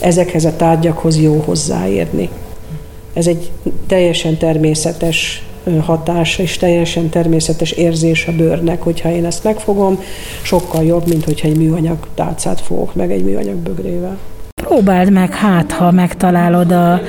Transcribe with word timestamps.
ezekhez 0.00 0.44
a 0.44 0.56
tárgyakhoz 0.56 1.20
jó 1.20 1.42
hozzáérni. 1.44 2.28
Ez 3.12 3.26
egy 3.26 3.50
teljesen 3.86 4.36
természetes 4.36 5.46
hatás, 5.80 6.38
és 6.38 6.56
teljesen 6.56 7.08
természetes 7.08 7.70
érzés 7.70 8.26
a 8.26 8.32
bőrnek, 8.32 8.82
hogyha 8.82 9.10
én 9.10 9.24
ezt 9.24 9.44
megfogom, 9.44 10.00
sokkal 10.42 10.84
jobb, 10.84 11.08
mint 11.08 11.24
hogyha 11.24 11.48
egy 11.48 11.56
műanyag 11.56 11.98
tálcát 12.14 12.60
fogok 12.60 12.94
meg 12.94 13.12
egy 13.12 13.24
műanyag 13.24 13.56
bögrével. 13.56 14.18
Próbáld 14.62 15.12
meg, 15.12 15.34
hát 15.34 15.72
ha 15.72 15.90
megtalálod 15.90 16.72
a 16.72 17.00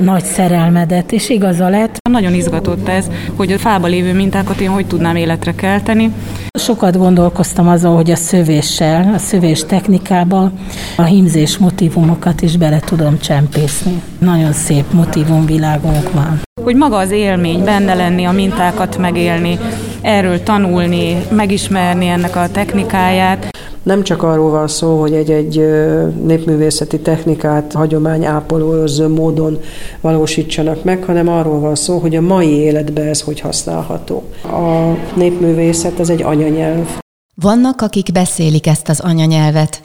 nagy 0.00 0.24
szerelmedet, 0.24 1.12
és 1.12 1.28
igaza 1.28 1.68
lett. 1.68 1.96
Nagyon 2.10 2.34
izgatott 2.34 2.88
ez, 2.88 3.10
hogy 3.36 3.52
a 3.52 3.58
fába 3.58 3.86
lévő 3.86 4.14
mintákat 4.14 4.60
én 4.60 4.68
hogy 4.68 4.86
tudnám 4.86 5.16
életre 5.16 5.54
kelteni. 5.54 6.12
Sokat 6.58 6.96
gondolkoztam 6.96 7.68
azon, 7.68 7.94
hogy 7.94 8.10
a 8.10 8.16
szövéssel, 8.16 9.14
a 9.14 9.18
szövés 9.18 9.64
technikába 9.64 10.52
a 10.96 11.02
hímzés 11.02 11.58
motivumokat 11.58 12.40
is 12.40 12.56
bele 12.56 12.78
tudom 12.78 13.18
csempészni. 13.18 14.02
Nagyon 14.18 14.52
szép 14.52 14.84
motivumvilágunk 14.92 16.12
van. 16.12 16.40
Hogy 16.62 16.76
maga 16.76 16.96
az 16.96 17.10
élmény, 17.10 17.64
benne 17.64 17.94
lenni, 17.94 18.24
a 18.24 18.32
mintákat 18.32 18.98
megélni, 18.98 19.58
erről 20.02 20.42
tanulni, 20.42 21.16
megismerni 21.30 22.06
ennek 22.06 22.36
a 22.36 22.48
technikáját. 22.52 23.48
Nem 23.82 24.02
csak 24.02 24.22
arról 24.22 24.50
van 24.50 24.68
szó, 24.68 25.00
hogy 25.00 25.12
egy-egy 25.12 25.56
népművészeti 26.24 27.00
technikát 27.00 27.72
hagyományápolózó 27.72 29.08
módon 29.08 29.58
valósítsanak 30.00 30.84
meg, 30.84 31.04
hanem 31.04 31.28
arról 31.28 31.60
van 31.60 31.74
szó, 31.74 31.98
hogy 31.98 32.16
a 32.16 32.20
mai 32.20 32.48
életben 32.48 33.06
ez 33.06 33.20
hogy 33.20 33.40
használható. 33.40 34.22
A 34.42 34.96
népművészet 35.14 35.98
az 35.98 36.10
egy 36.10 36.22
anyanyelv. 36.22 36.88
Vannak, 37.34 37.80
akik 37.80 38.12
beszélik 38.12 38.66
ezt 38.66 38.88
az 38.88 39.00
anyanyelvet, 39.00 39.80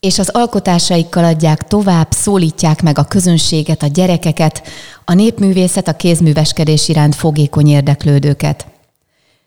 és 0.00 0.18
az 0.18 0.28
alkotásaikkal 0.28 1.24
adják 1.24 1.62
tovább, 1.62 2.06
szólítják 2.10 2.82
meg 2.82 2.98
a 2.98 3.04
közönséget, 3.04 3.82
a 3.82 3.86
gyerekeket, 3.86 4.62
a 5.04 5.14
népművészet, 5.14 5.88
a 5.88 5.92
kézműveskedés 5.92 6.88
iránt 6.88 7.14
fogékony 7.14 7.68
érdeklődőket. 7.68 8.66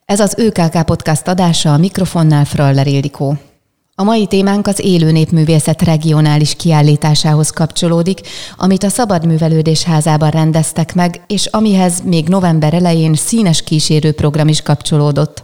Ez 0.09 0.19
az 0.19 0.33
ÖKK 0.37 0.83
Podcast 0.85 1.27
adása 1.27 1.73
a 1.73 1.77
mikrofonnál 1.77 2.45
Fraller 2.45 2.87
Ildikó. 2.87 3.37
A 3.95 4.03
mai 4.03 4.27
témánk 4.27 4.67
az 4.67 4.79
élő 4.79 5.11
népművészet 5.11 5.81
regionális 5.81 6.55
kiállításához 6.55 7.49
kapcsolódik, 7.49 8.21
amit 8.57 8.83
a 8.83 8.89
Szabad 8.89 9.25
Művelődés 9.25 9.83
házában 9.83 10.29
rendeztek 10.29 10.95
meg, 10.95 11.21
és 11.27 11.45
amihez 11.45 12.01
még 12.03 12.27
november 12.27 12.73
elején 12.73 13.13
színes 13.13 13.63
kísérő 13.63 14.11
program 14.11 14.47
is 14.47 14.61
kapcsolódott. 14.61 15.43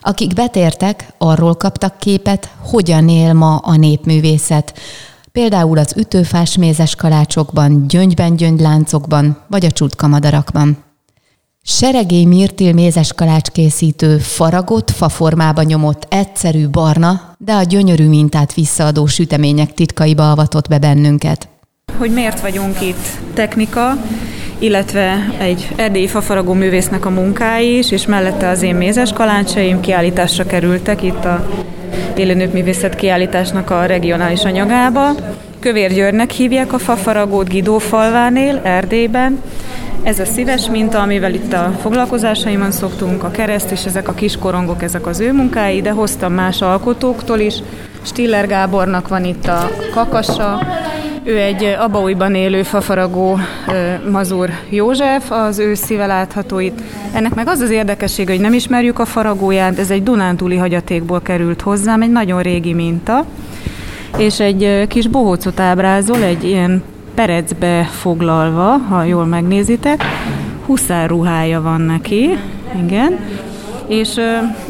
Akik 0.00 0.32
betértek, 0.32 1.08
arról 1.18 1.54
kaptak 1.54 1.98
képet, 1.98 2.48
hogyan 2.70 3.08
él 3.08 3.32
ma 3.32 3.56
a 3.56 3.76
népművészet, 3.76 4.78
például 5.32 5.78
az 5.78 5.94
ütőfás 5.96 6.56
mézes 6.56 6.94
kalácsokban, 6.94 7.88
gyöngyben 7.88 8.36
gyöngyláncokban 8.36 9.38
vagy 9.48 9.64
a 9.64 9.70
csutkamadarakban. 9.70 10.84
Seregély 11.66 12.24
mirtil 12.24 12.72
mézes 12.72 13.12
kalács 13.12 13.48
készítő 13.48 14.18
faragott, 14.18 14.90
faformába 14.90 15.62
nyomott, 15.62 16.06
egyszerű 16.08 16.68
barna, 16.68 17.34
de 17.38 17.52
a 17.52 17.62
gyönyörű 17.62 18.08
mintát 18.08 18.54
visszaadó 18.54 19.06
sütemények 19.06 19.74
titkaiba 19.74 20.30
avatott 20.30 20.68
be 20.68 20.78
bennünket. 20.78 21.48
Hogy 21.98 22.10
miért 22.10 22.40
vagyunk 22.40 22.80
itt? 22.80 23.06
Technika, 23.34 23.96
illetve 24.58 25.34
egy 25.38 25.68
erdélyi 25.76 26.06
fafaragó 26.06 26.52
művésznek 26.52 27.06
a 27.06 27.10
munkái 27.10 27.78
is, 27.78 27.90
és 27.90 28.06
mellette 28.06 28.48
az 28.48 28.62
én 28.62 28.74
mézes 28.74 29.12
kalácsaim 29.12 29.80
kiállításra 29.80 30.46
kerültek 30.46 31.02
itt 31.02 31.24
a 31.24 31.48
Élőnők 32.16 32.52
Művészet 32.52 32.94
kiállításnak 32.94 33.70
a 33.70 33.84
regionális 33.84 34.44
anyagába. 34.44 35.10
Kövér 35.58 35.92
Györgynek 35.92 36.30
hívják 36.30 36.72
a 36.72 36.78
fafaragót 36.78 37.48
Gidófalvánél, 37.48 38.60
Erdélyben, 38.64 39.40
ez 40.04 40.18
a 40.18 40.24
szíves 40.24 40.68
minta, 40.70 41.00
amivel 41.00 41.34
itt 41.34 41.52
a 41.52 41.72
foglalkozásaimon 41.80 42.70
szoktunk, 42.70 43.22
a 43.22 43.30
kereszt 43.30 43.70
és 43.70 43.84
ezek 43.84 44.08
a 44.08 44.12
kis 44.12 44.36
korongok, 44.36 44.82
ezek 44.82 45.06
az 45.06 45.20
ő 45.20 45.32
munkái, 45.32 45.80
de 45.80 45.90
hoztam 45.90 46.32
más 46.32 46.62
alkotóktól 46.62 47.38
is. 47.38 47.54
Stiller 48.02 48.46
Gábornak 48.46 49.08
van 49.08 49.24
itt 49.24 49.46
a 49.46 49.70
kakasa, 49.94 50.66
ő 51.24 51.38
egy 51.38 51.64
Abaújban 51.64 52.34
élő 52.34 52.62
fafaragó 52.62 53.38
Mazur 54.10 54.50
József, 54.68 55.30
az 55.30 55.58
ő 55.58 55.74
szíve 55.74 56.06
látható 56.06 56.58
itt. 56.58 56.78
Ennek 57.12 57.34
meg 57.34 57.48
az 57.48 57.60
az 57.60 57.70
érdekessége, 57.70 58.32
hogy 58.32 58.40
nem 58.40 58.52
ismerjük 58.52 58.98
a 58.98 59.04
faragóját, 59.04 59.78
ez 59.78 59.90
egy 59.90 60.02
Dunántúli 60.02 60.56
hagyatékból 60.56 61.20
került 61.22 61.60
hozzám, 61.60 62.02
egy 62.02 62.12
nagyon 62.12 62.42
régi 62.42 62.72
minta, 62.72 63.24
és 64.16 64.40
egy 64.40 64.86
kis 64.88 65.06
bohócot 65.06 65.60
ábrázol, 65.60 66.22
egy 66.22 66.44
ilyen 66.44 66.82
perecbe 67.14 67.84
foglalva, 67.84 68.76
ha 68.88 69.04
jól 69.04 69.26
megnézitek. 69.26 70.04
Huszár 70.66 71.08
ruhája 71.08 71.62
van 71.62 71.80
neki, 71.80 72.38
igen. 72.82 73.18
És 73.86 74.16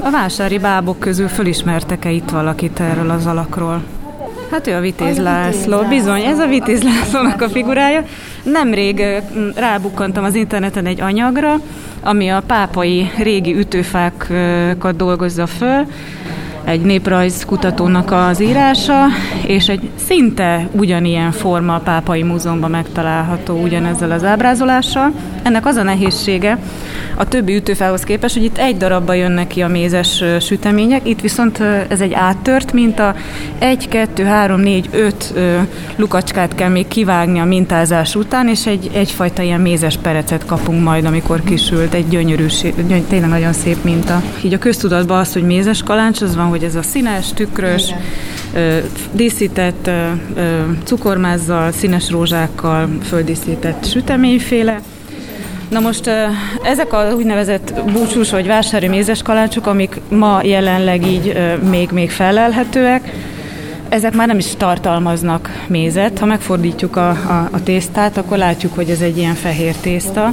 a 0.02 0.10
vásári 0.10 0.58
bábok 0.58 0.98
közül 0.98 1.28
fölismertek-e 1.28 2.10
itt 2.10 2.30
valakit 2.30 2.80
erről 2.80 3.10
az 3.10 3.26
alakról? 3.26 3.82
Hát 4.50 4.66
ő 4.66 4.74
a 4.74 4.80
Vitéz 4.80 5.18
László. 5.18 5.82
Bizony, 5.88 6.20
ez 6.20 6.38
a 6.38 6.46
Vitéz 6.46 6.82
Lászlónak 6.82 7.42
a 7.42 7.48
figurája. 7.48 8.04
Nemrég 8.42 9.02
rábukkantam 9.56 10.24
az 10.24 10.34
interneten 10.34 10.86
egy 10.86 11.00
anyagra, 11.00 11.60
ami 12.02 12.28
a 12.28 12.42
pápai 12.46 13.10
régi 13.18 13.56
ütőfákat 13.56 14.96
dolgozza 14.96 15.46
föl, 15.46 15.86
egy 16.64 16.80
néprajz 16.80 17.44
kutatónak 17.44 18.12
az 18.12 18.40
írása, 18.40 19.04
és 19.46 19.68
egy 19.68 19.90
szinte 19.94 20.68
ugyanilyen 20.72 21.32
forma 21.32 21.74
a 21.74 21.78
Pápai 21.78 22.22
Múzeumban 22.22 22.70
megtalálható 22.70 23.62
ugyanezzel 23.62 24.10
az 24.10 24.24
ábrázolással. 24.24 25.12
Ennek 25.42 25.66
az 25.66 25.76
a 25.76 25.82
nehézsége 25.82 26.58
a 27.14 27.28
többi 27.28 27.54
ütőfához 27.54 28.02
képest, 28.02 28.34
hogy 28.34 28.44
itt 28.44 28.58
egy 28.58 28.76
darabba 28.76 29.12
jönnek 29.12 29.46
ki 29.46 29.62
a 29.62 29.68
mézes 29.68 30.24
sütemények, 30.40 31.08
itt 31.08 31.20
viszont 31.20 31.60
ez 31.88 32.00
egy 32.00 32.12
áttört 32.12 32.72
minta, 32.72 33.14
egy, 33.58 33.88
kettő, 33.88 34.24
három, 34.24 34.60
négy, 34.60 34.88
öt 34.92 35.34
lukacskát 35.96 36.54
kell 36.54 36.68
még 36.68 36.88
kivágni 36.88 37.38
a 37.38 37.44
mintázás 37.44 38.14
után, 38.14 38.48
és 38.48 38.66
egy, 38.66 38.90
egyfajta 38.92 39.42
ilyen 39.42 39.60
mézes 39.60 39.96
perecet 39.96 40.46
kapunk 40.46 40.82
majd, 40.82 41.04
amikor 41.04 41.42
kisült, 41.44 41.94
egy 41.94 42.08
gyönyörű, 42.08 42.46
tényleg 43.08 43.28
nagyon 43.28 43.52
szép 43.52 43.84
minta. 43.84 44.22
Így 44.44 44.54
a 44.54 44.58
köztudatban 44.58 45.18
az, 45.18 45.32
hogy 45.32 45.42
mézes 45.42 45.82
kaláncs, 45.82 46.20
az 46.20 46.36
van, 46.36 46.48
hogy 46.54 46.64
ez 46.64 46.74
a 46.74 46.82
színes, 46.82 47.32
tükrös, 47.32 47.94
díszített 49.12 49.90
cukormázzal, 50.84 51.72
színes 51.72 52.10
rózsákkal 52.10 52.88
földíszített 53.02 53.86
süteményféle. 53.86 54.80
Na 55.68 55.80
most 55.80 56.10
ezek 56.62 56.92
a 56.92 57.14
úgynevezett 57.16 57.74
búcsús 57.92 58.30
vagy 58.30 58.46
vásári 58.46 58.88
mézes 58.88 59.22
kalácsok, 59.22 59.66
amik 59.66 60.00
ma 60.08 60.40
jelenleg 60.42 61.06
így 61.06 61.36
még, 61.70 61.90
még 61.90 62.10
felelhetőek, 62.10 63.12
ezek 63.94 64.14
már 64.14 64.26
nem 64.26 64.38
is 64.38 64.56
tartalmaznak 64.56 65.64
mézet. 65.68 66.18
Ha 66.18 66.26
megfordítjuk 66.26 66.96
a, 66.96 67.08
a, 67.08 67.48
a 67.52 67.62
tésztát, 67.62 68.16
akkor 68.16 68.38
látjuk, 68.38 68.74
hogy 68.74 68.90
ez 68.90 69.00
egy 69.00 69.18
ilyen 69.18 69.34
fehér 69.34 69.74
tészta. 69.74 70.32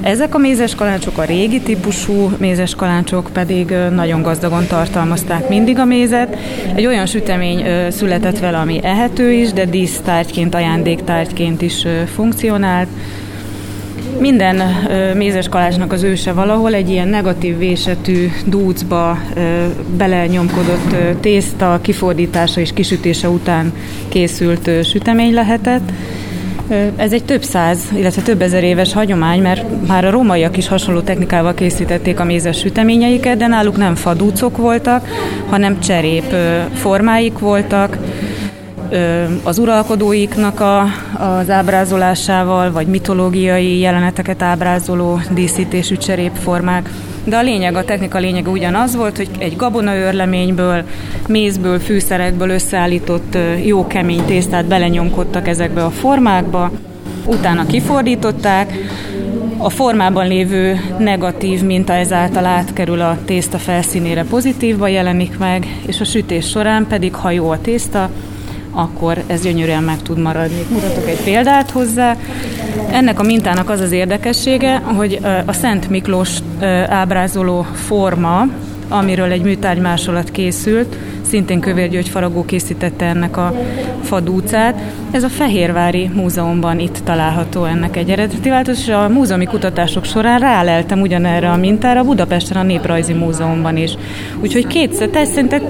Ezek 0.00 0.34
a 0.34 0.38
mézes 0.38 0.74
kalácsok, 0.74 1.18
a 1.18 1.24
régi 1.24 1.60
típusú 1.60 2.30
mézes 2.38 2.74
kalácsok 2.74 3.30
pedig 3.32 3.74
nagyon 3.94 4.22
gazdagon 4.22 4.66
tartalmazták 4.66 5.48
mindig 5.48 5.78
a 5.78 5.84
mézet. 5.84 6.36
Egy 6.74 6.86
olyan 6.86 7.06
sütemény 7.06 7.90
született 7.90 8.38
vele, 8.38 8.58
ami 8.58 8.80
ehető 8.82 9.32
is, 9.32 9.52
de 9.52 9.64
dísztárgyként, 9.64 10.54
ajándéktárgyként 10.54 11.62
is 11.62 11.86
funkcionált. 12.14 12.88
Minden 14.20 14.60
ö, 14.88 15.14
mézes 15.14 15.48
kalácsnak 15.48 15.92
az 15.92 16.02
őse 16.02 16.32
valahol 16.32 16.74
egy 16.74 16.90
ilyen 16.90 17.08
negatív 17.08 17.58
vésetű 17.58 18.28
dúcba 18.46 19.18
belenyomkodott 19.96 21.20
tészta 21.20 21.78
kifordítása 21.82 22.60
és 22.60 22.72
kisütése 22.72 23.28
után 23.28 23.72
készült 24.08 24.70
sütemény 24.84 25.34
lehetett. 25.34 25.92
Ez 26.96 27.12
egy 27.12 27.24
több 27.24 27.42
száz, 27.42 27.78
illetve 27.96 28.22
több 28.22 28.42
ezer 28.42 28.64
éves 28.64 28.92
hagyomány, 28.92 29.40
mert 29.40 29.86
már 29.86 30.04
a 30.04 30.10
rómaiak 30.10 30.56
is 30.56 30.68
hasonló 30.68 31.00
technikával 31.00 31.54
készítették 31.54 32.20
a 32.20 32.24
mézes 32.24 32.58
süteményeiket, 32.58 33.36
de 33.36 33.46
náluk 33.46 33.76
nem 33.76 33.94
fadúcok 33.94 34.56
voltak, 34.56 35.08
hanem 35.48 35.80
cserép 35.80 36.34
formáik 36.74 37.38
voltak, 37.38 37.98
az 39.42 39.58
uralkodóiknak 39.58 40.60
a, 40.60 40.82
az 41.18 41.50
ábrázolásával, 41.50 42.72
vagy 42.72 42.86
mitológiai 42.86 43.78
jeleneteket 43.78 44.42
ábrázoló 44.42 45.20
díszítésű 45.30 45.96
cserépformák. 45.96 46.90
De 47.24 47.36
a 47.36 47.42
lényeg, 47.42 47.74
a 47.74 47.84
technika 47.84 48.18
lényege 48.18 48.50
ugyanaz 48.50 48.96
volt, 48.96 49.16
hogy 49.16 49.28
egy 49.38 49.56
gabonaőrleményből, 49.56 50.84
mézből, 51.28 51.78
fűszerekből 51.78 52.50
összeállított 52.50 53.38
jó 53.64 53.86
kemény 53.86 54.24
tésztát 54.24 54.64
belenyomkodtak 54.64 55.48
ezekbe 55.48 55.84
a 55.84 55.90
formákba, 55.90 56.70
utána 57.26 57.66
kifordították, 57.66 58.72
a 59.58 59.70
formában 59.70 60.26
lévő 60.26 60.80
negatív 60.98 61.62
minta 61.62 61.92
ezáltal 61.92 62.44
átkerül 62.44 63.00
a 63.00 63.18
tészta 63.24 63.58
felszínére 63.58 64.24
pozitívba 64.24 64.88
jelenik 64.88 65.38
meg, 65.38 65.66
és 65.86 66.00
a 66.00 66.04
sütés 66.04 66.48
során 66.48 66.86
pedig, 66.86 67.14
ha 67.14 67.30
jó 67.30 67.50
a 67.50 67.60
tészta, 67.60 68.10
akkor 68.76 69.22
ez 69.26 69.42
gyönyörűen 69.42 69.82
meg 69.82 70.02
tud 70.02 70.18
maradni. 70.18 70.66
Mutatok 70.70 71.08
egy 71.08 71.22
példát 71.24 71.70
hozzá. 71.70 72.16
Ennek 72.90 73.20
a 73.20 73.22
mintának 73.22 73.70
az 73.70 73.80
az 73.80 73.92
érdekessége, 73.92 74.76
hogy 74.76 75.18
a 75.46 75.52
Szent 75.52 75.88
Miklós 75.88 76.38
ábrázoló 76.88 77.62
forma, 77.62 78.46
amiről 78.88 79.30
egy 79.30 79.42
műtárgymásolat 79.42 80.30
készült, 80.30 80.96
szintén 81.28 81.60
Kövér 81.60 81.88
György 81.88 82.08
Faragó 82.08 82.44
készítette 82.44 83.04
ennek 83.04 83.36
a 83.36 83.54
fadúcát. 84.02 84.80
Ez 85.10 85.22
a 85.22 85.28
Fehérvári 85.28 86.10
Múzeumban 86.14 86.78
itt 86.78 86.98
található 87.04 87.64
ennek 87.64 87.96
egy 87.96 88.10
eredeti 88.10 88.48
változat, 88.48 88.82
és 88.82 88.88
a 88.88 89.08
múzeumi 89.08 89.44
kutatások 89.44 90.04
során 90.04 90.38
ráleltem 90.40 91.00
ugyanerre 91.00 91.50
a 91.50 91.56
mintára 91.56 92.04
Budapesten 92.04 92.56
a 92.56 92.62
Néprajzi 92.62 93.12
Múzeumban 93.12 93.76
is. 93.76 93.94
Úgyhogy 94.40 94.66
kétszer, 94.66 95.08
tehát 95.08 95.28
szerintem 95.28 95.62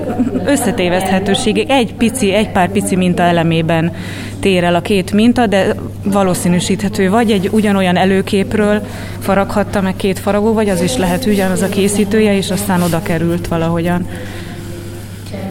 összetéveszthetőségig 0.47 1.71
egy 1.71 1.95
pici, 1.95 2.33
egy 2.33 2.51
pár 2.51 2.71
pici 2.71 2.97
minta 2.97 3.23
elemében 3.23 3.93
tér 4.41 4.65
el 4.65 4.75
a 4.75 4.81
két 4.81 5.13
minta, 5.13 5.47
de 5.47 5.75
valószínűsíthető, 6.05 7.11
vagy 7.11 7.31
egy 7.31 7.49
ugyanolyan 7.53 7.97
előképről 7.97 8.83
faraghatta 9.19 9.81
meg 9.81 9.97
két 9.97 10.19
faragó, 10.19 10.53
vagy 10.53 10.69
az 10.69 10.83
is 10.83 10.97
lehet 10.97 11.27
ugyanaz 11.27 11.63
a 11.63 11.69
készítője, 11.69 12.37
és 12.37 12.51
aztán 12.51 12.83
oda 12.83 13.03
került 13.03 13.49
valahogyan. 13.49 14.07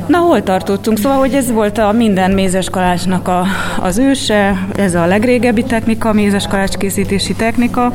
Na, 0.08 0.18
hol 0.18 0.44
tartottunk? 0.44 0.98
Szóval, 0.98 1.18
hogy 1.18 1.34
ez 1.34 1.52
volt 1.52 1.78
a 1.78 1.92
minden 1.92 2.32
mézeskalácsnak 2.32 3.28
a, 3.28 3.46
az 3.80 3.98
őse, 3.98 4.68
ez 4.76 4.96
a 4.96 5.06
legrégebbi 5.06 5.64
technika, 5.64 6.14
mézeskalács 6.14 6.76
készítési 6.76 7.34
technika, 7.34 7.94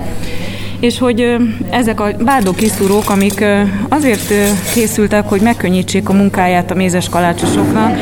és 0.80 0.98
hogy 0.98 1.36
ezek 1.70 2.00
a 2.00 2.10
bádó 2.24 2.52
kiszúrók, 2.52 3.10
amik 3.10 3.44
azért 3.88 4.32
készültek, 4.74 5.28
hogy 5.28 5.40
megkönnyítsék 5.40 6.08
a 6.08 6.12
munkáját 6.12 6.70
a 6.70 6.74
mézes 6.74 7.08
kalácsosoknak, 7.08 7.98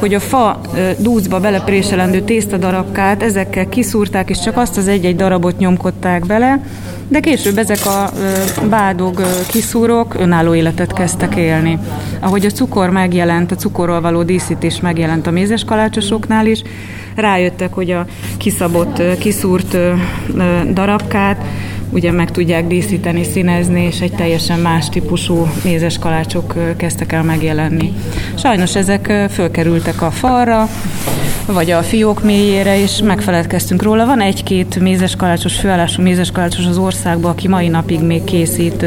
hogy 0.00 0.14
a 0.14 0.20
fa 0.20 0.60
dúcba 0.98 1.40
belepréselendő 1.40 2.20
tésztadarabkát 2.20 3.22
ezekkel 3.22 3.68
kiszúrták, 3.68 4.30
és 4.30 4.40
csak 4.40 4.56
azt 4.56 4.76
az 4.76 4.88
egy-egy 4.88 5.16
darabot 5.16 5.58
nyomkodták 5.58 6.26
bele, 6.26 6.64
de 7.08 7.20
később 7.20 7.58
ezek 7.58 7.86
a 7.86 8.10
bádog 8.68 9.20
kiszúrók 9.48 10.14
önálló 10.18 10.54
életet 10.54 10.92
kezdtek 10.92 11.36
élni. 11.36 11.78
Ahogy 12.20 12.46
a 12.46 12.50
cukor 12.50 12.90
megjelent, 12.90 13.52
a 13.52 13.56
cukorról 13.56 14.00
való 14.00 14.22
díszítés 14.22 14.80
megjelent 14.80 15.26
a 15.26 15.30
mézes 15.30 15.64
kalácsosoknál 15.64 16.46
is, 16.46 16.62
rájöttek, 17.14 17.72
hogy 17.72 17.90
a 17.90 18.06
kiszabott, 18.36 19.18
kiszúrt 19.18 19.76
darabkát 20.72 21.44
ugye 21.90 22.12
meg 22.12 22.30
tudják 22.30 22.66
díszíteni, 22.66 23.24
színezni, 23.24 23.82
és 23.82 24.00
egy 24.00 24.12
teljesen 24.12 24.58
más 24.58 24.88
típusú 24.88 25.48
mézes 25.64 25.98
kalácsok 25.98 26.76
kezdtek 26.76 27.12
el 27.12 27.22
megjelenni. 27.22 27.92
Sajnos 28.34 28.76
ezek 28.76 29.28
fölkerültek 29.30 30.02
a 30.02 30.10
falra, 30.10 30.68
vagy 31.46 31.70
a 31.70 31.82
fiók 31.82 32.24
mélyére, 32.24 32.80
és 32.80 33.00
megfeledkeztünk 33.04 33.82
róla. 33.82 34.06
Van 34.06 34.20
egy-két 34.20 34.80
mézes 34.80 35.16
kalácsos, 35.16 35.56
főállású 35.56 36.02
mézes 36.02 36.30
kalácsos 36.30 36.66
az 36.66 36.78
országban, 36.78 37.30
aki 37.30 37.48
mai 37.48 37.68
napig 37.68 38.00
még 38.00 38.24
készít 38.24 38.84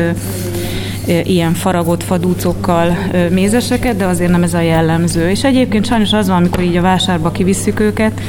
ilyen 1.24 1.54
faragott 1.54 2.04
fadúcokkal 2.04 2.98
mézeseket, 3.30 3.96
de 3.96 4.06
azért 4.06 4.32
nem 4.32 4.44
ez 4.44 4.54
a 4.54 4.60
jellemző. 4.60 5.30
És 5.30 5.44
egyébként 5.44 5.86
sajnos 5.86 6.14
az 6.14 6.28
van, 6.28 6.38
amikor 6.38 6.64
így 6.64 6.78
a 6.78 6.82
vásárba 6.82 7.32
kivisszük 7.32 7.80
őket, 7.80 8.22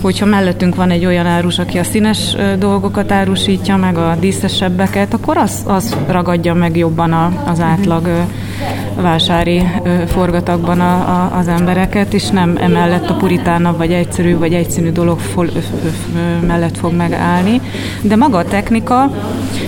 hogyha 0.00 0.26
mellettünk 0.26 0.74
van 0.74 0.90
egy 0.90 1.04
olyan 1.04 1.26
árus, 1.26 1.58
aki 1.58 1.78
a 1.78 1.84
színes 1.84 2.36
dolgokat 2.58 3.12
árusítja, 3.12 3.76
meg 3.76 3.96
a 3.96 4.16
díszesebbeket, 4.20 5.14
akkor 5.14 5.36
az, 5.36 5.62
az 5.66 5.96
ragadja 6.08 6.54
meg 6.54 6.76
jobban 6.76 7.12
a, 7.12 7.32
az 7.46 7.60
átlag 7.60 8.08
vásári 8.94 9.62
forgatagban 10.06 10.80
a, 10.80 10.94
a, 10.94 11.36
az 11.38 11.48
embereket, 11.48 12.14
és 12.14 12.28
nem 12.28 12.56
emellett 12.60 13.10
a 13.10 13.14
puritánabb, 13.14 13.76
vagy 13.76 13.92
egyszerű, 13.92 14.36
vagy 14.36 14.54
egyszínű 14.54 14.90
dolog 14.90 15.18
fol, 15.18 15.46
ö, 15.46 15.58
ö, 15.58 16.46
mellett 16.46 16.76
fog 16.76 16.94
megállni. 16.94 17.60
De 18.02 18.16
maga 18.16 18.38
a 18.38 18.44
technika, 18.44 19.10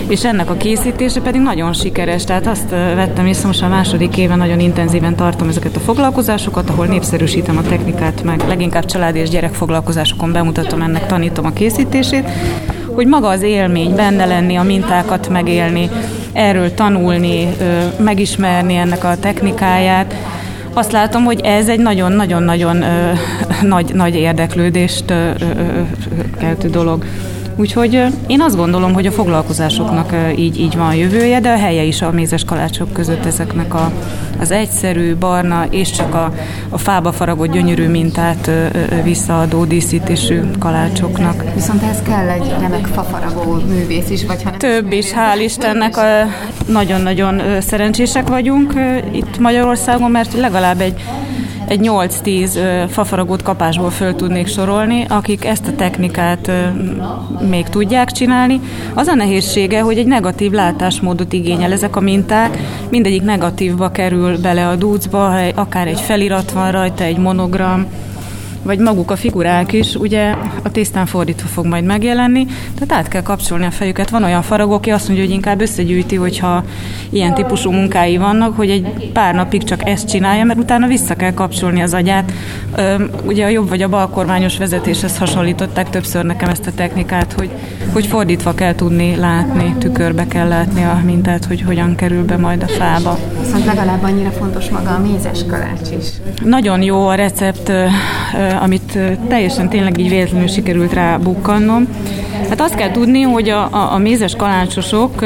és 0.07 0.25
ennek 0.25 0.49
a 0.49 0.57
készítése 0.57 1.21
pedig 1.21 1.41
nagyon 1.41 1.73
sikeres. 1.73 2.23
Tehát 2.23 2.47
azt 2.47 2.69
vettem 2.69 3.25
észre, 3.25 3.47
most 3.47 3.63
a 3.63 3.67
második 3.67 4.17
éven 4.17 4.37
nagyon 4.37 4.59
intenzíven 4.59 5.15
tartom 5.15 5.47
ezeket 5.49 5.75
a 5.75 5.79
foglalkozásokat, 5.79 6.69
ahol 6.69 6.85
népszerűsítem 6.85 7.57
a 7.57 7.61
technikát, 7.61 8.23
meg 8.23 8.43
leginkább 8.47 8.85
család 8.85 9.15
és 9.15 9.29
gyerekfoglalkozásokon 9.29 10.31
bemutatom 10.31 10.81
ennek, 10.81 11.05
tanítom 11.05 11.45
a 11.45 11.53
készítését, 11.53 12.29
hogy 12.95 13.07
maga 13.07 13.27
az 13.27 13.41
élmény, 13.41 13.95
benne 13.95 14.25
lenni, 14.25 14.55
a 14.55 14.63
mintákat 14.63 15.29
megélni, 15.29 15.89
erről 16.33 16.73
tanulni, 16.73 17.47
megismerni 17.97 18.75
ennek 18.75 19.03
a 19.03 19.19
technikáját, 19.19 20.15
azt 20.73 20.91
látom, 20.91 21.23
hogy 21.23 21.39
ez 21.39 21.67
egy 21.67 21.79
nagyon-nagyon-nagyon 21.79 22.83
nagy, 23.61 23.93
nagy 23.93 24.15
érdeklődést 24.15 25.13
keltő 26.39 26.69
dolog. 26.69 27.05
Úgyhogy 27.55 28.03
én 28.27 28.41
azt 28.41 28.55
gondolom, 28.55 28.93
hogy 28.93 29.05
a 29.05 29.11
foglalkozásoknak 29.11 30.13
így, 30.35 30.59
így 30.59 30.75
van 30.77 30.87
a 30.87 30.93
jövője, 30.93 31.39
de 31.39 31.51
a 31.51 31.57
helye 31.57 31.83
is 31.83 32.01
a 32.01 32.11
mézes 32.11 32.43
kalácsok 32.43 32.93
között 32.93 33.25
ezeknek 33.25 33.73
a, 33.73 33.91
az 34.39 34.51
egyszerű, 34.51 35.15
barna 35.15 35.65
és 35.69 35.91
csak 35.91 36.13
a, 36.13 36.33
a 36.69 36.77
fába 36.77 37.11
faragott 37.11 37.51
gyönyörű 37.51 37.87
mintát 37.87 38.51
visszaadó 39.03 39.65
díszítésű 39.65 40.41
kalácsoknak. 40.59 41.43
Viszont 41.53 41.83
ez 41.83 42.01
kell 42.01 42.29
egy 42.29 42.53
remek 42.59 42.85
fafaragó 42.85 43.57
művész 43.67 44.09
is, 44.09 44.25
vagy 44.25 44.43
hanem... 44.43 44.59
Több 44.59 44.91
is, 44.91 45.11
hál' 45.11 45.41
Istennek 45.43 45.95
nagyon-nagyon 46.67 47.41
szerencsések 47.61 48.27
vagyunk 48.27 48.73
itt 49.11 49.39
Magyarországon, 49.39 50.11
mert 50.11 50.33
legalább 50.33 50.81
egy 50.81 51.03
egy 51.67 51.79
8-10 51.83 52.87
fafaragót 52.89 53.41
kapásból 53.41 53.89
föl 53.89 54.15
tudnék 54.15 54.47
sorolni, 54.47 55.05
akik 55.09 55.45
ezt 55.45 55.67
a 55.67 55.75
technikát 55.75 56.51
még 57.49 57.67
tudják 57.69 58.11
csinálni. 58.11 58.59
Az 58.93 59.07
a 59.07 59.15
nehézsége, 59.15 59.81
hogy 59.81 59.97
egy 59.97 60.07
negatív 60.07 60.51
látásmódot 60.51 61.33
igényel 61.33 61.71
ezek 61.71 61.95
a 61.95 61.99
minták, 61.99 62.57
mindegyik 62.89 63.21
negatívba 63.21 63.91
kerül 63.91 64.37
bele 64.41 64.67
a 64.67 64.75
dúcba, 64.75 65.35
akár 65.55 65.87
egy 65.87 65.99
felirat 65.99 66.51
van 66.51 66.71
rajta, 66.71 67.03
egy 67.03 67.17
monogram, 67.17 67.85
vagy 68.63 68.79
maguk 68.79 69.11
a 69.11 69.15
figurák 69.15 69.73
is, 69.73 69.95
ugye 69.95 70.35
a 70.63 70.71
tésztán 70.71 71.05
fordítva 71.05 71.47
fog 71.47 71.65
majd 71.65 71.83
megjelenni, 71.83 72.45
tehát 72.79 73.03
át 73.03 73.07
kell 73.07 73.21
kapcsolni 73.21 73.65
a 73.65 73.71
fejüket. 73.71 74.09
Van 74.09 74.23
olyan 74.23 74.41
faragó, 74.41 74.73
aki 74.73 74.89
azt 74.89 75.07
mondja, 75.07 75.25
hogy 75.25 75.33
inkább 75.33 75.61
összegyűjti, 75.61 76.15
hogyha 76.15 76.63
ilyen 77.09 77.33
típusú 77.33 77.71
munkái 77.71 78.17
vannak, 78.17 78.55
hogy 78.55 78.69
egy 78.69 79.11
pár 79.13 79.35
napig 79.35 79.63
csak 79.63 79.87
ezt 79.87 80.09
csinálja, 80.09 80.43
mert 80.43 80.59
utána 80.59 80.87
vissza 80.87 81.15
kell 81.15 81.33
kapcsolni 81.33 81.81
az 81.81 81.93
agyát. 81.93 82.31
Ugye 83.25 83.45
a 83.45 83.49
jobb 83.49 83.69
vagy 83.69 83.81
a 83.81 83.89
bal 83.89 84.09
kormányos 84.09 84.57
vezetéshez 84.57 85.17
hasonlították 85.17 85.89
többször 85.89 86.25
nekem 86.25 86.49
ezt 86.49 86.67
a 86.67 86.71
technikát, 86.75 87.33
hogy, 87.33 87.49
hogy 87.93 88.05
fordítva 88.05 88.53
kell 88.53 88.75
tudni 88.75 89.15
látni, 89.15 89.75
tükörbe 89.79 90.27
kell 90.27 90.47
látni 90.47 90.83
a 90.83 91.01
mintát, 91.05 91.45
hogy 91.45 91.61
hogyan 91.61 91.95
kerül 91.95 92.25
be 92.25 92.37
majd 92.37 92.63
a 92.63 92.67
fába. 92.67 93.17
Viszont 93.43 93.65
legalább 93.65 94.03
annyira 94.03 94.29
fontos 94.29 94.69
maga 94.69 94.89
a 94.89 94.99
mézes 94.99 95.45
kalács 95.49 95.89
is. 95.99 96.05
Nagyon 96.43 96.81
jó 96.81 97.07
a 97.07 97.15
recept, 97.15 97.71
amit 98.59 98.99
teljesen 99.27 99.69
tényleg 99.69 99.97
így 99.97 100.09
véletlenül 100.09 100.47
sikerült 100.47 100.93
rá 100.93 101.17
bukkannom. 101.17 101.87
Hát 102.49 102.61
azt 102.61 102.75
kell 102.75 102.91
tudni, 102.91 103.21
hogy 103.21 103.49
a, 103.49 103.67
a, 103.71 103.93
a 103.93 103.97
mézes 103.97 104.35
kalácsosok 104.35 105.21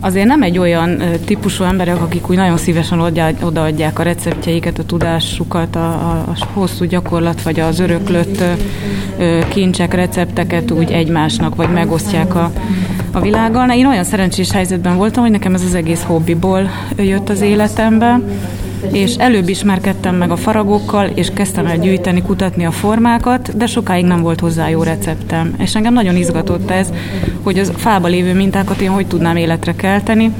azért 0.00 0.26
nem 0.26 0.42
egy 0.42 0.58
olyan 0.58 1.02
típusú 1.24 1.64
emberek, 1.64 2.02
akik 2.02 2.30
úgy 2.30 2.36
nagyon 2.36 2.56
szívesen 2.56 3.00
odaadják 3.42 3.98
a 3.98 4.02
receptjeiket, 4.02 4.78
a 4.78 4.84
tudásukat, 4.84 5.76
a, 5.76 5.88
a, 5.88 6.24
a 6.26 6.46
hosszú 6.52 6.84
gyakorlat, 6.84 7.42
vagy 7.42 7.60
az 7.60 7.78
öröklött 7.78 8.42
kincsek, 9.48 9.94
recepteket 9.94 10.70
úgy 10.70 10.90
egymásnak, 10.90 11.54
vagy 11.54 11.68
megosztják 11.68 12.34
a, 12.34 12.52
a 13.12 13.20
világgal. 13.20 13.70
Én 13.70 13.86
olyan 13.86 14.04
szerencsés 14.04 14.50
helyzetben 14.50 14.96
voltam, 14.96 15.22
hogy 15.22 15.32
nekem 15.32 15.54
ez 15.54 15.62
az 15.62 15.74
egész 15.74 16.02
hobbiból 16.02 16.70
jött 16.96 17.28
az 17.28 17.40
életembe, 17.40 18.20
és 18.92 19.14
előbb 19.14 19.48
ismerkedtem 19.48 20.16
meg 20.16 20.30
a 20.30 20.36
faragókkal, 20.36 21.06
és 21.14 21.30
kezdtem 21.34 21.66
el 21.66 21.78
gyűjteni, 21.78 22.22
kutatni 22.22 22.64
a 22.64 22.70
formákat, 22.70 23.56
de 23.56 23.66
sokáig 23.66 24.04
nem 24.04 24.22
volt 24.22 24.40
hozzá 24.40 24.68
jó 24.68 24.82
receptem. 24.82 25.54
És 25.58 25.74
engem 25.74 25.92
nagyon 25.92 26.16
izgatott 26.16 26.70
ez, 26.70 26.92
hogy 27.42 27.58
az 27.58 27.72
fába 27.76 28.08
lévő 28.08 28.34
mintákat 28.34 28.80
én 28.80 28.90
hogy 28.90 29.06
tudnám 29.06 29.36
életre 29.36 29.74
kelteni. 29.74 30.30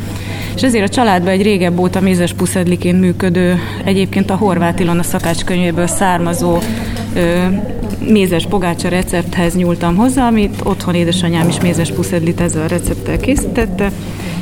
És 0.55 0.63
ezért 0.63 0.89
a 0.89 0.95
családban 0.95 1.33
egy 1.33 1.43
régebb 1.43 1.79
óta 1.79 2.01
mézes 2.01 2.33
puszedliként 2.33 3.01
működő, 3.01 3.59
egyébként 3.85 4.31
a 4.31 4.37
Horváth 4.37 4.81
Ilona 4.81 5.03
szakácskönyvéből 5.03 5.87
származó 5.87 6.59
ö, 7.15 7.45
mézes 8.09 8.47
pogácsa 8.47 8.89
recepthez 8.89 9.55
nyúltam 9.57 9.97
hozzá, 9.97 10.27
amit 10.27 10.61
otthon 10.65 10.95
édesanyám 10.95 11.49
is 11.49 11.61
mézes 11.61 11.91
puszedlit 11.91 12.41
ezzel 12.41 12.63
a 12.63 12.67
recepttel 12.67 13.19
készítette, 13.19 13.91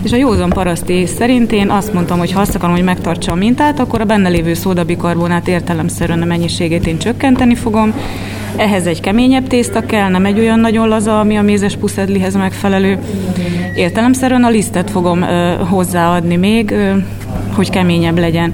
és 0.03 0.13
a 0.13 0.17
józan 0.17 0.51
paraszti 0.51 1.07
szerint 1.07 1.53
én 1.53 1.71
azt 1.71 1.93
mondtam, 1.93 2.19
hogy 2.19 2.33
ha 2.33 2.41
azt 2.41 2.55
akarom, 2.55 2.75
hogy 2.75 2.85
megtartsa 2.85 3.33
a 3.33 3.35
mintát, 3.35 3.79
akkor 3.79 4.01
a 4.01 4.05
benne 4.05 4.29
lévő 4.29 4.55
szódabikarbonát 4.55 5.49
értelemszerűen 5.49 6.23
a 6.23 6.25
mennyiségét 6.25 6.87
én 6.87 6.99
csökkenteni 6.99 7.55
fogom, 7.55 7.95
ehhez 8.57 8.87
egy 8.87 9.01
keményebb 9.01 9.47
tészta 9.47 9.81
kell, 9.81 10.09
nem 10.09 10.25
egy 10.25 10.39
olyan 10.39 10.59
nagyon 10.59 10.89
laza, 10.89 11.21
ami 11.21 11.37
a 11.37 11.43
mézes 11.43 11.77
puszedlihez 11.77 12.37
megfelelő. 12.37 12.99
Értelemszerűen 13.75 14.45
a 14.45 14.51
lisztet 14.51 14.91
fogom 14.91 15.23
ö, 15.23 15.55
hozzáadni 15.69 16.37
még, 16.37 16.71
ö, 16.71 16.93
hogy 17.61 17.71
keményebb 17.71 18.19
legyen. 18.19 18.53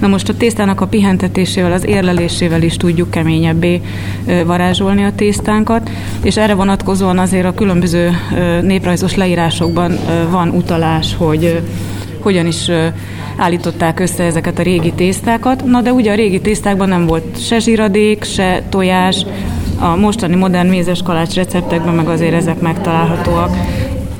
Na 0.00 0.06
most 0.06 0.28
a 0.28 0.36
tésztának 0.36 0.80
a 0.80 0.86
pihentetésével, 0.86 1.72
az 1.72 1.86
érlelésével 1.86 2.62
is 2.62 2.76
tudjuk 2.76 3.10
keményebbé 3.10 3.80
varázsolni 4.46 5.04
a 5.04 5.12
tésztánkat, 5.14 5.90
és 6.22 6.36
erre 6.36 6.54
vonatkozóan 6.54 7.18
azért 7.18 7.46
a 7.46 7.54
különböző 7.54 8.10
néprajzos 8.62 9.14
leírásokban 9.14 9.98
van 10.30 10.48
utalás, 10.48 11.14
hogy 11.16 11.60
hogyan 12.20 12.46
is 12.46 12.70
állították 13.36 14.00
össze 14.00 14.24
ezeket 14.24 14.58
a 14.58 14.62
régi 14.62 14.92
tésztákat. 14.92 15.64
Na 15.64 15.80
de 15.80 15.92
ugye 15.92 16.12
a 16.12 16.14
régi 16.14 16.40
tésztákban 16.40 16.88
nem 16.88 17.06
volt 17.06 17.42
se 17.46 17.58
zsiradék, 17.58 18.24
se 18.24 18.62
tojás, 18.68 19.26
a 19.80 19.96
mostani 19.96 20.34
modern 20.34 20.68
mézes 20.68 21.02
kalács 21.02 21.34
receptekben 21.34 21.94
meg 21.94 22.08
azért 22.08 22.34
ezek 22.34 22.60
megtalálhatóak. 22.60 23.50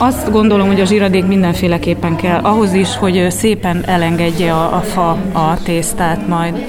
Azt 0.00 0.31
gondolom, 0.31 0.67
hogy 0.67 0.81
a 0.81 0.85
zsiradék 0.85 1.26
mindenféleképpen 1.26 2.17
kell 2.17 2.40
ahhoz 2.43 2.73
is, 2.73 2.97
hogy 2.97 3.26
szépen 3.31 3.83
elengedje 3.87 4.52
a, 4.52 4.76
a 4.76 4.81
fa 4.81 5.11
a 5.33 5.62
tésztát 5.62 6.28
majd. 6.28 6.64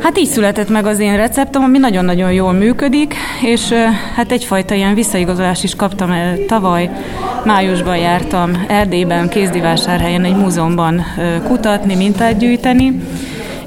Hát 0.00 0.18
így 0.18 0.26
született 0.28 0.68
meg 0.68 0.86
az 0.86 0.98
én 0.98 1.16
receptem, 1.16 1.62
ami 1.62 1.78
nagyon-nagyon 1.78 2.32
jól 2.32 2.52
működik, 2.52 3.14
és 3.42 3.72
hát 4.14 4.32
egyfajta 4.32 4.74
ilyen 4.74 4.94
visszaigazolás 4.94 5.62
is 5.62 5.74
kaptam 5.74 6.10
el 6.10 6.38
tavaly. 6.46 6.90
Májusban 7.44 7.96
jártam 7.96 8.64
Erdélyben, 8.68 9.28
Kézdivásárhelyen 9.28 10.24
egy 10.24 10.36
múzeumban 10.36 11.04
kutatni, 11.46 11.94
mintát 11.94 12.38
gyűjteni, 12.38 13.00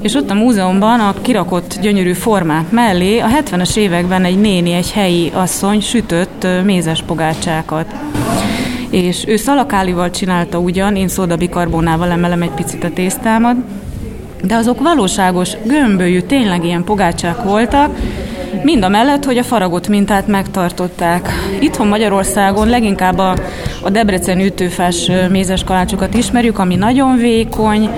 és 0.02 0.14
ott 0.14 0.30
a 0.30 0.34
múzeumban 0.34 1.00
a 1.00 1.14
kirakott 1.22 1.78
gyönyörű 1.80 2.12
formák 2.12 2.70
mellé 2.70 3.18
a 3.18 3.26
70-es 3.26 3.76
években 3.76 4.24
egy 4.24 4.40
néni, 4.40 4.72
egy 4.72 4.92
helyi 4.92 5.30
asszony 5.34 5.80
sütött 5.80 6.46
mézes 6.64 7.02
pogácsákat. 7.02 7.94
És 8.90 9.24
ő 9.26 9.36
szalakálival 9.36 10.10
csinálta 10.10 10.58
ugyan, 10.58 10.96
én 10.96 11.08
szódabikarbonával 11.08 12.10
emelem 12.10 12.42
egy 12.42 12.50
picit 12.50 12.84
a 12.84 12.90
tésztámat, 12.90 13.56
de 14.42 14.54
azok 14.54 14.80
valóságos, 14.80 15.50
gömbölyű, 15.64 16.20
tényleg 16.20 16.64
ilyen 16.64 16.84
pogácsák 16.84 17.42
voltak, 17.42 17.96
Mind 18.62 18.82
a 18.84 18.88
mellett, 18.88 19.24
hogy 19.24 19.38
a 19.38 19.42
faragott 19.42 19.88
mintát 19.88 20.26
megtartották. 20.26 21.28
Itthon 21.60 21.86
Magyarországon 21.86 22.68
leginkább 22.68 23.18
a, 23.18 23.36
a 23.82 23.90
Debrecen 23.90 24.40
ütőfás 24.40 25.10
mézes 25.30 25.64
kalácsokat 25.64 26.14
ismerjük, 26.14 26.58
ami 26.58 26.76
nagyon 26.76 27.16
vékony, 27.16 27.90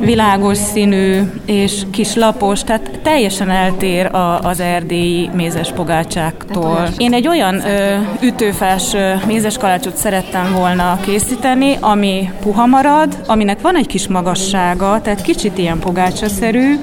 világos 0.00 0.56
színű 0.56 1.20
és 1.46 1.82
kis 1.90 2.14
lapos, 2.14 2.64
tehát 2.64 2.90
teljesen 3.02 3.50
eltér 3.50 4.14
a, 4.14 4.38
az 4.38 4.60
erdélyi 4.60 5.30
mézes 5.34 5.72
pogácsáktól. 5.72 6.88
Én 6.96 7.12
egy 7.12 7.28
olyan 7.28 7.54
ö, 7.54 7.96
ütőfás 8.20 8.94
ö, 8.94 9.12
mézes 9.26 9.56
kalácsot 9.56 9.96
szerettem 9.96 10.52
volna 10.52 10.98
készíteni, 11.00 11.76
ami 11.80 12.30
puha 12.42 12.66
marad, 12.66 13.16
aminek 13.26 13.60
van 13.60 13.76
egy 13.76 13.86
kis 13.86 14.08
magassága, 14.08 15.00
tehát 15.00 15.22
kicsit 15.22 15.58
ilyen 15.58 15.78
pogácsaszerű, 15.78 16.76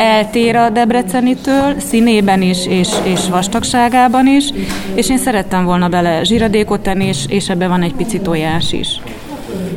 eltér 0.00 0.56
a 0.56 0.70
Debrecenitől, 0.70 1.74
színében 1.78 2.42
is, 2.42 2.66
és, 2.66 2.88
és 3.04 3.20
vastagságában 3.28 4.26
is, 4.26 4.44
és 4.94 5.10
én 5.10 5.18
szerettem 5.18 5.64
volna 5.64 5.88
bele 5.88 6.24
zsíradékot 6.24 6.80
tenni, 6.80 7.04
és, 7.04 7.24
és 7.28 7.48
ebbe 7.48 7.68
van 7.68 7.82
egy 7.82 7.94
pici 7.94 8.20
tojás 8.20 8.72
is. 8.72 9.00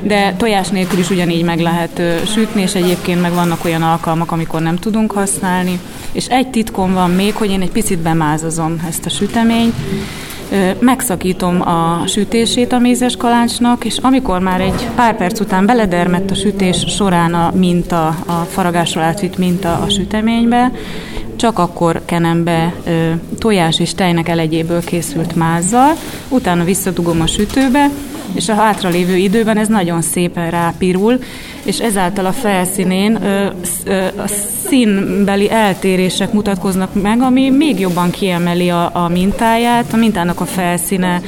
De 0.03 0.33
tojás 0.37 0.69
nélkül 0.69 0.99
is 0.99 1.09
ugyanígy 1.09 1.43
meg 1.43 1.59
lehet 1.59 2.01
sütni, 2.25 2.61
és 2.61 2.75
egyébként 2.75 3.21
meg 3.21 3.33
vannak 3.33 3.65
olyan 3.65 3.81
alkalmak, 3.81 4.31
amikor 4.31 4.61
nem 4.61 4.75
tudunk 4.75 5.11
használni. 5.11 5.79
És 6.11 6.25
egy 6.25 6.47
titkom 6.47 6.93
van 6.93 7.11
még, 7.11 7.35
hogy 7.35 7.49
én 7.49 7.61
egy 7.61 7.71
picit 7.71 7.99
bemázazom 7.99 8.83
ezt 8.87 9.05
a 9.05 9.09
süteményt, 9.09 9.75
megszakítom 10.79 11.61
a 11.61 12.03
sütését 12.07 12.71
a 12.71 12.79
mézes 12.79 13.15
kaláncsnak, 13.15 13.85
és 13.85 13.97
amikor 14.01 14.39
már 14.39 14.61
egy 14.61 14.87
pár 14.95 15.15
perc 15.17 15.39
után 15.39 15.65
beledermett 15.65 16.31
a 16.31 16.35
sütés 16.35 16.85
során 16.87 17.33
a 17.33 17.51
minta, 17.55 18.07
a 18.07 18.47
faragásról 18.49 19.03
átvitt 19.03 19.37
minta 19.37 19.77
a 19.77 19.89
süteménybe, 19.89 20.71
csak 21.35 21.59
akkor 21.59 22.01
kenem 22.05 22.43
be 22.43 22.73
ö, 22.85 23.11
tojás 23.37 23.79
és 23.79 23.93
tejnek 23.93 24.29
elegyéből 24.29 24.83
készült 24.83 25.35
mázzal, 25.35 25.91
utána 26.29 26.63
visszadugom 26.63 27.21
a 27.21 27.27
sütőbe, 27.27 27.89
és 28.33 28.49
a 28.49 28.53
hátralévő 28.53 29.15
időben 29.15 29.57
ez 29.57 29.67
nagyon 29.67 30.01
szépen 30.01 30.49
rápirul, 30.49 31.19
és 31.63 31.79
ezáltal 31.79 32.25
a 32.25 32.31
felszínén 32.31 33.23
ö, 33.23 33.45
ö, 33.85 34.05
a 34.05 34.27
színbeli 34.67 35.51
eltérések 35.51 36.33
mutatkoznak 36.33 37.01
meg, 37.01 37.21
ami 37.21 37.49
még 37.49 37.79
jobban 37.79 38.09
kiemeli 38.09 38.69
a, 38.69 38.89
a 38.93 39.07
mintáját. 39.07 39.93
A 39.93 39.97
mintának 39.97 40.39
a 40.39 40.45
felszíne 40.45 41.21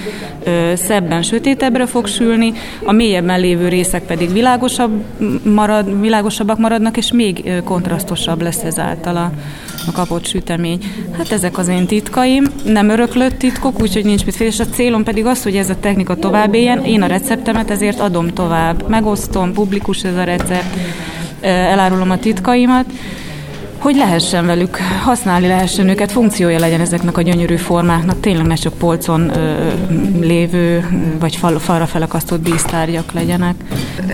ö, 0.43 0.73
szebben 0.75 1.21
sötétebbre 1.21 1.85
fog 1.85 2.07
sülni, 2.07 2.53
a 2.83 2.91
mélyebben 2.91 3.39
lévő 3.39 3.67
részek 3.67 4.03
pedig 4.03 4.33
világosabb 4.33 5.03
marad, 5.43 6.01
világosabbak 6.01 6.57
maradnak, 6.57 6.97
és 6.97 7.11
még 7.11 7.51
kontrasztosabb 7.63 8.41
lesz 8.41 8.63
ezáltal 8.63 9.15
a, 9.15 9.31
a 9.87 9.91
kapott 9.91 10.25
sütemény. 10.25 10.79
Hát 11.17 11.31
ezek 11.31 11.57
az 11.57 11.67
én 11.67 11.85
titkaim, 11.85 12.45
nem 12.65 12.89
öröklött 12.89 13.37
titkok, 13.37 13.81
úgyhogy 13.81 14.05
nincs 14.05 14.25
mit 14.25 14.35
fél, 14.35 14.47
és 14.47 14.59
a 14.59 14.65
célom 14.65 15.03
pedig 15.03 15.25
az, 15.25 15.43
hogy 15.43 15.55
ez 15.55 15.69
a 15.69 15.79
technika 15.79 16.15
tovább 16.15 16.53
éljen. 16.53 16.84
Én 16.85 17.01
a 17.01 17.07
receptemet 17.07 17.69
ezért 17.69 17.99
adom 17.99 18.27
tovább, 18.27 18.89
megosztom, 18.89 19.53
publikus 19.53 20.03
ez 20.03 20.15
a 20.15 20.23
recept, 20.23 20.77
elárulom 21.41 22.11
a 22.11 22.17
titkaimat, 22.17 22.85
hogy 23.85 23.95
lehessen 23.95 24.45
velük, 24.45 24.77
használni 25.03 25.47
lehessen 25.47 25.89
őket, 25.89 26.11
funkciója 26.11 26.59
legyen 26.59 26.79
ezeknek 26.79 27.17
a 27.17 27.21
gyönyörű 27.21 27.55
formáknak, 27.55 28.19
tényleg 28.19 28.45
ne 28.45 28.55
csak 28.55 28.73
polcon 28.73 29.37
ö, 29.37 29.69
lévő, 30.19 30.87
vagy 31.19 31.35
fal, 31.35 31.59
falra 31.59 31.85
felakasztott 31.85 32.43
dísztárgyak 32.43 33.11
legyenek. 33.11 33.55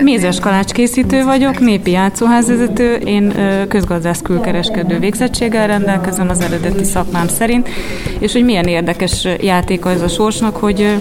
Mézes 0.02 0.40
kalács 0.40 0.72
készítő 0.72 1.24
vagyok, 1.24 1.60
népi 1.60 1.92
játszóházvezető, 1.92 2.96
én 2.96 3.40
ö, 3.40 3.68
közgazdász 3.68 4.22
külkereskedő 4.22 5.00
végzettséggel 5.00 5.68
rendelkezem 5.68 6.30
az 6.30 6.40
eredeti 6.42 6.84
szakmám 6.84 7.28
szerint, 7.28 7.70
és 8.20 8.32
hogy 8.32 8.44
milyen 8.44 8.68
érdekes 8.68 9.28
játék 9.42 9.86
az 9.86 10.02
a 10.02 10.08
sorsnak, 10.08 10.56
hogy 10.56 11.00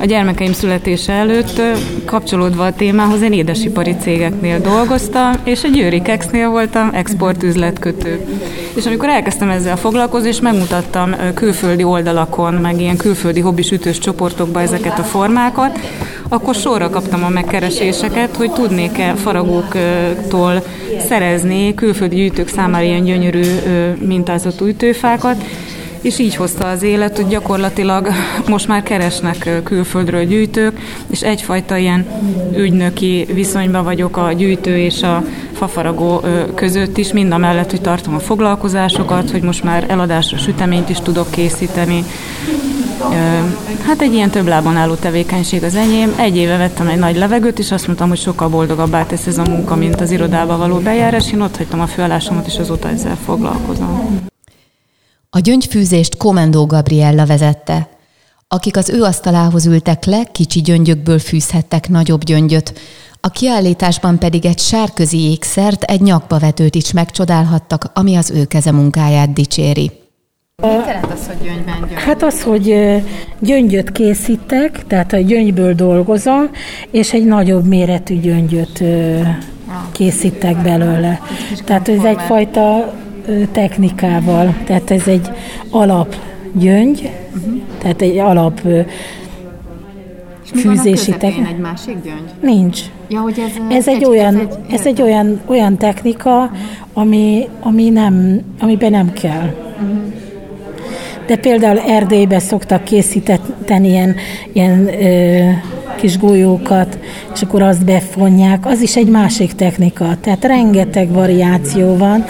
a 0.00 0.04
gyermekeim 0.04 0.52
születése 0.52 1.12
előtt 1.12 1.60
kapcsolódva 2.04 2.66
a 2.66 2.72
témához 2.72 3.22
én 3.22 3.32
édesipari 3.32 3.96
cégeknél 4.00 4.60
dolgoztam, 4.60 5.32
és 5.44 5.64
a 5.64 5.68
Győri 5.68 6.02
Kexnél 6.02 6.48
voltam 6.48 6.90
exportüzletkötő. 6.92 8.07
És 8.74 8.86
amikor 8.86 9.08
elkezdtem 9.08 9.50
ezzel 9.50 9.76
foglalkozni, 9.76 10.28
és 10.28 10.40
megmutattam 10.40 11.14
külföldi 11.34 11.84
oldalakon, 11.84 12.54
meg 12.54 12.80
ilyen 12.80 12.96
külföldi 12.96 13.40
hobbis 13.40 13.70
ütős 13.70 13.98
csoportokba 13.98 14.60
ezeket 14.60 14.98
a 14.98 15.02
formákat, 15.02 15.78
akkor 16.28 16.54
sorra 16.54 16.90
kaptam 16.90 17.24
a 17.24 17.28
megkereséseket, 17.28 18.36
hogy 18.36 18.52
tudnék-e 18.52 19.14
faragóktól 19.14 20.62
szerezni 21.08 21.74
külföldi 21.74 22.16
gyűjtők 22.16 22.48
számára 22.48 22.84
ilyen 22.84 23.04
gyönyörű 23.04 23.44
mintázatú 23.98 24.66
ütőfákat, 24.66 25.44
és 26.00 26.18
így 26.18 26.34
hozta 26.34 26.68
az 26.68 26.82
élet, 26.82 27.16
hogy 27.16 27.28
gyakorlatilag 27.28 28.08
most 28.48 28.68
már 28.68 28.82
keresnek 28.82 29.60
külföldről 29.64 30.24
gyűjtők, 30.24 30.80
és 31.06 31.20
egyfajta 31.20 31.76
ilyen 31.76 32.06
ügynöki 32.56 33.26
viszonyban 33.32 33.84
vagyok 33.84 34.16
a 34.16 34.32
gyűjtő 34.32 34.76
és 34.76 35.02
a 35.02 35.24
fafaragó 35.52 36.22
között 36.54 36.96
is, 36.96 37.12
mind 37.12 37.32
a 37.32 37.36
mellett, 37.36 37.70
hogy 37.70 37.80
tartom 37.80 38.14
a 38.14 38.18
foglalkozásokat, 38.18 39.30
hogy 39.30 39.42
most 39.42 39.64
már 39.64 39.84
eladásra 39.88 40.36
süteményt 40.36 40.88
is 40.88 40.98
tudok 40.98 41.30
készíteni. 41.30 42.04
Hát 43.86 44.00
egy 44.00 44.14
ilyen 44.14 44.30
több 44.30 44.46
lábon 44.46 44.76
álló 44.76 44.94
tevékenység 44.94 45.62
az 45.62 45.74
enyém. 45.74 46.14
Egy 46.16 46.36
éve 46.36 46.56
vettem 46.56 46.88
egy 46.88 46.98
nagy 46.98 47.16
levegőt, 47.16 47.58
és 47.58 47.72
azt 47.72 47.86
mondtam, 47.86 48.08
hogy 48.08 48.18
sokkal 48.18 48.48
boldogabbá 48.48 49.06
tesz 49.06 49.26
ez 49.26 49.38
a 49.38 49.44
munka, 49.48 49.76
mint 49.76 50.00
az 50.00 50.10
irodába 50.10 50.56
való 50.56 50.78
bejárás. 50.78 51.32
Én 51.32 51.40
ott 51.40 51.56
hagytam 51.56 51.80
a 51.80 51.86
főállásomat, 51.86 52.46
és 52.46 52.58
azóta 52.58 52.88
ezzel 52.88 53.16
foglalkozom. 53.24 54.26
A 55.30 55.38
gyöngyfűzést 55.38 56.16
Komendó 56.16 56.66
Gabriella 56.66 57.26
vezette. 57.26 57.88
Akik 58.48 58.76
az 58.76 58.88
ő 58.88 59.02
asztalához 59.02 59.66
ültek 59.66 60.04
le, 60.04 60.22
kicsi 60.32 60.60
gyöngyökből 60.60 61.18
fűzhettek 61.18 61.88
nagyobb 61.88 62.24
gyöngyöt, 62.24 62.78
a 63.20 63.28
kiállításban 63.28 64.18
pedig 64.18 64.46
egy 64.46 64.58
sárközi 64.58 65.30
ékszert, 65.30 65.82
egy 65.82 66.00
nyakbavetőt 66.00 66.74
is 66.74 66.92
megcsodálhattak, 66.92 67.90
ami 67.94 68.16
az 68.16 68.30
ő 68.30 68.44
keze 68.44 68.72
munkáját 68.72 69.32
dicséri. 69.32 69.90
Mit 70.62 70.86
jelent 70.86 71.12
az, 71.12 71.26
hogy 71.26 71.36
gyöngyben 71.42 71.78
gyöngy? 71.88 72.02
Hát 72.02 72.22
az, 72.22 72.42
hogy 72.42 72.74
gyöngyöt 73.38 73.92
készítek, 73.92 74.86
tehát 74.86 75.12
a 75.12 75.16
gyöngyből 75.18 75.74
dolgozom, 75.74 76.50
és 76.90 77.12
egy 77.12 77.24
nagyobb 77.24 77.64
méretű 77.66 78.20
gyöngyöt 78.20 78.82
készítek 79.92 80.62
belőle. 80.62 81.20
Tehát 81.64 81.88
ez 81.88 82.04
egyfajta 82.04 82.94
technikával, 83.52 84.54
tehát 84.64 84.90
ez 84.90 85.06
egy 85.06 85.30
alap 85.70 86.14
gyöngy, 86.52 87.10
uh-huh. 87.36 87.60
tehát 87.78 88.02
egy 88.02 88.18
alap 88.18 88.60
és 90.54 90.60
fűzési 90.60 91.10
technika. 91.10 91.48
egy 91.48 91.58
másik 91.58 91.96
gyöngy? 92.04 92.30
Nincs. 92.40 92.80
Ja, 93.08 93.20
hogy 93.20 93.38
ez, 93.38 93.76
ez 93.76 93.88
egy, 93.88 93.94
egy 93.94 94.04
olyan, 94.04 94.34
ez 94.34 94.40
egy, 94.40 94.74
ez 94.74 94.86
egy 94.86 95.02
olyan, 95.02 95.40
olyan 95.46 95.76
technika, 95.76 96.42
uh-huh. 96.42 96.58
ami, 96.92 97.48
ami 97.60 97.88
nem, 97.88 98.40
amiben 98.60 98.90
nem 98.90 99.12
kell. 99.12 99.54
Uh-huh. 99.80 100.12
De 101.28 101.36
például 101.36 101.78
Erdélybe 101.78 102.38
szoktak 102.38 102.84
készíteni 102.84 103.88
ilyen, 103.88 104.14
ilyen 104.52 104.88
ö, 105.02 105.50
kis 105.96 106.18
golyókat, 106.18 106.98
és 107.34 107.42
akkor 107.42 107.62
azt 107.62 107.84
befonják, 107.84 108.66
az 108.66 108.80
is 108.80 108.96
egy 108.96 109.08
másik 109.08 109.52
technika. 109.52 110.16
Tehát 110.20 110.44
rengeteg 110.44 111.12
variáció 111.12 111.96
van, 111.96 112.24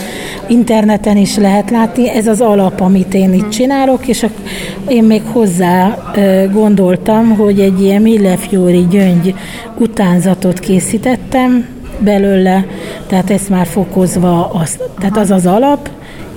interneten 0.47 1.17
is 1.17 1.37
lehet 1.37 1.71
látni, 1.71 2.11
ez 2.11 2.27
az 2.27 2.41
alap, 2.41 2.81
amit 2.81 3.15
én 3.15 3.33
itt 3.33 3.49
csinálok, 3.49 4.07
és 4.07 4.27
én 4.89 5.05
még 5.05 5.23
hozzá 5.33 5.99
gondoltam, 6.53 7.37
hogy 7.37 7.61
egy 7.61 7.83
ilyen 7.83 8.03
Millefiori 8.03 8.87
gyöngy 8.91 9.35
utánzatot 9.79 10.59
készítettem 10.59 11.67
belőle, 11.99 12.67
tehát 13.07 13.31
ezt 13.31 13.49
már 13.49 13.67
fokozva, 13.67 14.51
az, 14.53 14.79
tehát 14.99 15.17
az 15.17 15.31
az 15.31 15.47
alap, 15.47 15.89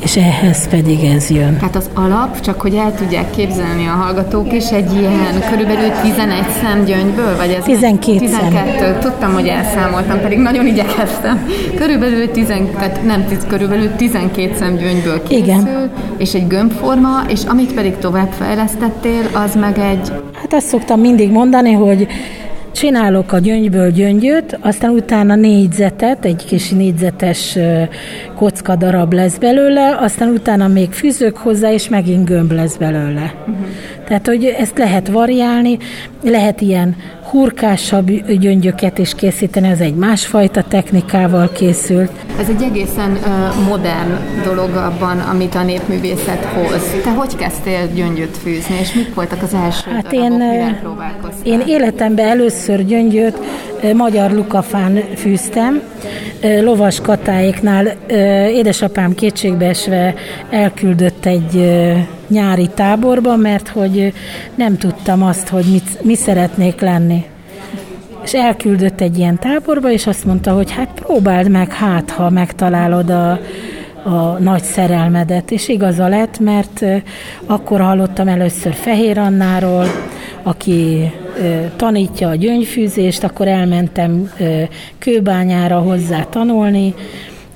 és 0.03 0.17
ehhez 0.17 0.67
pedig 0.67 1.03
ez 1.03 1.29
jön. 1.29 1.58
Tehát 1.58 1.75
az 1.75 1.89
alap, 1.93 2.39
csak 2.39 2.62
hogy 2.62 2.75
el 2.75 2.96
tudják 2.96 3.29
képzelni 3.29 3.88
a 3.88 3.91
hallgatók 3.91 4.53
is, 4.53 4.70
egy 4.70 4.93
ilyen 5.00 5.50
körülbelül 5.50 5.91
11 6.01 6.38
szem 6.62 6.84
gyöngyből, 6.84 7.38
vagy 7.38 7.50
ez 7.50 7.63
12 7.63 8.17
12. 8.17 8.77
Szem. 8.79 9.00
Tudtam, 9.00 9.34
hogy 9.34 9.48
elszámoltam, 9.48 10.20
pedig 10.20 10.38
nagyon 10.38 10.65
igyekeztem. 10.65 11.50
Körülbelül 11.75 12.31
10, 12.31 12.48
tehát 12.48 13.03
nem 13.03 13.25
10, 13.25 13.38
körülbelül 13.48 13.96
12 13.96 14.55
szem 14.55 14.75
gyöngyből 14.75 15.24
készül, 15.24 15.43
Igen. 15.43 15.91
és 16.17 16.34
egy 16.34 16.48
gömbforma, 16.48 17.22
és 17.27 17.39
amit 17.48 17.74
pedig 17.74 17.98
tovább 17.98 18.31
fejlesztettél, 18.31 19.24
az 19.34 19.55
meg 19.55 19.77
egy... 19.77 20.12
Hát 20.34 20.53
azt 20.53 20.67
szoktam 20.67 21.00
mindig 21.00 21.31
mondani, 21.31 21.72
hogy 21.72 22.08
Csinálok 22.74 23.32
a 23.32 23.40
gyöngyből 23.40 23.92
gyöngyöt, 23.92 24.58
aztán 24.62 24.90
utána 24.90 25.36
négyzetet, 25.36 26.25
egy 26.25 26.46
kis 26.46 26.70
négyzetes 26.70 27.58
kocka 28.36 28.75
darab 28.75 29.13
lesz 29.13 29.38
belőle, 29.38 29.98
aztán 30.00 30.30
utána 30.30 30.68
még 30.68 30.92
fűzök 30.92 31.38
hozzá, 31.38 31.72
és 31.72 31.90
megint 31.90 32.25
gömb 32.25 32.51
lesz 32.51 32.75
belőle. 32.75 33.34
Uh-huh. 33.40 33.66
Tehát, 34.08 34.28
hogy 34.28 34.46
ezt 34.46 34.78
lehet 34.78 35.08
variálni, 35.08 35.78
lehet 36.24 36.62
ilyen 36.62 36.96
hurkásabb 37.32 38.12
gyöngyöket 38.40 38.98
is 38.98 39.16
készíteni, 39.16 39.68
ez 39.68 39.80
egy 39.80 39.96
másfajta 39.96 40.64
technikával 40.64 41.52
készült. 41.52 42.12
Ez 42.40 42.50
egy 42.50 42.62
egészen 42.62 43.18
modern 43.68 44.18
dolog 44.44 44.76
abban, 44.76 45.20
amit 45.20 45.56
a 45.56 45.64
népművészet 45.64 46.46
hoz. 46.46 46.82
Te 47.04 47.12
hogy 47.12 47.36
kezdtél 47.36 47.88
gyöngyöt 47.94 48.38
fűzni, 48.38 48.76
és 48.82 48.94
mik 48.94 49.14
voltak 49.14 49.42
az 49.42 49.54
első 49.54 49.92
hát 49.92 50.12
darabok, 50.12 50.42
én, 51.44 51.60
én 51.60 51.64
életemben 51.66 52.28
először 52.28 52.86
gyöngyöt 52.86 53.38
magyar 53.94 54.32
lukafán 54.32 55.00
fűztem, 55.16 55.82
lovas 56.62 57.02
katáéknál 57.02 57.86
édesapám 58.48 59.16
kétségbeesve 59.16 60.14
elküldött 60.50 61.26
egy 61.26 61.82
nyári 62.28 62.70
táborba, 62.74 63.36
mert 63.36 63.68
hogy 63.68 64.14
nem 64.56 64.78
tudtam 64.78 65.24
azt, 65.24 65.48
hogy 65.48 65.66
mit, 65.72 66.04
mi 66.04 66.16
szeretnék 66.16 66.82
lenni. 66.82 67.24
És 68.24 68.34
elküldött 68.34 69.02
egy 69.02 69.18
ilyen 69.18 69.40
táborba, 69.40 69.92
és 69.92 70.08
azt 70.08 70.26
mondta, 70.26 70.52
hogy 70.52 70.72
hát 70.72 70.90
próbáld 70.96 71.50
meg, 71.50 71.74
hát 71.74 72.10
ha 72.10 72.30
megtalálod 72.30 73.10
a, 73.10 73.40
a 74.03 74.39
nagy 74.39 74.63
szerelmedet. 74.63 75.51
És 75.51 75.67
igaza 75.67 76.08
lett, 76.08 76.39
mert 76.39 76.86
akkor 77.46 77.81
hallottam 77.81 78.27
először 78.27 78.74
Fehér 78.74 79.17
Annáról, 79.17 79.86
aki 80.43 81.12
tanítja 81.75 82.29
a 82.29 82.36
gyöngyfűzést, 82.36 83.24
akkor 83.24 83.48
elmentem 83.48 84.31
kőbányára 84.98 85.79
hozzá 85.79 86.24
tanulni, 86.24 86.93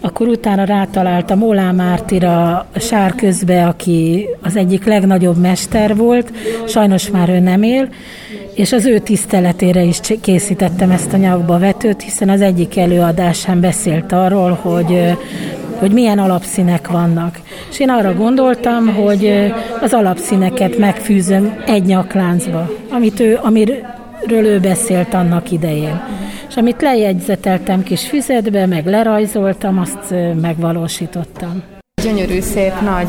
akkor 0.01 0.27
utána 0.27 0.63
rátaláltam 0.63 1.43
Olá 1.43 1.71
Mártira 1.71 2.65
sárközbe, 2.75 3.65
aki 3.65 4.27
az 4.41 4.55
egyik 4.55 4.85
legnagyobb 4.85 5.37
mester 5.37 5.95
volt, 5.95 6.31
sajnos 6.67 7.09
már 7.09 7.29
ő 7.29 7.39
nem 7.39 7.63
él, 7.63 7.89
és 8.53 8.71
az 8.71 8.85
ő 8.85 8.99
tiszteletére 8.99 9.83
is 9.83 9.99
készítettem 10.21 10.91
ezt 10.91 11.13
a 11.13 11.17
nyakba 11.17 11.59
vetőt, 11.59 12.01
hiszen 12.01 12.29
az 12.29 12.41
egyik 12.41 12.77
előadásán 12.77 13.59
beszélt 13.59 14.11
arról, 14.11 14.59
hogy 14.61 15.17
hogy 15.79 15.91
milyen 15.91 16.19
alapszínek 16.19 16.87
vannak. 16.87 17.39
És 17.69 17.79
én 17.79 17.89
arra 17.89 18.13
gondoltam, 18.13 18.93
hogy 18.95 19.53
az 19.81 19.93
alapszíneket 19.93 20.77
megfűzöm 20.77 21.63
egy 21.65 21.83
nyakláncba, 21.83 22.69
amit 22.91 23.19
ő, 23.19 23.39
amiről 23.41 24.45
ő 24.45 24.59
beszélt 24.59 25.13
annak 25.13 25.51
idején. 25.51 26.01
És 26.49 26.55
amit 26.55 26.81
lejegyzeteltem 26.81 27.83
kis 27.83 28.07
füzetbe, 28.07 28.65
meg 28.65 28.85
lerajzoltam, 28.85 29.79
azt 29.79 30.15
megvalósítottam. 30.41 31.63
Gyönyörű, 32.03 32.39
szép, 32.39 32.73
nagy 32.81 33.07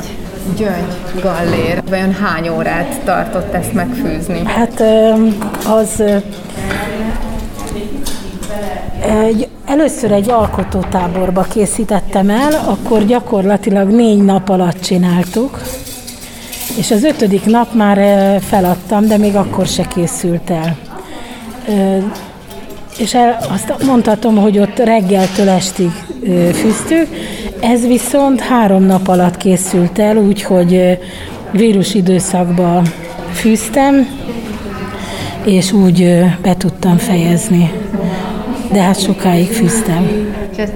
gyöngy 0.57 1.23
gallér. 1.23 1.83
Vajon 1.89 2.13
hány 2.13 2.49
órát 2.49 3.01
tartott 3.05 3.55
ezt 3.55 3.73
megfűzni? 3.73 4.41
Hát 4.45 4.83
az 5.67 6.03
egy, 9.01 9.49
először 9.67 10.13
egy 10.13 10.31
alkotótáborba 10.31 11.43
készítettem 11.43 12.31
el, 12.31 12.53
akkor 12.67 13.05
gyakorlatilag 13.05 13.91
négy 13.91 14.25
nap 14.25 14.49
alatt 14.49 14.81
csináltuk, 14.81 15.61
és 16.79 16.91
az 16.91 17.03
ötödik 17.05 17.45
nap 17.45 17.75
már 17.75 17.99
feladtam, 18.41 19.07
de 19.07 19.17
még 19.17 19.35
akkor 19.37 19.67
se 19.67 19.85
készült 19.95 20.51
el. 20.51 20.77
És 22.99 23.15
el, 23.15 23.39
azt 23.51 23.85
mondhatom, 23.87 24.37
hogy 24.37 24.59
ott 24.59 24.79
reggeltől 24.79 25.49
estig 25.49 25.91
fűztük, 26.53 27.09
ez 27.61 27.87
viszont 27.87 28.41
három 28.41 28.83
nap 28.83 29.09
alatt 29.09 29.37
készült 29.37 29.99
el, 29.99 30.17
úgyhogy 30.17 30.99
vírus 31.51 31.95
időszakban 31.95 32.87
fűztem, 33.33 34.09
és 35.45 35.73
úgy 35.73 36.25
be 36.43 36.57
tudtam 36.57 36.97
fejezni 36.97 37.86
de 38.77 38.83
hát 38.83 39.01
sokáig 39.01 39.53
fűztem. 39.53 40.09
És 40.53 40.59
ezt 40.59 40.73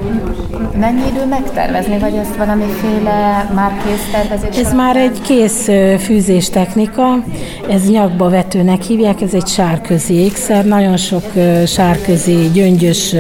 mennyi 0.79 1.03
idő 1.11 1.27
megtervezni, 1.29 1.99
vagy 1.99 2.15
ezt 2.15 2.37
valamiféle 2.37 3.51
már 3.55 3.73
kész 3.85 4.11
tervezés? 4.13 4.57
Ez 4.57 4.73
már 4.75 4.97
egy 4.97 5.21
kész 5.21 5.69
fűzés 5.99 6.51
technika, 6.51 7.25
ez 7.71 7.91
nyakba 7.91 8.29
vetőnek 8.29 8.83
hívják, 8.83 9.21
ez 9.21 9.35
egy 9.35 9.47
sárközi 9.47 10.15
ékszer, 10.15 10.65
nagyon 10.65 10.97
sok 10.97 11.23
sárközi 11.67 12.51
gyöngyös 12.53 13.15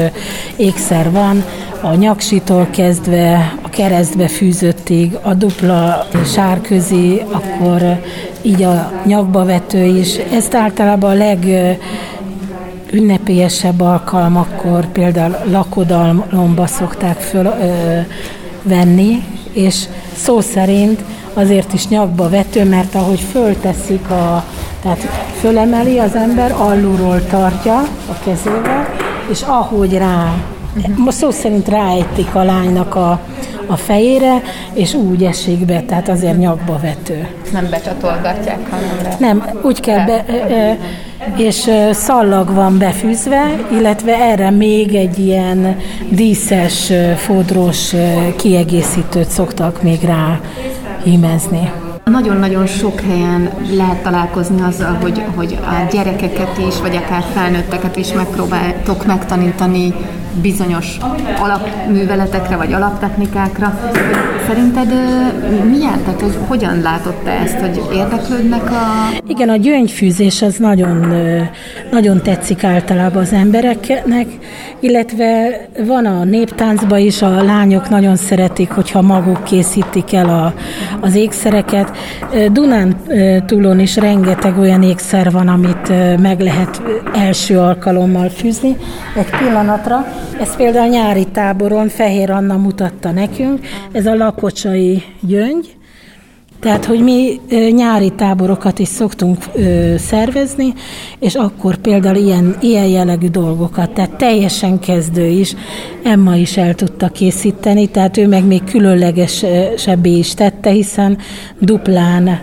ékszer 0.56 1.10
van, 1.10 1.44
a 1.82 1.94
nyaksitól 1.94 2.66
kezdve 2.70 3.54
a 3.62 3.68
keresztbe 3.68 4.28
fűzöttig, 4.28 5.16
a 5.22 5.34
dupla 5.34 6.06
sárközi, 6.24 7.22
akkor 7.30 8.00
így 8.42 8.62
a 8.62 8.92
nyakba 9.04 9.44
vető 9.44 9.84
is. 9.84 10.16
Ezt 10.16 10.54
általában 10.54 11.10
a 11.10 11.14
leg 11.14 11.38
ünnepélyesebb 12.92 13.80
alkalmakkor, 13.80 14.86
például 14.86 15.36
lakodalomba 15.44 16.66
szokták 16.66 17.20
föl, 17.20 17.46
ö, 17.46 17.98
venni, 18.62 19.22
és 19.52 19.84
szó 20.14 20.40
szerint 20.40 21.00
azért 21.34 21.72
is 21.72 21.88
nyakba 21.88 22.28
vető, 22.28 22.64
mert 22.64 22.94
ahogy 22.94 23.20
fölteszik 23.20 24.10
a, 24.10 24.44
tehát 24.82 24.98
fölemeli 25.40 25.98
az 25.98 26.14
ember, 26.14 26.52
alulról 26.52 27.26
tartja 27.26 27.78
a 28.08 28.18
kezével, 28.24 28.86
és 29.30 29.42
ahogy 29.42 29.96
rá, 29.96 30.34
most 30.96 31.16
szó 31.16 31.30
szerint 31.30 31.68
ráejtik 31.68 32.34
a 32.34 32.42
lánynak 32.42 32.94
a, 32.94 33.20
a 33.66 33.76
fejére, 33.76 34.42
és 34.72 34.94
úgy 34.94 35.24
esik 35.24 35.64
be, 35.64 35.80
tehát 35.80 36.08
azért 36.08 36.38
nyakba 36.38 36.78
vető. 36.82 37.28
Nem 37.52 37.66
becsatolgatják, 37.70 38.70
hanem 38.70 38.98
le. 39.02 39.16
Nem, 39.18 39.44
úgy 39.62 39.80
kell 39.80 40.04
be, 40.06 40.24
és 41.36 41.70
szallag 41.90 42.54
van 42.54 42.78
befűzve, 42.78 43.66
illetve 43.72 44.14
erre 44.14 44.50
még 44.50 44.94
egy 44.94 45.18
ilyen 45.18 45.76
díszes, 46.08 46.92
fodros 47.16 47.94
kiegészítőt 48.36 49.28
szoktak 49.28 49.82
még 49.82 50.00
rá 50.02 50.40
hímezni. 51.04 51.70
Nagyon-nagyon 52.04 52.66
sok 52.66 53.00
helyen 53.00 53.50
lehet 53.76 54.02
találkozni 54.02 54.60
azzal, 54.60 54.98
hogy, 55.02 55.22
hogy 55.34 55.58
a 55.62 55.92
gyerekeket 55.92 56.58
is, 56.68 56.80
vagy 56.80 56.96
akár 56.96 57.24
felnőtteket 57.34 57.96
is 57.96 58.12
megpróbáltok 58.12 59.06
megtanítani 59.06 59.94
bizonyos 60.42 60.98
alapműveletekre, 61.40 62.56
vagy 62.56 62.72
alaptechnikákra. 62.72 63.80
Szerinted 64.46 64.88
milyen, 65.70 66.02
tehát 66.04 66.20
hogy 66.20 66.38
hogyan 66.48 66.80
látod 66.80 67.14
te 67.14 67.30
ezt, 67.30 67.58
hogy 67.58 67.80
érdeklődnek 67.94 68.70
a... 68.70 68.76
Igen, 69.26 69.48
a 69.48 69.56
gyöngyfűzés 69.56 70.42
az 70.42 70.56
nagyon, 70.56 71.14
nagyon 71.90 72.22
tetszik 72.22 72.64
általában 72.64 73.22
az 73.22 73.32
embereknek, 73.32 74.26
illetve 74.80 75.60
van 75.86 76.06
a 76.06 76.24
néptáncban 76.24 76.98
is, 76.98 77.22
a 77.22 77.42
lányok 77.42 77.88
nagyon 77.88 78.16
szeretik, 78.16 78.70
hogyha 78.70 79.02
maguk 79.02 79.44
készítik 79.44 80.12
el 80.12 80.28
a, 80.28 80.54
az 81.00 81.14
ékszereket. 81.14 81.96
Dunán 82.52 82.96
túlon 83.46 83.80
is 83.80 83.96
rengeteg 83.96 84.58
olyan 84.58 84.82
ékszer 84.82 85.30
van, 85.30 85.48
amit 85.48 85.92
meg 86.20 86.40
lehet 86.40 86.82
első 87.14 87.58
alkalommal 87.58 88.28
fűzni 88.28 88.76
egy 89.16 89.30
pillanatra. 89.38 90.06
Ez 90.40 90.56
például 90.56 90.88
a 90.88 90.90
nyári 90.90 91.26
táboron 91.26 91.88
Fehér 91.88 92.30
Anna 92.30 92.56
mutatta 92.56 93.10
nekünk, 93.10 93.66
ez 93.92 94.06
a 94.06 94.14
lakocsai 94.14 95.02
gyöngy, 95.20 95.74
Tehát, 96.60 96.84
hogy 96.84 97.02
mi 97.02 97.40
nyári 97.70 98.10
táborokat 98.10 98.78
is 98.78 98.88
szoktunk 98.88 99.44
szervezni, 99.96 100.72
és 101.18 101.34
akkor 101.34 101.76
például 101.76 102.16
ilyen, 102.16 102.56
ilyen 102.60 102.86
jellegű 102.86 103.28
dolgokat, 103.28 103.90
tehát 103.90 104.16
teljesen 104.16 104.78
kezdő 104.78 105.26
is, 105.26 105.54
Emma 106.02 106.36
is 106.36 106.56
el 106.56 106.74
tudta 106.74 107.08
készíteni, 107.08 107.86
tehát 107.86 108.16
ő 108.16 108.28
meg 108.28 108.46
még 108.46 108.64
különlegesebbé 108.64 110.18
is 110.18 110.34
tette, 110.34 110.70
hiszen 110.70 111.18
duplán 111.58 112.40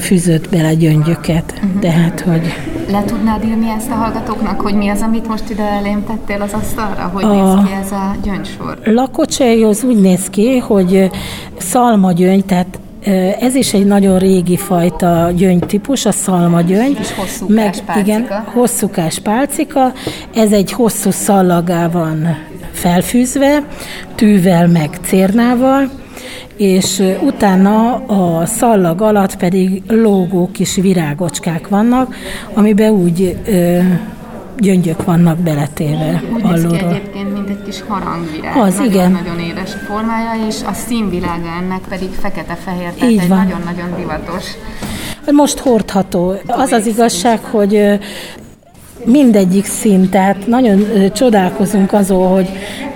fűzött 0.00 0.48
bele 0.48 0.74
gyöngyöket. 0.74 1.54
Uh-huh. 1.56 1.80
Tehát, 1.80 2.20
hogy... 2.20 2.52
Le 2.90 3.02
tudnád 3.04 3.44
írni 3.44 3.68
ezt 3.76 3.90
a 3.90 3.94
hallgatóknak, 3.94 4.60
hogy 4.60 4.74
mi 4.74 4.88
az, 4.88 5.00
amit 5.00 5.28
most 5.28 5.50
ide 5.50 5.62
elém 5.62 6.04
tettél 6.06 6.42
az 6.42 6.52
asztalra? 6.52 7.10
Hogy 7.12 7.24
a 7.24 7.54
néz 7.54 7.64
ki 7.64 7.72
ez 7.84 7.92
a 7.92 8.16
gyöngysor? 8.22 8.78
Lakocsej 8.84 9.62
az 9.62 9.84
úgy 9.84 10.00
néz 10.00 10.30
ki, 10.30 10.58
hogy 10.58 11.10
szalmagyöngy, 11.58 12.44
tehát 12.44 12.78
ez 13.40 13.54
is 13.54 13.72
egy 13.74 13.86
nagyon 13.86 14.18
régi 14.18 14.56
fajta 14.56 15.30
gyöngytípus, 15.36 16.06
a 16.06 16.12
szalmagyöngy. 16.12 16.96
És 17.00 17.12
hosszúkás 17.12 17.54
meg, 17.54 17.84
pálcika. 17.84 17.98
Igen, 17.98 18.26
hosszúkás 18.52 19.18
pálcika. 19.18 19.92
Ez 20.34 20.52
egy 20.52 20.72
hosszú 20.72 21.10
szallagá 21.10 21.88
van 21.88 22.36
felfűzve, 22.72 23.62
tűvel 24.14 24.66
meg 24.68 24.90
cérnával, 25.02 25.90
és 26.58 27.02
utána 27.22 27.94
a 27.94 28.46
szallag 28.46 29.02
alatt 29.02 29.36
pedig 29.36 29.82
lógó 29.88 30.50
kis 30.52 30.74
virágocskák 30.74 31.68
vannak, 31.68 32.14
amiben 32.54 32.90
úgy 32.90 33.36
ö, 33.46 33.78
gyöngyök 34.58 35.04
vannak 35.04 35.38
beletéve 35.38 36.22
Úgy 36.34 36.42
alulról. 36.42 36.90
egyébként, 36.90 37.32
mint 37.32 37.48
egy 37.48 37.62
kis 37.64 37.82
harangvirág. 37.88 38.56
Az, 38.56 38.76
nagyon, 38.76 38.92
igen. 38.92 39.10
Nagyon 39.10 39.38
édes 39.38 39.70
formája, 39.86 40.46
és 40.48 40.56
a 40.66 40.72
színvilága 40.72 41.48
ennek 41.62 41.80
pedig 41.88 42.08
fekete-fehér, 42.20 42.90
tehát 42.92 43.10
Így 43.10 43.18
egy 43.18 43.28
nagyon-nagyon 43.28 43.94
divatos. 43.96 44.44
Most 45.32 45.58
hordható. 45.58 46.34
Az 46.46 46.72
az 46.72 46.86
igazság, 46.86 47.40
hogy 47.44 47.98
mindegyik 49.04 49.64
szín, 49.64 50.08
tehát 50.08 50.46
nagyon 50.46 50.84
csodálkozunk 51.12 51.92
azon, 51.92 52.28
hogy 52.28 52.48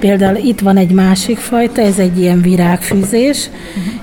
például 0.03 0.37
itt 0.37 0.61
van 0.61 0.77
egy 0.77 0.91
másik 0.91 1.39
fajta, 1.39 1.81
ez 1.81 1.99
egy 1.99 2.19
ilyen 2.19 2.41
virágfűzés, 2.41 3.51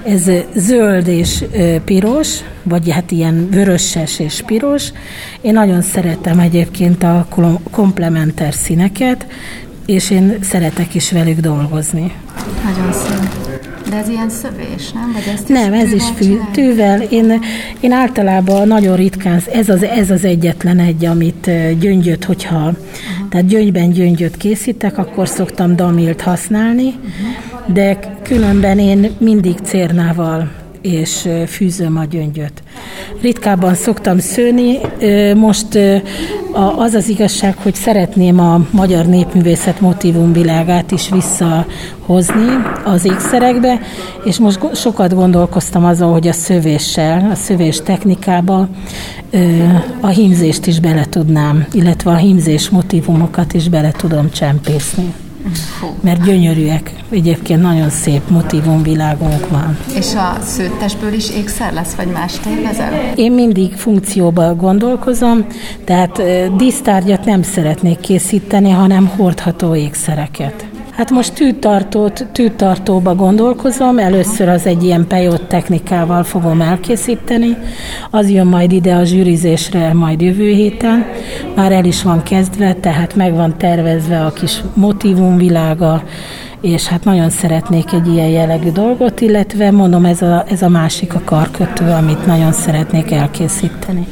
ez 0.06 0.32
zöld 0.56 1.08
és 1.08 1.44
piros, 1.86 2.40
vagy 2.64 2.92
hát 2.92 3.12
ilyen 3.12 3.50
vöröses 3.52 4.20
és 4.20 4.42
piros. 4.46 4.92
Én 5.42 5.54
nagyon 5.54 5.82
szeretem 5.82 6.40
egyébként 6.40 7.04
a 7.04 7.28
komplementer 7.72 8.54
színeket, 8.54 9.28
és 9.86 10.10
én 10.10 10.38
szeretek 10.42 10.96
is 10.96 11.12
velük 11.12 11.40
dolgozni. 11.40 12.12
Nagyon 12.64 12.94
szép. 12.94 13.39
De 13.90 13.96
ez 13.96 14.10
ilyen 14.10 14.30
szövés, 14.30 14.92
nem? 14.92 15.12
Vagy 15.14 15.34
ezt 15.34 15.48
nem, 15.48 15.74
ez 15.74 15.92
is 15.92 16.04
fű, 16.16 16.40
tűvel. 16.52 17.02
Én, 17.02 17.40
én 17.80 17.92
általában 17.92 18.68
nagyon 18.68 18.96
ritkán, 18.96 19.42
ez 19.54 19.70
az, 19.70 19.84
ez 19.84 20.10
az 20.10 20.24
egyetlen 20.24 20.80
egy, 20.80 21.06
amit 21.06 21.52
gyöngyöt, 21.80 22.24
hogyha, 22.24 22.56
uh-huh. 22.56 22.76
tehát 23.30 23.48
gyöngyben 23.48 23.92
gyöngyöt 23.92 24.38
készítek, 24.38 24.98
akkor 24.98 25.28
szoktam 25.28 25.76
damilt 25.76 26.22
használni, 26.22 26.88
uh-huh. 26.88 27.74
de 27.74 28.00
különben 28.24 28.80
én 28.80 29.12
mindig 29.18 29.58
cérnával 29.64 30.59
és 30.82 31.30
fűzöm 31.48 31.98
a 31.98 32.06
gyöngyöt. 32.06 32.64
Ritkábban 33.22 33.76
szoktam 33.76 34.20
szőni, 34.20 34.78
most 35.36 35.80
az 36.78 36.94
az 36.94 37.08
igazság, 37.10 37.58
hogy 37.58 37.76
szeretném 37.76 38.40
a 38.40 38.66
magyar 38.72 39.06
népművészet 39.06 39.82
motivumvilágát 39.82 40.92
is 40.92 41.10
visszahozni 41.10 42.48
az 42.86 43.06
ékszerekbe, 43.06 43.80
és 44.24 44.38
most 44.40 44.76
sokat 44.76 45.14
gondolkoztam 45.14 45.86
azon, 45.86 46.12
hogy 46.12 46.28
a 46.28 46.34
szövéssel, 46.34 47.32
a 47.32 47.36
szövés 47.36 47.82
technikába 47.82 48.70
a 50.00 50.08
hímzést 50.08 50.66
is 50.66 50.80
bele 50.80 51.06
tudnám, 51.06 51.68
illetve 51.72 52.12
a 52.12 52.16
hímzés 52.16 52.70
motivumokat 52.70 53.54
is 53.54 53.70
bele 53.70 53.92
tudom 53.92 54.32
csempészni. 54.32 55.14
Mert 56.02 56.24
gyönyörűek. 56.24 56.94
Egyébként 57.10 57.62
nagyon 57.62 57.90
szép 57.90 58.22
motivumvilágunk 58.30 59.50
van. 59.50 59.78
És 59.96 60.16
a 60.16 60.38
szőttesből 60.42 61.14
is 61.14 61.30
ékszer 61.30 61.74
lesz, 61.74 61.94
vagy 61.94 62.08
más 62.08 62.40
tervezel? 62.40 62.94
Én 63.16 63.32
mindig 63.32 63.74
funkcióban 63.74 64.58
gondolkozom, 64.58 65.46
tehát 65.84 66.22
dísztárgyat 66.58 67.26
nem 67.26 67.42
szeretnék 67.42 68.00
készíteni, 68.00 68.70
hanem 68.70 69.08
hordható 69.08 69.76
ékszereket. 69.76 70.66
Hát 71.00 71.10
most 71.10 71.34
tűtartót, 71.34 72.28
tűtartóba 72.32 73.16
gondolkozom, 73.16 73.98
először 73.98 74.48
az 74.50 74.66
egy 74.66 74.84
ilyen 74.84 75.08
pejott 75.08 75.48
technikával 75.48 76.24
fogom 76.24 76.62
elkészíteni, 76.62 77.58
az 78.10 78.30
jön 78.30 78.48
majd 78.48 78.72
ide 78.72 78.96
a 78.96 79.04
zsűrizésre 79.04 79.94
majd 79.94 80.22
jövő 80.22 80.52
héten, 80.52 81.06
már 81.60 81.72
el 81.72 81.86
is 81.86 82.04
van 82.04 82.24
kezdve, 82.24 82.74
tehát 82.74 83.16
meg 83.16 83.34
van 83.34 83.58
tervezve 83.58 84.26
a 84.26 84.32
kis 84.32 84.64
motivumvilága, 84.74 86.04
és 86.62 86.88
hát 86.88 87.04
nagyon 87.04 87.30
szeretnék 87.30 87.94
egy 87.94 88.08
ilyen 88.08 88.28
jellegű 88.28 88.72
dolgot, 88.72 89.22
illetve 89.22 89.72
mondom, 89.72 90.06
ez 90.06 90.22
a, 90.22 90.44
ez 90.48 90.62
a 90.62 90.70
másik 90.70 91.16
a 91.16 91.22
karkötő, 91.26 91.90
amit 91.90 92.26
nagyon 92.26 92.52
szeretnék 92.52 93.12
elkészíteni. 93.12 94.08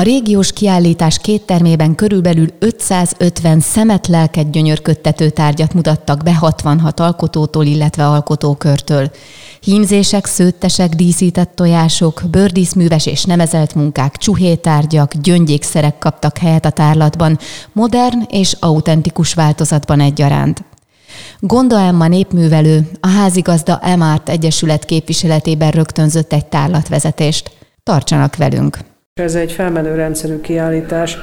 A 0.00 0.02
régiós 0.02 0.52
kiállítás 0.52 1.18
két 1.18 1.42
termében 1.42 1.94
körülbelül 1.94 2.46
550 2.58 3.60
szemet 3.60 4.06
lelket 4.06 4.50
gyönyörködtető 4.50 5.30
tárgyat 5.30 5.74
mutattak 5.74 6.22
be 6.22 6.34
66 6.34 7.00
alkotótól, 7.00 7.64
illetve 7.64 8.06
alkotókörtől. 8.06 9.10
Hímzések, 9.60 10.26
szőttesek, 10.26 10.94
díszített 10.94 11.54
tojások, 11.54 12.22
bőrdíszműves 12.30 13.06
és 13.06 13.24
nemezelt 13.24 13.74
munkák, 13.74 14.16
csuhétárgyak, 14.16 15.14
gyöngyékszerek 15.14 15.98
kaptak 15.98 16.38
helyet 16.38 16.64
a 16.64 16.70
tárlatban, 16.70 17.38
modern 17.72 18.22
és 18.28 18.56
autentikus 18.60 19.34
változatban 19.34 20.00
egyaránt. 20.00 20.64
Gonda 21.38 21.78
Emma 21.78 22.08
népművelő 22.08 22.90
a 23.00 23.08
házigazda 23.08 23.78
Emárt 23.82 24.28
Egyesület 24.28 24.84
képviseletében 24.84 25.70
rögtönzött 25.70 26.32
egy 26.32 26.46
tárlatvezetést. 26.46 27.50
Tartsanak 27.82 28.36
velünk! 28.36 28.94
Ez 29.20 29.34
egy 29.34 29.52
felmenő 29.52 29.94
rendszerű 29.94 30.40
kiállítás. 30.40 31.18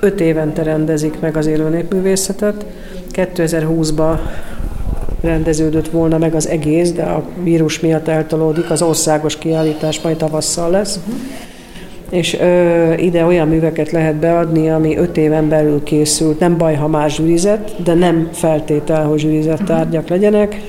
Öt 0.00 0.20
évente 0.20 0.62
rendezik 0.62 1.20
meg 1.20 1.36
az 1.36 1.46
élő 1.46 1.68
népművészetet. 1.68 2.66
2020-ban 3.12 4.18
rendeződött 5.20 5.88
volna 5.88 6.18
meg 6.18 6.34
az 6.34 6.48
egész, 6.48 6.92
de 6.92 7.02
a 7.02 7.24
vírus 7.42 7.80
miatt 7.80 8.08
eltolódik, 8.08 8.70
az 8.70 8.82
országos 8.82 9.38
kiállítás 9.38 10.00
majd 10.00 10.16
tavasszal 10.16 10.70
lesz. 10.70 10.96
Uh-huh. 10.96 11.20
És 12.10 12.38
ö, 12.40 12.92
ide 12.92 13.24
olyan 13.24 13.48
műveket 13.48 13.90
lehet 13.90 14.14
beadni, 14.14 14.70
ami 14.70 14.96
öt 14.96 15.16
éven 15.16 15.48
belül 15.48 15.82
készült. 15.82 16.38
Nem 16.38 16.56
baj, 16.56 16.74
ha 16.74 16.88
más 16.88 17.14
zsűrizett, 17.14 17.70
de 17.84 17.94
nem 17.94 18.28
feltétel, 18.32 19.04
hogy 19.04 19.18
zsűrizett 19.18 19.60
uh-huh. 19.60 19.76
tárgyak 19.76 20.08
legyenek 20.08 20.60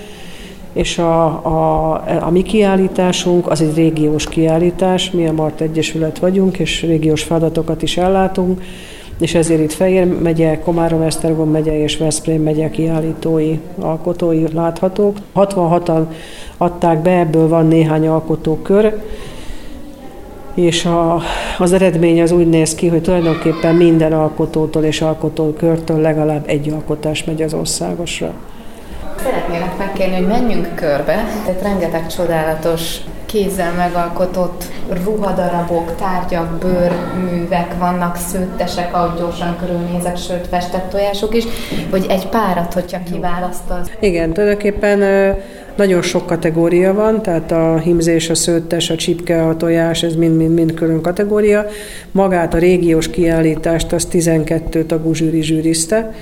és 0.78 0.98
a, 0.98 1.26
a, 1.26 1.92
a 2.22 2.30
mi 2.30 2.42
kiállításunk 2.42 3.50
az 3.50 3.62
egy 3.62 3.76
régiós 3.76 4.28
kiállítás, 4.28 5.12
mi 5.12 5.28
a 5.28 5.32
Mart 5.34 5.62
Egyesület 5.62 6.20
vagyunk, 6.20 6.58
és 6.58 6.82
régiós 6.82 7.24
feladatokat 7.24 7.82
is 7.82 7.98
ellátunk, 7.98 8.62
és 9.20 9.36
ezért 9.36 9.62
itt 9.62 9.74
Fejér 9.74 10.06
megye, 10.22 10.60
Komárom, 10.60 11.02
Esztergom 11.02 11.50
megye 11.50 11.82
és 11.82 11.98
Veszprém 11.98 12.44
megye 12.44 12.70
kiállítói, 12.70 13.60
alkotói 13.80 14.44
láthatók. 14.54 15.18
66-an 15.36 16.06
adták 16.58 17.02
be, 17.02 17.20
ebből 17.20 17.48
van 17.48 17.68
néhány 17.68 18.08
alkotókör, 18.08 19.02
és 20.54 20.86
a, 20.86 21.22
az 21.58 21.74
eredmény 21.74 22.22
az 22.22 22.32
úgy 22.32 22.50
néz 22.50 22.76
ki, 22.76 22.88
hogy 22.88 23.02
tulajdonképpen 23.02 23.76
minden 23.76 24.14
alkotótól 24.14 24.84
és 24.84 25.02
alkotókörtől 25.02 26.00
legalább 26.00 26.44
egy 26.48 26.70
alkotás 26.70 27.24
megy 27.24 27.42
az 27.42 27.54
országosra. 27.54 28.34
Szeretnélek 29.24 29.78
megkérni, 29.78 30.16
hogy 30.16 30.28
menjünk 30.28 30.76
körbe. 30.76 31.24
Tehát 31.46 31.62
rengeteg 31.62 32.08
csodálatos 32.08 32.98
kézzel 33.26 33.74
megalkotott 33.74 34.64
ruhadarabok, 35.04 35.96
tárgyak, 35.96 36.58
bőrművek 36.58 37.78
vannak, 37.80 38.16
szőttesek, 38.16 38.96
ahogy 38.96 39.20
gyorsan 39.20 39.58
körülnézek, 39.60 40.18
sőt 40.18 40.48
festett 40.48 40.90
tojások 40.90 41.36
is, 41.36 41.44
vagy 41.90 42.06
egy 42.10 42.28
párat, 42.28 42.74
hogyha 42.74 43.00
kiválasztasz. 43.12 43.90
Igen, 44.00 44.34
tulajdonképpen 44.34 45.00
nagyon 45.76 46.02
sok 46.02 46.26
kategória 46.26 46.94
van, 46.94 47.22
tehát 47.22 47.52
a 47.52 47.78
himzés, 47.78 48.30
a 48.30 48.36
szőttes, 48.36 48.90
a 48.90 48.96
csipke, 48.96 49.48
a 49.48 49.58
tojás, 49.58 50.04
ez 50.04 50.16
mind-mind-mind 50.16 50.74
külön 50.74 51.02
kategória. 51.02 51.66
Magát 52.12 52.54
a 52.54 52.58
régiós 52.58 53.10
kiállítást 53.10 53.92
az 53.92 54.06
12 54.06 54.86
tagú 54.86 55.14
zsűri 55.14 55.42
zsűrizte, 55.42 56.14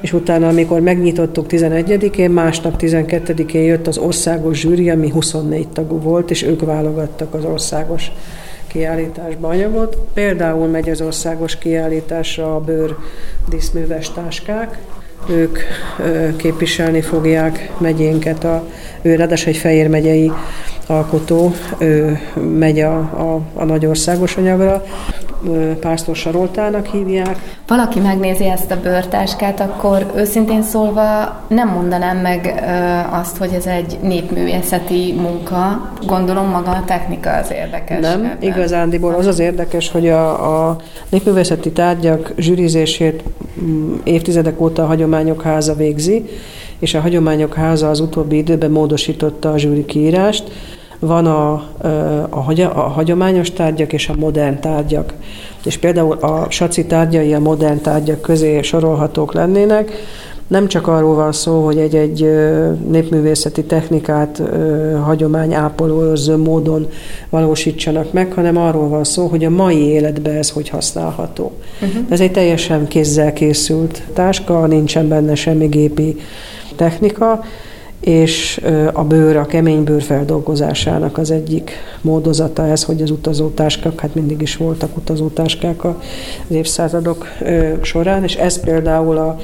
és 0.00 0.12
utána, 0.12 0.48
amikor 0.48 0.80
megnyitottuk 0.80 1.46
11-én, 1.48 2.30
másnap 2.30 2.74
12-én 2.78 3.62
jött 3.62 3.86
az 3.86 3.98
országos 3.98 4.58
zsűri, 4.58 4.90
ami 4.90 5.10
24 5.10 5.68
tagú 5.68 6.00
volt, 6.00 6.30
és 6.30 6.42
ők 6.42 6.64
válogattak 6.64 7.34
az 7.34 7.44
országos 7.44 8.12
kiállításba 8.66 9.48
anyagot. 9.48 9.98
Például 10.14 10.66
megy 10.66 10.90
az 10.90 11.00
országos 11.00 11.58
kiállításra 11.58 12.54
a 12.54 12.60
bőr 12.60 12.96
díszműves 13.48 14.12
táskák, 14.12 14.78
ők 15.28 15.58
képviselni 16.36 17.00
fogják 17.00 17.72
megyénket, 17.78 18.44
a, 18.44 18.64
ő 19.02 19.14
ráadásul 19.14 19.48
egy 19.48 19.56
Fejér 19.56 19.88
megyei 19.88 20.32
alkotó 20.86 21.52
ő 21.78 22.18
megy 22.58 22.80
a, 22.80 22.96
a, 22.98 23.40
a 23.54 23.64
nagyországos 23.64 24.36
anyagra, 24.36 24.84
Pásztor 25.80 26.16
Saroltának 26.16 26.86
hívják. 26.86 27.38
Valaki 27.66 28.00
megnézi 28.00 28.44
ezt 28.44 28.70
a 28.70 28.80
bőrtáskát, 28.80 29.60
akkor 29.60 30.12
őszintén 30.16 30.62
szólva 30.62 31.40
nem 31.48 31.68
mondanám 31.68 32.16
meg 32.16 32.64
azt, 33.10 33.36
hogy 33.36 33.52
ez 33.52 33.66
egy 33.66 33.98
népművészeti 34.02 35.14
munka. 35.20 35.90
Gondolom 36.06 36.48
maga 36.48 36.70
a 36.70 36.84
technika 36.86 37.30
az 37.30 37.52
érdekes. 37.52 38.00
Nem, 38.00 38.24
ebben. 38.24 38.36
igazándiból 38.40 39.14
az 39.14 39.26
az 39.26 39.38
érdekes, 39.38 39.90
hogy 39.90 40.08
a, 40.08 40.68
a 40.68 40.76
népművészeti 41.08 41.70
tárgyak 41.70 42.32
zsűrizését 42.36 43.22
mm, 43.62 43.94
évtizedek 44.04 44.60
óta 44.60 44.82
a 44.82 44.86
Hagyományok 44.86 45.42
Háza 45.42 45.74
végzi, 45.74 46.24
és 46.78 46.94
a 46.94 47.00
Hagyományok 47.00 47.54
Háza 47.54 47.90
az 47.90 48.00
utóbbi 48.00 48.36
időben 48.36 48.70
módosította 48.70 49.52
a 49.52 49.58
zsűri 49.58 49.84
kiírást, 49.84 50.50
van 50.98 51.26
a, 51.26 51.52
a, 51.52 52.38
a 52.74 52.80
hagyományos 52.80 53.50
tárgyak 53.50 53.92
és 53.92 54.08
a 54.08 54.14
modern 54.18 54.60
tárgyak. 54.60 55.12
És 55.64 55.78
például 55.78 56.12
a 56.12 56.46
saci 56.50 56.86
tárgyai 56.86 57.34
a 57.34 57.40
modern 57.40 57.80
tárgyak 57.80 58.20
közé 58.20 58.62
sorolhatók 58.62 59.32
lennének, 59.32 59.92
nem 60.46 60.68
csak 60.68 60.86
arról 60.86 61.14
van 61.14 61.32
szó, 61.32 61.64
hogy 61.64 61.78
egy-egy 61.78 62.20
népművészeti 62.88 63.64
technikát 63.64 64.42
hagyomány 65.04 65.54
ápoló 65.54 66.16
módon 66.36 66.88
valósítsanak 67.30 68.12
meg, 68.12 68.32
hanem 68.32 68.56
arról 68.56 68.88
van 68.88 69.04
szó, 69.04 69.26
hogy 69.26 69.44
a 69.44 69.50
mai 69.50 69.86
életben 69.86 70.34
ez 70.36 70.50
hogy 70.50 70.68
használható. 70.68 71.52
Uh-huh. 71.82 72.04
Ez 72.08 72.20
egy 72.20 72.32
teljesen 72.32 72.88
kézzel 72.88 73.32
készült 73.32 74.02
táska, 74.12 74.66
nincsen 74.66 75.08
benne 75.08 75.34
semmi 75.34 75.66
gépi 75.66 76.16
technika, 76.76 77.44
és 78.00 78.60
a 78.92 79.04
bőr, 79.04 79.36
a 79.36 79.46
kemény 79.46 79.84
bőr 79.84 80.02
feldolgozásának 80.02 81.18
az 81.18 81.30
egyik 81.30 81.70
módozata 82.00 82.66
ez, 82.66 82.84
hogy 82.84 83.02
az 83.02 83.10
utazótáskák, 83.10 84.00
hát 84.00 84.14
mindig 84.14 84.42
is 84.42 84.56
voltak 84.56 84.96
utazótáskák 84.96 85.84
az 85.84 85.94
évszázadok 86.48 87.26
során, 87.82 88.22
és 88.22 88.34
ez 88.34 88.60
például 88.60 89.16
a 89.16 89.38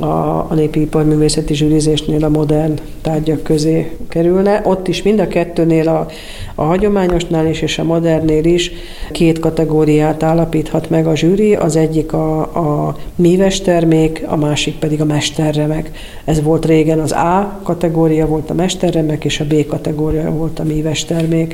a, 0.00 0.46
a 0.50 0.54
népi 0.54 0.80
iparművészeti 0.80 1.54
zsűrizésnél 1.54 2.24
a 2.24 2.28
modern 2.28 2.78
tárgyak 3.02 3.42
közé 3.42 3.96
kerülne. 4.08 4.60
Ott 4.64 4.88
is 4.88 5.02
mind 5.02 5.20
a 5.20 5.28
kettőnél, 5.28 5.88
a, 5.88 6.06
a 6.54 6.62
hagyományosnál 6.62 7.46
is 7.46 7.62
és 7.62 7.78
a 7.78 7.84
modernnél 7.84 8.44
is 8.44 8.72
két 9.12 9.38
kategóriát 9.38 10.22
állapíthat 10.22 10.90
meg 10.90 11.06
a 11.06 11.16
zsűri, 11.16 11.54
az 11.54 11.76
egyik 11.76 12.12
a, 12.12 12.40
a 12.40 12.96
míves 13.14 13.60
termék, 13.60 14.24
a 14.26 14.36
másik 14.36 14.74
pedig 14.78 15.00
a 15.00 15.04
mesterremek. 15.04 15.90
Ez 16.24 16.42
volt 16.42 16.66
régen 16.66 17.00
az 17.00 17.12
A 17.12 17.60
kategória 17.62 18.26
volt 18.26 18.50
a 18.50 18.54
mesterremek, 18.54 19.24
és 19.24 19.40
a 19.40 19.44
B 19.44 19.66
kategória 19.66 20.30
volt 20.30 20.58
a 20.58 20.64
míves 20.64 21.04
termék, 21.04 21.48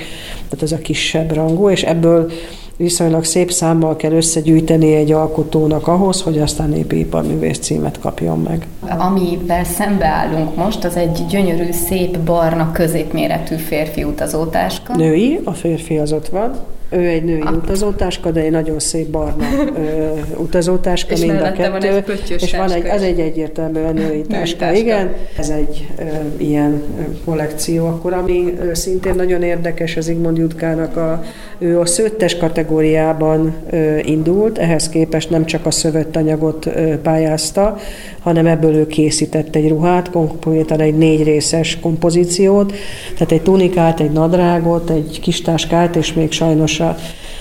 tehát 0.49 0.63
ez 0.63 0.73
a 0.73 0.79
kisebb 0.79 1.35
rangú, 1.35 1.71
és 1.71 1.83
ebből 1.83 2.31
viszonylag 2.77 3.25
szép 3.25 3.51
számmal 3.51 3.97
kell 3.97 4.13
összegyűjteni 4.13 4.95
egy 4.95 5.13
alkotónak 5.13 5.87
ahhoz, 5.87 6.23
hogy 6.23 6.39
aztán 6.39 6.75
iparművész 6.91 7.59
címet 7.59 7.99
kapjon 8.01 8.39
meg. 8.39 8.67
Amivel 8.99 9.65
szembeállunk 9.65 10.57
most, 10.57 10.85
az 10.85 10.97
egy 10.97 11.27
gyönyörű, 11.29 11.73
szép, 11.73 12.19
barna, 12.19 12.73
középméretű 12.73 13.57
férfi 13.57 14.05
utazótáska. 14.05 14.97
Női, 14.97 15.41
a 15.45 15.53
férfi 15.53 15.99
az 15.99 16.13
ott 16.13 16.29
van. 16.29 16.55
Ő 16.91 17.07
egy 17.07 17.25
női 17.25 17.41
ah. 17.41 17.57
utazótáska, 17.57 18.31
de 18.31 18.41
egy 18.41 18.51
nagyon 18.51 18.79
szép 18.79 19.09
barna 19.09 19.45
ö, 19.77 20.07
utazótáska, 20.47 21.13
és 21.13 21.21
mind 21.21 21.41
a 21.41 21.53
kettő. 21.53 21.71
Van 21.71 21.83
egy 21.83 22.37
és 22.43 22.57
van 22.57 22.71
egy, 22.71 22.87
az 22.87 23.03
egy 23.03 23.21
egyértelműen 23.21 23.95
női 23.95 24.21
táska, 24.21 24.59
táska. 24.59 24.79
igen. 24.79 25.15
Ez 25.39 25.49
egy 25.49 25.87
ö, 25.99 26.03
ilyen 26.37 26.83
kollekció. 27.25 27.87
Akkor 27.87 28.13
ami 28.13 28.55
ö, 28.61 28.75
szintén 28.75 29.15
nagyon 29.15 29.43
érdekes, 29.43 29.97
az 29.97 30.09
Igmond 30.09 30.37
Jutkának 30.37 30.97
a, 30.97 31.25
ő 31.59 31.79
a 31.81 31.87
szőttes 31.87 32.37
kategóriában 32.37 33.55
ö, 33.71 33.99
indult, 33.99 34.59
ehhez 34.59 34.89
képest 34.89 35.31
nem 35.31 35.45
csak 35.45 35.67
a 35.67 35.71
szövött 35.71 36.17
anyagot 36.17 36.67
ö, 36.67 37.01
pályázta, 37.01 37.77
hanem 38.21 38.47
ebből 38.47 38.75
ő 38.75 38.87
készített 38.87 39.55
egy 39.55 39.69
ruhát, 39.69 40.11
konkrétan 40.11 40.81
egy 40.81 40.97
négy 40.97 41.23
részes 41.23 41.79
kompozíciót, 41.81 42.73
tehát 43.13 43.33
egy 43.33 43.43
tunikát, 43.43 44.01
egy 44.01 44.11
nadrágot, 44.11 44.91
egy 44.91 45.21
kis 45.23 45.43
táskát, 45.43 45.97
és 45.97 46.13
még 46.13 46.33
sajnos 46.33 46.76
a 46.81 46.97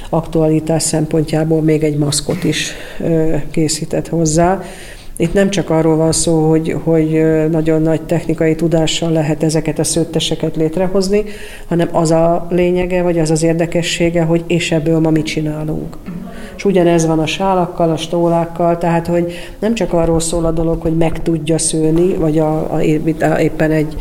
aktualitás 0.09 0.83
szempontjából 0.83 1.61
még 1.61 1.83
egy 1.83 1.97
maszkot 1.97 2.43
is 2.43 2.73
készített 3.51 4.07
hozzá. 4.07 4.61
Itt 5.17 5.33
nem 5.33 5.49
csak 5.49 5.69
arról 5.69 5.95
van 5.95 6.11
szó, 6.11 6.49
hogy, 6.49 6.75
hogy 6.83 7.25
nagyon 7.51 7.81
nagy 7.81 8.01
technikai 8.01 8.55
tudással 8.55 9.11
lehet 9.11 9.43
ezeket 9.43 9.79
a 9.79 9.83
szőtteseket 9.83 10.55
létrehozni, 10.55 11.23
hanem 11.67 11.89
az 11.91 12.11
a 12.11 12.47
lényege, 12.49 13.01
vagy 13.01 13.19
az 13.19 13.31
az 13.31 13.43
érdekessége, 13.43 14.23
hogy 14.23 14.43
és 14.47 14.71
ebből 14.71 14.99
ma 14.99 15.09
mit 15.09 15.25
csinálunk. 15.25 15.97
És 16.55 16.65
ugyanez 16.65 17.05
van 17.05 17.19
a 17.19 17.25
sálakkal, 17.25 17.91
a 17.91 17.97
stólákkal, 17.97 18.77
tehát 18.77 19.07
hogy 19.07 19.33
nem 19.59 19.73
csak 19.73 19.93
arról 19.93 20.19
szól 20.19 20.45
a 20.45 20.51
dolog, 20.51 20.81
hogy 20.81 20.97
meg 20.97 21.21
tudja 21.21 21.57
szőni, 21.57 22.13
vagy 22.13 22.39
a, 22.39 22.73
a, 22.73 22.81
éppen 23.39 23.71
egy 23.71 23.95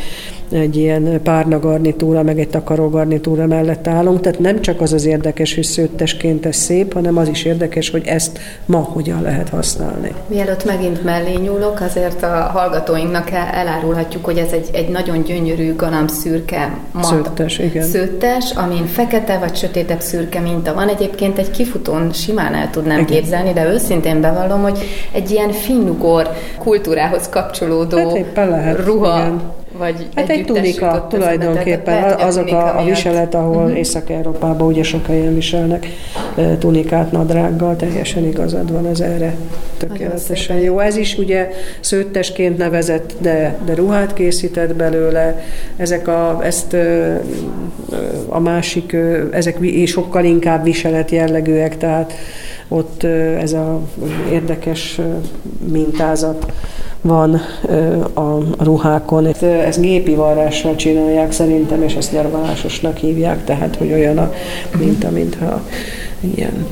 egy 0.54 0.76
ilyen 0.76 1.22
párna 1.22 1.58
garnitúra, 1.58 2.22
meg 2.22 2.38
egy 2.38 2.48
takaró 2.48 2.88
garnitúra 2.88 3.46
mellett 3.46 3.86
állunk, 3.86 4.20
tehát 4.20 4.38
nem 4.38 4.60
csak 4.60 4.80
az 4.80 4.92
az 4.92 5.04
érdekes, 5.04 5.54
hogy 5.54 5.64
szőttesként 5.64 6.46
ez 6.46 6.56
szép, 6.56 6.92
hanem 6.92 7.16
az 7.16 7.28
is 7.28 7.44
érdekes, 7.44 7.90
hogy 7.90 8.06
ezt 8.06 8.38
ma 8.66 8.78
hogyan 8.78 9.22
lehet 9.22 9.48
használni. 9.48 10.12
Mielőtt 10.26 10.64
megint 10.64 11.04
mellé 11.04 11.32
nyúlok, 11.32 11.80
azért 11.80 12.22
a 12.22 12.50
hallgatóinknak 12.52 13.30
elárulhatjuk, 13.30 14.24
hogy 14.24 14.38
ez 14.38 14.52
egy, 14.52 14.68
egy 14.72 14.88
nagyon 14.88 15.22
gyönyörű 15.22 15.74
szürke 16.06 16.76
mat. 16.92 17.04
Szőttes, 17.04 17.58
igen. 17.58 17.86
Szőttes, 17.86 18.50
amin 18.50 18.86
fekete 18.86 19.38
vagy 19.38 19.56
sötétebb 19.56 20.00
szürke 20.00 20.40
minta 20.40 20.74
van. 20.74 20.88
Egyébként 20.88 21.38
egy 21.38 21.50
kifutón 21.50 22.12
simán 22.12 22.54
el 22.54 22.70
tudnám 22.70 22.98
igen. 22.98 23.06
képzelni, 23.06 23.52
de 23.52 23.72
őszintén 23.72 24.20
bevallom, 24.20 24.62
hogy 24.62 24.78
egy 25.12 25.30
ilyen 25.30 25.50
finnugor 25.50 26.30
kultúrához 26.58 27.28
kapcsolódó 27.28 28.18
hát 28.34 28.84
ruha 28.84 29.16
igen 29.18 29.62
vagy 29.78 30.08
hát 30.14 30.30
egy 30.30 30.44
tunika 30.44 31.06
tulajdonképpen, 31.10 32.00
lehet, 32.00 32.22
azok 32.22 32.48
a, 32.48 32.78
a 32.78 32.84
viselet, 32.84 33.34
ahol 33.34 33.62
uh-huh. 33.62 33.78
Észak-Európában 33.78 34.66
ugye 34.66 34.82
sok 34.82 35.06
helyen 35.06 35.34
viselnek 35.34 35.86
tunikát 36.58 37.12
nadrággal, 37.12 37.76
teljesen 37.76 38.26
igazad 38.26 38.72
van, 38.72 38.86
ez 38.86 39.00
erre 39.00 39.34
tökéletesen 39.76 40.56
jó. 40.56 40.78
Ez 40.78 40.96
is 40.96 41.18
ugye 41.18 41.50
szőttesként 41.80 42.58
nevezett, 42.58 43.14
de, 43.18 43.58
de 43.64 43.74
ruhát 43.74 44.14
készített 44.14 44.74
belőle, 44.74 45.42
ezek 45.76 46.08
a, 46.08 46.38
ezt 46.42 46.76
a 48.28 48.38
másik, 48.38 48.96
ezek 49.30 49.58
sokkal 49.86 50.24
inkább 50.24 50.64
viselet 50.64 51.10
jellegűek, 51.10 51.76
tehát 51.76 52.12
ott 52.68 53.04
ez 53.40 53.52
a 53.52 53.80
érdekes 54.30 55.00
mintázat 55.72 56.52
van 57.04 57.40
a 58.14 58.38
ruhákon. 58.64 59.26
Ez 59.42 59.80
gépi 59.80 60.14
varrással 60.14 60.76
csinálják 60.76 61.32
szerintem, 61.32 61.82
és 61.82 61.94
ezt 61.94 62.12
nyargalásosnak 62.12 62.96
hívják, 62.96 63.44
tehát 63.44 63.76
hogy 63.76 63.92
olyan 63.92 64.18
a 64.18 64.32
minta, 64.78 65.10
mintha 65.10 65.62
ilyen 66.20 66.66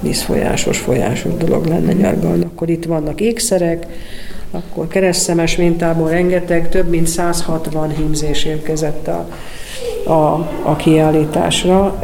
vízfolyásos, 0.00 0.78
folyásos 0.78 1.34
dolog 1.34 1.66
lenne 1.66 1.92
nyargalni. 1.92 2.44
Akkor 2.44 2.68
itt 2.68 2.84
vannak 2.84 3.20
ékszerek, 3.20 3.86
akkor 4.50 4.88
keresztemes 4.88 5.56
mintából 5.56 6.08
rengeteg, 6.08 6.68
több 6.68 6.88
mint 6.88 7.06
160 7.06 7.90
hímzés 7.90 8.44
érkezett 8.44 9.08
a, 9.08 9.28
a, 10.12 10.48
a 10.62 10.76
kiállításra, 10.76 11.98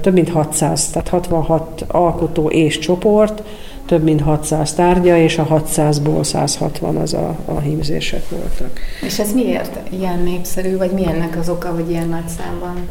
több 0.00 0.12
mint 0.12 0.28
600, 0.28 0.88
tehát 0.88 1.08
66 1.08 1.84
alkotó 1.88 2.48
és 2.48 2.78
csoport, 2.78 3.42
több 3.86 4.02
mint 4.02 4.20
600 4.20 4.72
tárgya, 4.72 5.16
és 5.16 5.38
a 5.38 5.46
600-ból 5.46 6.22
160 6.22 6.96
az 6.96 7.14
a, 7.14 7.36
a 7.44 7.58
hímzések 7.58 8.28
voltak. 8.28 8.80
És 9.02 9.18
ez 9.18 9.32
miért 9.32 9.78
ilyen 9.90 10.18
népszerű, 10.18 10.76
vagy 10.76 10.90
mi 10.90 11.06
ennek 11.06 11.36
az 11.38 11.48
oka, 11.48 11.68
hogy 11.68 11.90
ilyen 11.90 12.08
nagy 12.08 12.28
számban? 12.38 12.88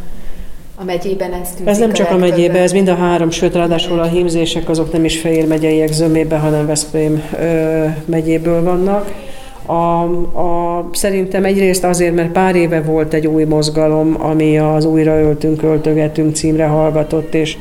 A 0.75 0.83
megyében 0.83 1.33
ezt 1.33 1.59
Ez 1.65 1.77
nem 1.77 1.93
csak 1.93 2.11
a 2.11 2.17
megyében, 2.17 2.61
ez 2.61 2.71
mind 2.71 2.87
a 2.87 2.95
három, 2.95 3.29
sőt, 3.29 3.53
ráadásul 3.53 3.99
a 3.99 4.05
hímzések 4.05 4.69
azok 4.69 4.91
nem 4.91 5.05
is 5.05 5.19
Fehér 5.19 5.47
megyeiek 5.47 5.91
zömébe, 5.91 6.37
hanem 6.37 6.65
Veszprém 6.65 7.23
ö, 7.39 7.85
megyéből 8.05 8.63
vannak. 8.63 9.11
A, 9.65 10.03
a, 10.39 10.89
szerintem 10.93 11.45
egyrészt 11.45 11.83
azért, 11.83 12.15
mert 12.15 12.31
pár 12.31 12.55
éve 12.55 12.81
volt 12.81 13.13
egy 13.13 13.27
új 13.27 13.43
mozgalom, 13.43 14.15
ami 14.19 14.57
az 14.57 14.85
Újra 14.85 15.19
öltünk, 15.19 15.63
öltögetünk 15.63 16.35
címre 16.35 16.65
hallgatott, 16.65 17.33
és 17.33 17.57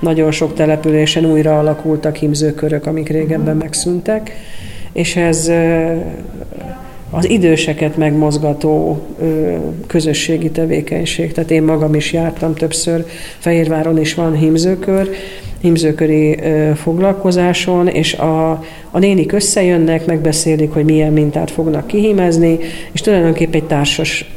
nagyon 0.00 0.30
sok 0.30 0.54
településen 0.54 1.24
újra 1.24 1.58
alakultak 1.58 2.16
himzőkörök, 2.16 2.86
amik 2.86 3.08
régebben 3.08 3.56
megszűntek, 3.56 4.32
és 4.92 5.16
ez 5.16 5.50
az 7.10 7.28
időseket 7.28 7.96
megmozgató 7.96 9.02
közösségi 9.86 10.50
tevékenység. 10.50 11.32
Tehát 11.32 11.50
én 11.50 11.62
magam 11.62 11.94
is 11.94 12.12
jártam 12.12 12.54
többször, 12.54 13.04
Fehérváron 13.38 14.00
is 14.00 14.14
van 14.14 14.34
hímzőkör, 14.34 15.10
hímzőköri 15.60 16.38
foglalkozáson, 16.74 17.88
és 17.88 18.14
a, 18.14 18.62
a 18.94 18.98
nénik 18.98 19.32
összejönnek, 19.32 20.06
megbeszélik, 20.06 20.72
hogy 20.72 20.84
milyen 20.84 21.12
mintát 21.12 21.50
fognak 21.50 21.86
kihímezni, 21.86 22.58
és 22.92 23.00
tulajdonképpen 23.00 23.60
egy 23.60 23.66
társas 23.66 24.30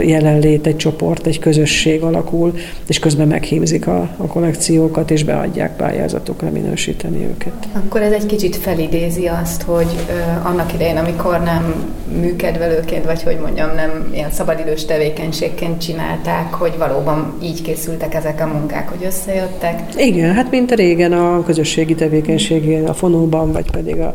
jelenlét, 0.00 0.66
egy 0.66 0.76
csoport, 0.76 1.26
egy 1.26 1.38
közösség 1.38 2.02
alakul, 2.02 2.54
és 2.86 2.98
közben 2.98 3.28
meghímzik 3.28 3.86
a, 3.86 4.08
a 4.16 4.26
kollekciókat, 4.26 5.10
és 5.10 5.24
beadják 5.24 5.76
pályázatokra 5.76 6.50
minősíteni 6.50 7.24
őket. 7.24 7.52
Akkor 7.72 8.00
ez 8.00 8.12
egy 8.12 8.26
kicsit 8.26 8.56
felidézi 8.56 9.26
azt, 9.26 9.62
hogy 9.62 9.88
ö, 10.08 10.48
annak 10.48 10.74
idején, 10.74 10.96
amikor 10.96 11.40
nem 11.44 11.74
műkedvelőként, 12.20 13.04
vagy 13.04 13.22
hogy 13.22 13.38
mondjam, 13.42 13.74
nem 13.74 14.10
ilyen 14.14 14.30
szabadidős 14.30 14.84
tevékenységként 14.84 15.80
csinálták, 15.80 16.54
hogy 16.54 16.72
valóban 16.78 17.34
így 17.42 17.62
készültek 17.62 18.14
ezek 18.14 18.40
a 18.40 18.46
munkák, 18.46 18.88
hogy 18.88 19.06
összejöttek. 19.06 19.82
Igen, 19.96 20.34
hát 20.34 20.50
mint 20.50 20.70
a 20.70 20.74
régen 20.74 21.12
a 21.12 21.42
közösségi 21.44 21.94
tevékenységén, 21.94 22.86
a 22.86 22.94
fonóban, 22.94 23.52
vagy 23.52 23.70
pedig 23.70 23.99
a 24.00 24.14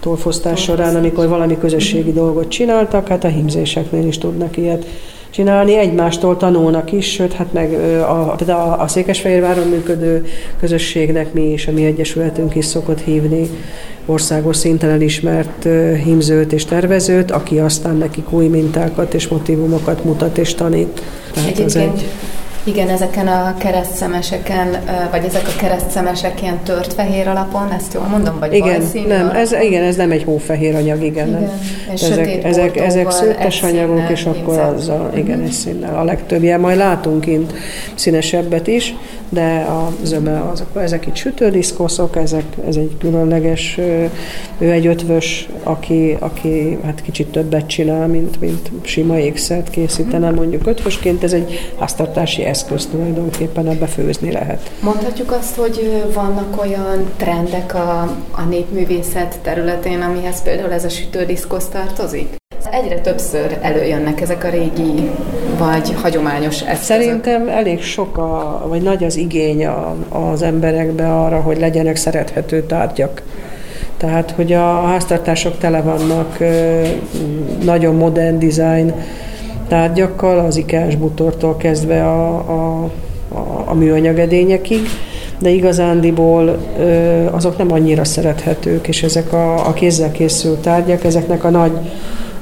tolfosztás 0.00 0.62
során, 0.62 0.96
amikor 0.96 1.28
valami 1.28 1.58
közösségi 1.58 2.12
dolgot 2.12 2.48
csináltak, 2.48 3.08
hát 3.08 3.24
a 3.24 3.28
himzéseknél 3.28 4.06
is 4.06 4.18
tudnak 4.18 4.56
ilyet 4.56 4.86
csinálni, 5.30 5.76
egymástól 5.76 6.36
tanulnak 6.36 6.92
is, 6.92 7.12
sőt, 7.12 7.32
hát 7.32 7.52
meg 7.52 7.72
a, 8.02 8.36
a, 8.48 8.80
a 8.80 8.88
Székesfehérváron 8.88 9.66
működő 9.66 10.24
közösségnek 10.60 11.32
mi 11.32 11.52
is, 11.52 11.66
a 11.66 11.72
mi 11.72 11.84
egyesületünk 11.84 12.54
is 12.54 12.64
szokott 12.64 13.00
hívni 13.00 13.48
országos 14.06 14.56
szinten 14.56 14.90
elismert 14.90 15.68
hímzőt 16.04 16.52
és 16.52 16.64
tervezőt, 16.64 17.30
aki 17.30 17.58
aztán 17.58 17.96
nekik 17.96 18.32
új 18.32 18.46
mintákat 18.46 19.14
és 19.14 19.28
motivumokat 19.28 20.04
mutat 20.04 20.38
és 20.38 20.54
tanít. 20.54 21.02
Tehát 21.32 21.48
Egyébként 21.48 21.68
az 21.68 21.76
egy... 21.76 22.04
Igen, 22.66 22.88
ezeken 22.88 23.26
a 23.26 23.54
keresztszemeseken, 23.58 24.76
vagy 25.10 25.24
ezek 25.24 25.48
a 25.48 25.60
keresztszemesek 25.60 26.42
ilyen 26.42 26.58
tört 26.64 26.92
fehér 26.92 27.28
alapon, 27.28 27.72
ezt 27.72 27.94
jól 27.94 28.04
mondom, 28.04 28.38
vagy 28.38 28.52
igen, 28.54 28.82
nem, 29.08 29.28
ez, 29.28 29.52
igen, 29.52 29.82
ez 29.82 29.96
nem 29.96 30.10
egy 30.10 30.24
hófehér 30.24 30.74
anyag, 30.74 31.02
igen. 31.02 31.28
igen. 31.28 31.50
Ezek, 31.92 32.44
ezek, 32.44 32.76
ezek 32.76 33.10
szőttes 33.10 33.62
anyagok, 33.62 34.10
és 34.10 34.24
akkor 34.24 34.58
azzal, 34.58 35.12
igen, 35.14 35.40
egy 35.40 35.50
színnel. 35.50 35.98
A 35.98 36.04
legtöbbje, 36.04 36.56
majd 36.56 36.76
látunk 36.76 37.20
kint 37.20 37.52
színesebbet 37.94 38.66
is, 38.66 38.94
de 39.28 39.66
a 39.68 39.92
zöme 40.02 40.40
azok, 40.52 40.68
ezek 40.74 41.06
itt 41.06 41.14
sütődiszkoszok, 41.14 42.16
ezek, 42.16 42.44
ez 42.68 42.76
egy 42.76 42.96
különleges, 42.98 43.78
ő 44.58 44.70
egy 44.70 44.86
ötvös, 44.86 45.48
aki, 45.62 46.16
aki 46.18 46.78
hát 46.84 47.02
kicsit 47.02 47.26
többet 47.26 47.66
csinál, 47.66 48.06
mint, 48.06 48.40
mint 48.40 48.70
sima 48.82 49.18
ékszert 49.18 49.70
készítene, 49.70 50.30
mondjuk 50.30 50.66
ötvösként, 50.66 51.24
ez 51.24 51.32
egy 51.32 51.72
háztartási 51.78 52.44
eszköz 52.56 52.86
tulajdonképpen, 52.86 53.68
ebbe 53.68 53.86
főzni 53.86 54.32
lehet. 54.32 54.70
Mondhatjuk 54.80 55.32
azt, 55.32 55.56
hogy 55.56 56.04
vannak 56.14 56.60
olyan 56.60 57.10
trendek 57.16 57.74
a, 57.74 58.00
a 58.30 58.42
népművészet 58.48 59.38
területén, 59.42 60.00
amihez 60.00 60.42
például 60.42 60.72
ez 60.72 60.84
a 60.84 60.88
sütődiszkosz 60.88 61.68
tartozik? 61.68 62.28
Egyre 62.70 63.00
többször 63.00 63.58
előjönnek 63.60 64.20
ezek 64.20 64.44
a 64.44 64.48
régi 64.48 65.10
vagy 65.58 65.94
hagyományos 66.02 66.60
eszközök. 66.60 66.82
Szerintem 66.82 67.48
elég 67.48 67.82
sok, 67.82 68.18
a, 68.18 68.64
vagy 68.68 68.82
nagy 68.82 69.04
az 69.04 69.16
igény 69.16 69.66
a, 69.66 69.96
az 70.08 70.42
emberekbe 70.42 71.14
arra, 71.14 71.40
hogy 71.40 71.58
legyenek 71.58 71.96
szerethető 71.96 72.62
tárgyak. 72.62 73.22
Tehát, 73.96 74.30
hogy 74.30 74.52
a 74.52 74.80
háztartások 74.86 75.58
tele 75.58 75.80
vannak 75.80 76.38
nagyon 77.62 77.94
modern 77.94 78.38
design 78.38 78.94
tárgyakkal, 79.68 80.38
az 80.38 80.56
ikás 80.56 80.96
butortól 80.96 81.56
kezdve 81.56 82.04
a, 82.04 82.34
a, 82.34 82.90
a, 83.28 83.62
a 83.64 83.74
műanyagedényekig, 83.74 84.80
de 85.38 85.50
igazándiból 85.50 86.58
azok 87.30 87.58
nem 87.58 87.72
annyira 87.72 88.04
szerethetők, 88.04 88.88
és 88.88 89.02
ezek 89.02 89.32
a, 89.32 89.66
a 89.68 89.72
kézzel 89.72 90.12
készült 90.12 90.58
tárgyak, 90.58 91.04
ezeknek 91.04 91.44
a 91.44 91.50
nagy 91.50 91.72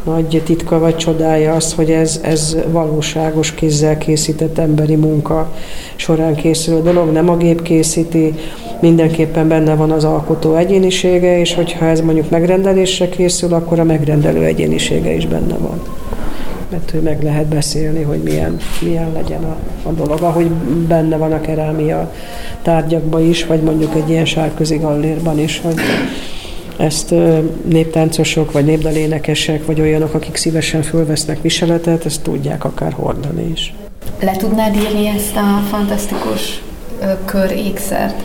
nagy 0.04 0.42
titka 0.44 0.78
vagy 0.78 0.96
csodája 0.96 1.54
az, 1.54 1.72
hogy 1.72 1.90
ez, 1.90 2.20
ez 2.22 2.56
valóságos 2.70 3.54
kézzel 3.54 3.98
készített 3.98 4.58
emberi 4.58 4.96
munka 4.96 5.52
során 5.96 6.34
készülő 6.34 6.82
dolog, 6.82 7.12
nem 7.12 7.28
a 7.28 7.36
gép 7.36 7.62
készíti, 7.62 8.34
mindenképpen 8.80 9.48
benne 9.48 9.74
van 9.74 9.90
az 9.90 10.04
alkotó 10.04 10.54
egyénisége, 10.54 11.38
és 11.38 11.54
hogyha 11.54 11.86
ez 11.86 12.00
mondjuk 12.00 12.30
megrendelésre 12.30 13.08
készül, 13.08 13.54
akkor 13.54 13.78
a 13.78 13.84
megrendelő 13.84 14.44
egyénisége 14.44 15.14
is 15.14 15.26
benne 15.26 15.56
van 15.56 16.03
mert 16.70 16.90
hogy 16.90 17.02
meg 17.02 17.22
lehet 17.22 17.46
beszélni, 17.46 18.02
hogy 18.02 18.22
milyen, 18.22 18.56
milyen 18.80 19.12
legyen 19.12 19.44
a, 19.44 19.56
a 19.88 19.92
dolog, 19.92 20.22
ahogy 20.22 20.50
benne 20.88 21.16
van 21.16 21.32
a 21.32 21.40
kerámia 21.40 22.12
tárgyakban 22.62 23.28
is, 23.28 23.46
vagy 23.46 23.62
mondjuk 23.62 23.94
egy 23.94 24.08
ilyen 24.08 24.24
sárközi 24.24 24.76
gallérban 24.76 25.38
is, 25.38 25.60
hogy 25.60 25.74
ezt 26.76 27.14
néptáncosok, 27.64 28.52
vagy 28.52 28.64
népdalénekesek, 28.64 29.66
vagy 29.66 29.80
olyanok, 29.80 30.14
akik 30.14 30.36
szívesen 30.36 30.82
fölvesznek 30.82 31.42
viseletet, 31.42 32.04
ezt 32.04 32.22
tudják 32.22 32.64
akár 32.64 32.92
hordani 32.92 33.50
is. 33.52 33.74
Le 34.20 34.36
tudnád 34.36 34.76
írni 34.76 35.06
ezt 35.06 35.36
a 35.36 35.62
fantasztikus 35.70 36.62
kör 37.24 37.50
ékszert? 37.50 38.22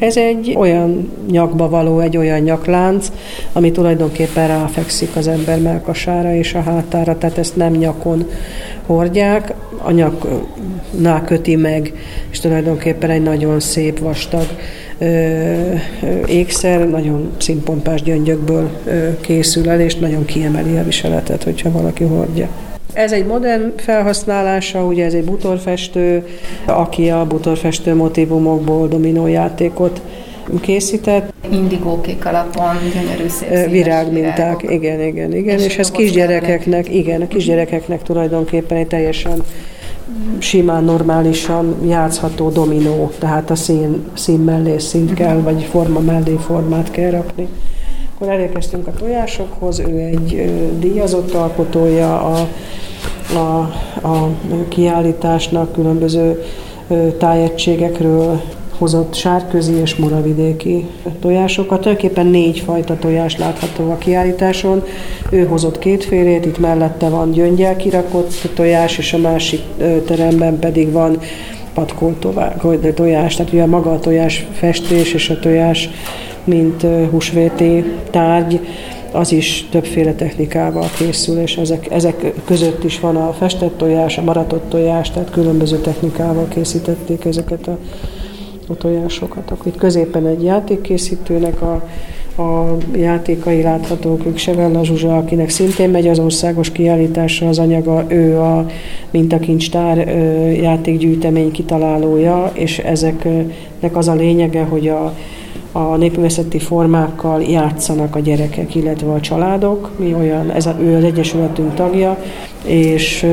Ez 0.00 0.16
egy 0.16 0.54
olyan 0.56 1.12
nyakba 1.30 1.68
való, 1.68 2.00
egy 2.00 2.16
olyan 2.16 2.40
nyaklánc, 2.40 3.12
ami 3.52 3.70
tulajdonképpen 3.70 4.48
ráfekszik 4.48 5.16
az 5.16 5.28
ember 5.28 5.60
melkasára 5.60 6.34
és 6.34 6.54
a 6.54 6.60
hátára, 6.60 7.18
tehát 7.18 7.38
ezt 7.38 7.56
nem 7.56 7.72
nyakon 7.72 8.26
hordják, 8.86 9.54
a 9.82 9.90
nyaknál 9.90 11.24
köti 11.24 11.56
meg, 11.56 11.92
és 12.30 12.40
tulajdonképpen 12.40 13.10
egy 13.10 13.22
nagyon 13.22 13.60
szép, 13.60 13.98
vastag 13.98 14.46
ékszer, 16.26 16.88
nagyon 16.88 17.30
színpompás 17.38 18.02
gyöngyökből 18.02 18.70
készül 19.20 19.70
el, 19.70 19.80
és 19.80 19.96
nagyon 19.96 20.24
kiemeli 20.24 20.76
a 20.76 20.84
viseletet, 20.84 21.42
hogyha 21.42 21.70
valaki 21.70 22.04
hordja. 22.04 22.48
Ez 22.92 23.12
egy 23.12 23.26
modern 23.26 23.72
felhasználása, 23.76 24.84
ugye 24.84 25.04
ez 25.04 25.14
egy 25.14 25.24
butorfestő, 25.24 26.26
aki 26.64 27.10
a 27.10 27.26
butorfestő 27.26 27.94
motivumokból 27.94 28.88
dominójátékot 28.88 30.00
készített. 30.60 31.32
Indigókék 31.52 32.26
alapon, 32.26 32.76
gyönyörű 32.94 33.28
szép 33.28 33.70
Virágminták, 33.70 34.62
igen, 34.62 35.00
igen, 35.00 35.34
igen, 35.34 35.58
és, 35.58 35.64
és 35.64 35.78
ez 35.78 35.90
kisgyerekeknek, 35.90 36.94
igen, 36.94 37.20
a 37.20 37.28
kisgyerekeknek 37.28 38.02
tulajdonképpen 38.02 38.78
egy 38.78 38.86
teljesen 38.86 39.42
simán, 40.38 40.84
normálisan 40.84 41.76
játszható 41.86 42.48
dominó, 42.48 43.10
tehát 43.18 43.50
a 43.50 43.54
szín, 43.54 44.04
szín 44.14 44.38
mellé 44.38 44.78
színt 44.78 45.14
kell, 45.14 45.36
vagy 45.36 45.62
forma 45.62 46.00
mellé 46.00 46.36
formát 46.46 46.90
kell 46.90 47.10
rakni. 47.10 47.48
Akkor 48.20 48.32
elérkeztünk 48.32 48.86
a 48.86 48.92
tojásokhoz, 48.92 49.78
ő 49.78 49.98
egy 49.98 50.50
díjazott 50.78 51.34
alkotója 51.34 52.22
a, 52.22 52.48
a, 53.34 53.58
a 54.06 54.28
kiállításnak, 54.68 55.72
különböző 55.72 56.42
tájegységekről 57.18 58.40
hozott 58.78 59.14
sárközi 59.14 59.72
és 59.72 59.96
muravidéki 59.96 60.86
tojásokat. 61.20 61.80
Tulajdonképpen 61.80 62.26
négy 62.26 62.58
fajta 62.58 62.96
tojás 62.98 63.36
látható 63.38 63.90
a 63.90 63.98
kiállításon. 63.98 64.82
Ő 65.30 65.46
hozott 65.46 65.78
kétfélét, 65.78 66.46
itt 66.46 66.58
mellette 66.58 67.08
van 67.08 67.30
gyöngyel 67.30 67.76
kirakott 67.76 68.48
tojás, 68.54 68.98
és 68.98 69.12
a 69.12 69.18
másik 69.18 69.60
teremben 70.06 70.58
pedig 70.58 70.92
van 70.92 71.18
patkol 71.74 72.18
tojás, 72.94 73.36
tehát 73.36 73.52
ugye 73.52 73.66
maga 73.66 73.92
a 73.92 73.98
tojás 73.98 74.46
festés 74.52 75.14
és 75.14 75.30
a 75.30 75.38
tojás, 75.38 75.90
mint 76.44 76.86
húsvéti 77.10 77.84
tárgy, 78.10 78.60
az 79.12 79.32
is 79.32 79.68
többféle 79.70 80.12
technikával 80.12 80.88
készül, 80.98 81.38
és 81.38 81.56
ezek, 81.56 81.90
ezek 81.90 82.32
között 82.44 82.84
is 82.84 83.00
van 83.00 83.16
a 83.16 83.32
festett 83.32 83.76
tojás, 83.76 84.18
a 84.18 84.22
maratott 84.22 84.68
tojás, 84.68 85.10
tehát 85.10 85.30
különböző 85.30 85.76
technikával 85.76 86.48
készítették 86.48 87.24
ezeket 87.24 87.68
a 87.68 87.78
a 88.70 88.76
tojásokat. 88.76 89.50
Akkor 89.50 89.66
itt 89.66 89.76
középen 89.76 90.26
egy 90.26 90.42
játékkészítőnek 90.42 91.62
a, 91.62 91.72
a 92.42 92.76
játékai 92.94 93.62
láthatók, 93.62 94.26
ők 94.26 94.36
Sevella 94.36 94.84
Zsuzsa, 94.84 95.16
akinek 95.16 95.48
szintén 95.48 95.90
megy 95.90 96.08
az 96.08 96.18
országos 96.18 96.72
kiállításra 96.72 97.48
az 97.48 97.58
anyaga, 97.58 98.04
ő 98.08 98.38
a 98.38 98.66
mintakincstár 99.10 99.96
játékgyűjtemény 100.62 101.50
kitalálója, 101.50 102.50
és 102.54 102.78
ezeknek 102.78 103.96
az 103.96 104.08
a 104.08 104.14
lényege, 104.14 104.62
hogy 104.62 104.88
a, 104.88 105.14
a 105.72 105.96
népművészeti 105.96 106.58
formákkal 106.58 107.42
játszanak 107.42 108.16
a 108.16 108.20
gyerekek, 108.20 108.74
illetve 108.74 109.12
a 109.12 109.20
családok. 109.20 109.90
Mi 109.98 110.14
olyan, 110.14 110.50
ez 110.50 110.66
a, 110.66 110.76
ő 110.80 110.96
az 110.96 111.04
Egyesületünk 111.04 111.74
tagja, 111.74 112.18
és 112.64 113.26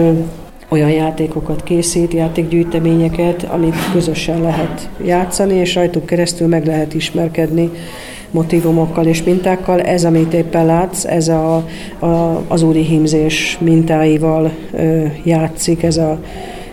olyan 0.69 0.89
játékokat 0.89 1.63
készít, 1.63 2.13
játékgyűjteményeket, 2.13 3.43
amit 3.43 3.91
közösen 3.91 4.41
lehet 4.41 4.89
játszani, 5.05 5.53
és 5.53 5.75
rajtuk 5.75 6.05
keresztül 6.05 6.47
meg 6.47 6.65
lehet 6.65 6.93
ismerkedni 6.93 7.71
motivumokkal 8.31 9.05
és 9.05 9.23
mintákkal. 9.23 9.81
Ez, 9.81 10.05
amit 10.05 10.33
éppen 10.33 10.65
látsz, 10.65 11.05
ez 11.05 11.27
a, 11.27 11.55
a, 11.99 12.43
az 12.47 12.61
úri 12.61 12.81
hímzés 12.81 13.57
mintáival 13.61 14.51
ö, 14.73 15.05
játszik, 15.23 15.83
ez 15.83 15.97
a, 15.97 16.19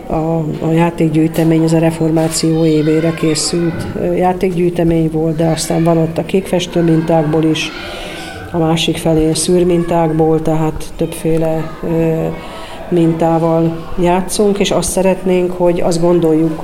a, 0.07 0.37
a 0.65 0.71
játékgyűjtemény, 0.73 1.63
ez 1.63 1.73
a 1.73 1.79
reformáció 1.79 2.65
évére 2.65 3.13
készült 3.13 3.87
játékgyűjtemény 4.15 5.09
volt, 5.11 5.35
de 5.35 5.47
aztán 5.47 5.83
van 5.83 5.97
ott 5.97 6.17
a 6.17 6.25
kékfestő 6.25 6.81
mintákból 6.81 7.43
is, 7.43 7.71
a 8.51 8.57
másik 8.57 8.97
felén 8.97 9.33
szűrmintákból, 9.33 10.41
tehát 10.41 10.93
többféle 10.95 11.71
mintával 12.89 13.93
játszunk, 14.01 14.59
és 14.59 14.71
azt 14.71 14.91
szeretnénk, 14.91 15.51
hogy 15.51 15.81
azt 15.81 16.01
gondoljuk, 16.01 16.63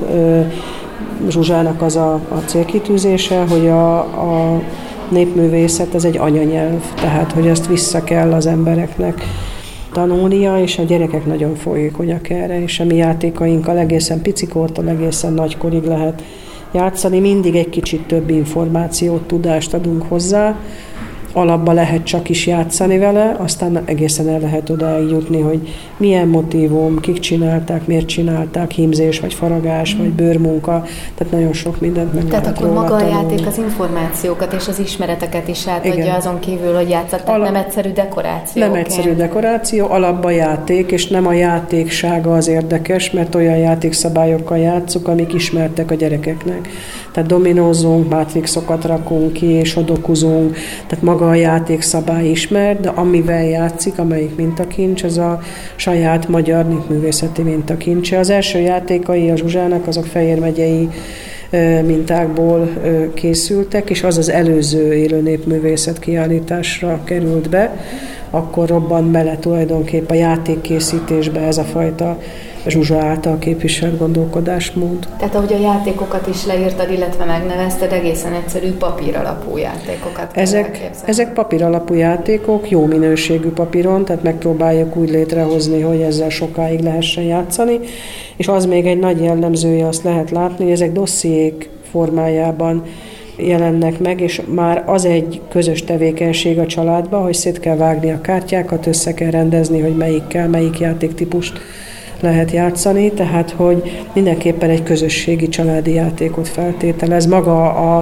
Zsuzsának 1.29 1.81
az 1.81 1.95
a, 1.95 2.13
a 2.13 2.35
célkitűzése, 2.45 3.43
hogy 3.49 3.67
a, 3.67 3.97
a 3.99 4.61
népművészet 5.09 5.95
ez 5.95 6.03
egy 6.03 6.17
anyanyelv, 6.17 6.81
tehát 6.95 7.31
hogy 7.31 7.49
azt 7.49 7.67
vissza 7.67 8.03
kell 8.03 8.33
az 8.33 8.45
embereknek 8.45 9.23
tanulnia, 9.91 10.61
és 10.61 10.77
a 10.77 10.83
gyerekek 10.83 11.25
nagyon 11.25 11.55
folyékonyak 11.55 12.29
erre, 12.29 12.61
és 12.61 12.79
a 12.79 12.85
mi 12.85 12.95
játékainkkal 12.95 13.77
egészen 13.77 14.21
picikortól 14.21 14.89
egészen 14.89 15.33
nagykorig 15.33 15.83
lehet 15.83 16.23
játszani, 16.73 17.19
mindig 17.19 17.55
egy 17.55 17.69
kicsit 17.69 18.07
több 18.07 18.29
információt, 18.29 19.21
tudást 19.21 19.73
adunk 19.73 20.03
hozzá, 20.07 20.59
alapba 21.33 21.71
lehet 21.71 22.03
csak 22.03 22.29
is 22.29 22.47
játszani 22.47 22.97
vele, 22.97 23.35
aztán 23.39 23.81
egészen 23.85 24.29
el 24.29 24.39
lehet 24.39 24.69
odáig 24.69 25.09
jutni, 25.09 25.41
hogy 25.41 25.69
milyen 25.97 26.27
motivum, 26.27 26.99
kik 26.99 27.19
csinálták, 27.19 27.87
miért 27.87 28.05
csinálták, 28.05 28.71
hímzés, 28.71 29.19
vagy 29.19 29.33
faragás, 29.33 29.95
vagy 29.95 30.09
bőrmunka, 30.09 30.83
tehát 31.15 31.33
nagyon 31.33 31.53
sok 31.53 31.79
mindent 31.79 32.13
meg 32.13 32.25
Tehát 32.25 32.47
akkor 32.47 32.69
maga 32.73 32.95
a 32.95 33.07
játék 33.07 33.47
az 33.47 33.57
információkat 33.57 34.53
és 34.53 34.67
az 34.67 34.79
ismereteket 34.79 35.47
is 35.47 35.67
átadja 35.67 36.03
Igen. 36.03 36.15
azon 36.15 36.39
kívül, 36.39 36.75
hogy 36.75 36.89
játszott, 36.89 37.19
tehát 37.19 37.39
Alap, 37.39 37.51
nem 37.51 37.63
egyszerű 37.63 37.91
dekoráció. 37.91 38.61
Nem 38.61 38.73
egyszerű 38.73 39.13
dekoráció, 39.13 39.89
alapba 39.89 40.29
játék, 40.29 40.91
és 40.91 41.07
nem 41.07 41.27
a 41.27 41.33
játéksága 41.33 42.35
az 42.35 42.47
érdekes, 42.47 43.11
mert 43.11 43.35
olyan 43.35 43.57
játékszabályokkal 43.57 44.57
játszuk, 44.57 45.07
amik 45.07 45.33
ismertek 45.33 45.91
a 45.91 45.95
gyerekeknek. 45.95 46.69
Tehát 47.11 47.29
dominózunk, 47.29 48.09
mátrixokat 48.09 48.85
rakunk 48.85 49.33
ki, 49.33 49.45
és 49.45 49.75
odokozunk, 49.75 50.57
tehát 50.87 51.03
maga 51.03 51.20
maga 51.21 51.33
a 51.33 51.35
játékszabály 51.35 52.29
ismert, 52.29 52.79
de 52.79 52.89
amivel 52.89 53.43
játszik, 53.43 53.99
amelyik 53.99 54.35
mintakincs, 54.35 55.03
az 55.03 55.17
a 55.17 55.39
saját 55.75 56.27
magyar 56.27 56.67
népművészeti 56.67 57.41
mintakincse. 57.41 58.19
Az 58.19 58.29
első 58.29 58.59
játékai 58.59 59.29
a 59.29 59.35
Zsuzsának 59.35 59.87
azok 59.87 60.05
Fejér 60.05 60.39
megyei 60.39 60.89
mintákból 61.85 62.69
készültek, 63.13 63.89
és 63.89 64.03
az 64.03 64.17
az 64.17 64.29
előző 64.29 64.93
élő 64.93 65.21
népművészet 65.21 65.99
kiállításra 65.99 67.01
került 67.03 67.49
be, 67.49 67.75
akkor 68.31 68.67
robban 68.67 69.11
bele 69.11 69.37
tulajdonképp 69.37 70.09
a 70.09 70.13
játékkészítésbe 70.13 71.39
ez 71.39 71.57
a 71.57 71.63
fajta 71.63 72.17
Zsuzsa 72.67 72.97
által 72.97 73.39
képviselt 73.39 73.97
gondolkodásmód. 73.97 75.07
Tehát 75.17 75.35
ahogy 75.35 75.53
a 75.53 75.59
játékokat 75.59 76.27
is 76.27 76.45
leírtad, 76.45 76.91
illetve 76.91 77.25
megnevezted, 77.25 77.91
egészen 77.91 78.33
egyszerű 78.33 78.71
papír 78.71 79.15
alapú 79.15 79.57
játékokat 79.57 80.37
ezek, 80.37 80.89
ezek 81.05 81.33
papír 81.33 81.63
alapú 81.63 81.93
játékok, 81.93 82.69
jó 82.69 82.85
minőségű 82.85 83.49
papíron, 83.49 84.05
tehát 84.05 84.23
megpróbáljuk 84.23 84.95
úgy 84.95 85.09
létrehozni, 85.09 85.81
hogy 85.81 86.01
ezzel 86.01 86.29
sokáig 86.29 86.79
lehessen 86.79 87.23
játszani, 87.23 87.79
és 88.35 88.47
az 88.47 88.65
még 88.65 88.85
egy 88.85 88.99
nagy 88.99 89.21
jellemzője, 89.21 89.87
azt 89.87 90.03
lehet 90.03 90.31
látni, 90.31 90.63
hogy 90.63 90.73
ezek 90.73 90.91
dossziék 90.91 91.69
formájában 91.91 92.83
jelennek 93.37 93.99
meg, 93.99 94.21
és 94.21 94.41
már 94.53 94.83
az 94.85 95.05
egy 95.05 95.41
közös 95.49 95.83
tevékenység 95.83 96.59
a 96.59 96.65
családban, 96.65 97.21
hogy 97.21 97.33
szét 97.33 97.59
kell 97.59 97.75
vágni 97.75 98.11
a 98.11 98.21
kártyákat, 98.21 98.87
össze 98.87 99.13
kell 99.13 99.31
rendezni, 99.31 99.79
hogy 99.79 99.95
melyikkel, 99.95 100.49
melyik 100.49 100.79
játéktípust 100.79 101.53
lehet 102.19 102.51
játszani, 102.51 103.11
tehát 103.11 103.51
hogy 103.51 104.03
mindenképpen 104.13 104.69
egy 104.69 104.83
közösségi 104.83 105.49
családi 105.49 105.93
játékot 105.93 106.47
feltételez. 106.47 107.25
Maga 107.25 107.69
a, 107.69 107.97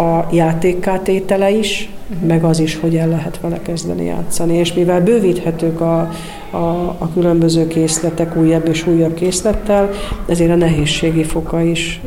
a 0.00 0.28
játékkátétele 0.32 1.50
is, 1.50 1.90
meg 2.26 2.44
az 2.44 2.60
is, 2.60 2.76
hogy 2.76 2.96
el 2.96 3.08
lehet 3.08 3.40
vele 3.40 3.60
kezdeni 3.62 4.04
játszani. 4.04 4.56
És 4.56 4.72
mivel 4.72 5.00
bővíthetők 5.00 5.80
a, 5.80 6.10
a, 6.50 6.56
a 6.98 7.10
különböző 7.14 7.66
készletek 7.66 8.36
újabb 8.36 8.68
és 8.68 8.86
újabb 8.86 9.14
készlettel, 9.14 9.90
ezért 10.28 10.50
a 10.50 10.54
nehézségi 10.54 11.24
foka 11.24 11.62
is, 11.62 12.00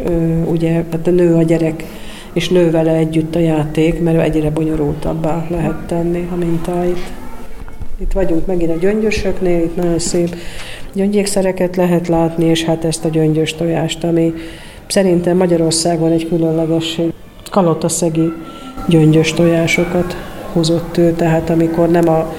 ugye, 0.46 0.84
tehát 0.90 1.06
nő 1.06 1.36
a 1.36 1.44
gyerek 1.44 1.84
és 2.34 2.50
nő 2.50 2.72
vele 2.72 2.92
együtt 2.92 3.36
a 3.36 3.40
játék, 3.40 4.02
mert 4.02 4.22
egyre 4.22 4.50
bonyolultabbá 4.50 5.46
lehet 5.50 5.86
tenni 5.86 6.28
a 6.32 6.36
mintáit. 6.36 7.12
Itt 8.02 8.12
vagyunk 8.12 8.46
megint 8.46 8.72
a 8.72 8.80
gyöngyösöknél, 8.80 9.64
itt 9.64 9.76
nagyon 9.76 10.00
szép 10.00 10.36
gyöngyékszereket 10.94 11.76
lehet 11.76 12.08
látni, 12.08 12.46
és 12.46 12.64
hát 12.64 12.86
ezt 12.86 13.06
a 13.06 13.10
gyöngyös 13.10 13.54
tojást, 13.54 14.04
ami 14.04 14.34
szerintem 14.88 15.38
Magyarországon 15.38 16.12
egy 16.12 16.28
különlegesség. 16.28 17.14
Kalotaszegi 17.52 18.34
gyöngyös 18.88 19.34
tojásokat 19.34 20.16
hozott 20.54 20.98
ő, 20.98 21.12
tehát 21.12 21.50
amikor 21.50 21.90
nem 21.90 22.10
a, 22.10 22.34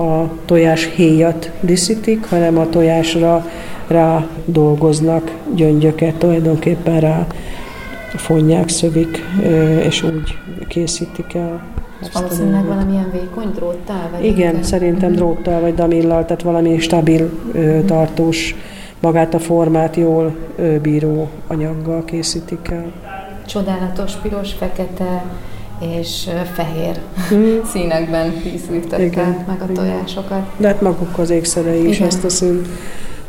a 0.00 0.30
tojás 0.44 0.90
héjat 0.94 1.50
díszítik, 1.60 2.24
hanem 2.24 2.58
a 2.58 2.68
tojásra 2.68 3.46
rá 3.86 4.26
dolgoznak 4.44 5.36
gyöngyöket, 5.54 6.14
tulajdonképpen 6.14 7.00
rá 7.00 7.26
fonják, 8.18 8.68
szövik, 8.68 9.24
és 9.82 10.02
úgy 10.02 10.38
készítik 10.68 11.34
el. 11.34 11.62
Valószínűleg 12.12 12.66
valamilyen 12.66 13.10
vékony 13.12 13.50
dróttal? 13.54 14.08
Vagy 14.12 14.24
Igen, 14.24 14.54
de... 14.54 14.62
szerintem 14.62 15.12
dróttal 15.12 15.60
vagy 15.60 15.74
damillal, 15.74 16.24
tehát 16.24 16.42
valami 16.42 16.78
stabil, 16.78 17.30
tartós, 17.86 18.54
magát 19.00 19.34
a 19.34 19.38
formát 19.38 19.96
jól 19.96 20.34
bíró 20.82 21.28
anyaggal 21.46 22.04
készítik 22.04 22.68
el. 22.70 22.92
Csodálatos 23.46 24.12
piros, 24.12 24.52
fekete 24.52 25.24
és 25.80 26.28
fehér 26.54 26.98
hmm. 27.28 27.64
színekben 27.72 28.32
díszítettek 28.42 29.46
meg 29.46 29.62
a 29.62 29.72
tojásokat. 29.72 30.42
De 30.56 30.66
hát 30.66 30.80
maguk 30.80 31.18
az 31.18 31.30
ékszerei 31.30 31.88
is 31.88 31.96
Igen. 31.96 32.08
ezt 32.08 32.24
a 32.24 32.28
színt 32.28 32.68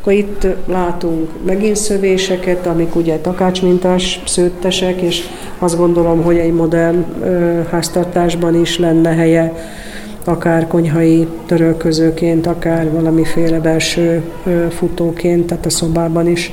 akkor 0.02 0.14
itt 0.14 0.46
látunk 0.66 1.30
megint 1.46 1.76
szövéseket, 1.76 2.66
amik 2.66 2.96
ugye 2.96 3.18
takácsmintás 3.18 4.22
szőttesek, 4.26 5.00
és 5.00 5.22
azt 5.58 5.76
gondolom, 5.76 6.22
hogy 6.22 6.36
egy 6.36 6.52
modern 6.52 7.04
ö, 7.22 7.60
háztartásban 7.70 8.60
is 8.60 8.78
lenne 8.78 9.10
helye 9.14 9.52
akár 10.24 10.66
konyhai 10.66 11.26
törölközőként, 11.46 12.46
akár 12.46 12.92
valamiféle 12.92 13.60
belső 13.60 14.22
ö, 14.44 14.66
futóként, 14.70 15.46
tehát 15.46 15.66
a 15.66 15.70
szobában 15.70 16.28
is 16.28 16.52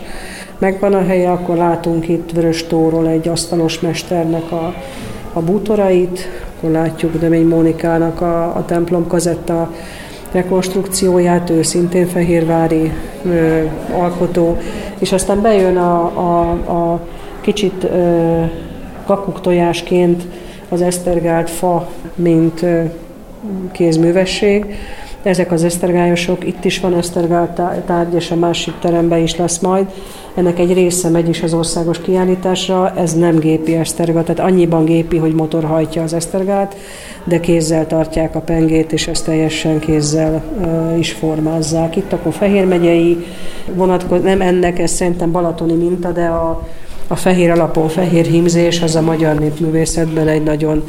megvan 0.58 0.94
a 0.94 1.04
helye, 1.04 1.32
akkor 1.32 1.58
látunk 1.58 2.08
itt 2.08 2.32
Vörös 2.32 2.68
Tóról 2.68 3.08
egy 3.08 3.28
asztalos 3.28 3.80
mesternek 3.80 4.52
a, 4.52 4.74
a 5.34 5.42
bútorait, 5.42 6.28
akkor 6.58 6.70
látjuk 6.70 7.18
Dömény 7.18 7.48
Mónikának 7.48 8.22
a, 8.22 8.56
a 8.56 8.66
templom 8.66 9.08
kazetta 9.08 9.72
rekonstrukcióját, 10.32 11.50
ő 11.50 11.62
szintén 11.62 12.08
fehérvári 12.08 12.92
ö, 13.26 13.64
alkotó, 13.94 14.58
és 15.00 15.12
aztán 15.12 15.42
bejön 15.42 15.78
a, 15.78 16.02
a, 16.04 16.50
a 16.52 17.08
kicsit 17.42 17.84
ö, 17.84 18.44
kakuktojásként 19.06 20.24
az 20.70 20.82
esztergált 20.82 21.50
fa, 21.50 21.90
mint 22.16 22.62
ö, 22.62 22.82
kézművesség. 23.72 24.76
Ezek 25.24 25.52
az 25.52 25.64
esztergályosok, 25.64 26.48
itt 26.48 26.66
is 26.66 26.80
van 26.80 26.98
esztergált 26.98 27.62
tárgy, 27.86 28.14
és 28.14 28.32
a 28.32 28.36
másik 28.36 28.74
teremben 28.80 29.20
is 29.20 29.36
lesz 29.36 29.60
majd. 29.60 29.86
Ennek 30.36 30.60
egy 30.60 30.74
része 30.74 31.10
megy 31.10 31.30
is 31.30 31.42
az 31.42 31.54
országos 31.54 32.02
kiállításra, 32.02 32.94
ez 32.96 33.14
nem 33.14 33.40
gépi 33.40 33.76
esztergát, 33.76 34.26
tehát 34.26 34.52
annyiban 34.52 34.86
gépi, 34.86 35.18
hogy 35.18 35.34
motor 35.34 35.64
hajtja 35.64 36.04
az 36.04 36.14
esztergát, 36.14 36.76
de 37.24 37.40
kézzel 37.40 37.88
tartják 37.88 38.36
a 38.36 38.40
pengét, 38.40 38.92
és 38.92 39.08
ezt 39.08 39.26
teljesen 39.26 39.80
kézzel 39.80 40.44
uh, 40.60 40.98
is 41.00 41.12
formázzák. 41.12 41.96
Itt 41.96 42.14
akkor 42.14 42.34
Fehér 42.34 42.66
megyei 42.66 43.26
vonatkoz, 43.74 44.22
nem 44.22 44.42
ennek, 44.42 44.80
ez 44.80 44.92
szerintem 44.92 45.32
balatoni 45.32 45.74
minta, 45.74 46.12
de 46.12 46.26
a, 46.26 46.68
a 47.08 47.16
fehér 47.16 47.52
alapon 47.52 47.88
fehér 47.88 48.26
hímzés 48.26 48.82
az 48.82 48.96
a 48.96 49.02
magyar 49.02 49.40
népművészetben 49.40 50.28
egy 50.28 50.44
nagyon 50.44 50.84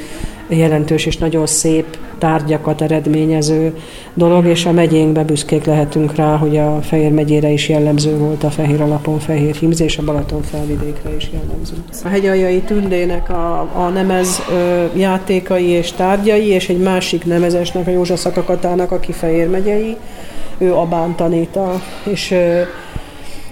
jelentős 0.48 1.06
és 1.06 1.16
nagyon 1.16 1.46
szép 1.46 1.98
tárgyakat 2.20 2.82
eredményező 2.82 3.76
dolog, 4.14 4.46
és 4.46 4.66
a 4.66 4.72
megyénkben 4.72 5.26
büszkék 5.26 5.64
lehetünk 5.64 6.14
rá, 6.14 6.36
hogy 6.36 6.56
a 6.56 6.78
Fehér 6.82 7.12
megyére 7.12 7.48
is 7.48 7.68
jellemző 7.68 8.16
volt 8.16 8.44
a 8.44 8.50
fehér 8.50 8.80
alapon 8.80 9.18
fehér 9.18 9.54
hímzés, 9.54 9.98
a 9.98 10.02
Balaton 10.02 10.42
felvidékre 10.42 11.16
is 11.16 11.30
jellemző. 11.32 11.74
A 12.04 12.08
hegyaljai 12.08 12.60
tündének 12.60 13.30
a, 13.30 13.68
a 13.74 13.88
nemez 13.88 14.42
ö, 14.50 14.84
játékai 14.96 15.66
és 15.66 15.92
tárgyai, 15.92 16.46
és 16.46 16.68
egy 16.68 16.80
másik 16.80 17.24
nemezesnek, 17.24 17.86
a 17.86 17.90
Józsa 17.90 18.16
Szakakatának, 18.16 18.92
aki 18.92 19.12
Fehér 19.12 19.48
megyei, 19.48 19.96
ő 20.58 20.74
Abán 20.74 21.14
taníta, 21.14 21.82
és 22.04 22.30
ö, 22.30 22.60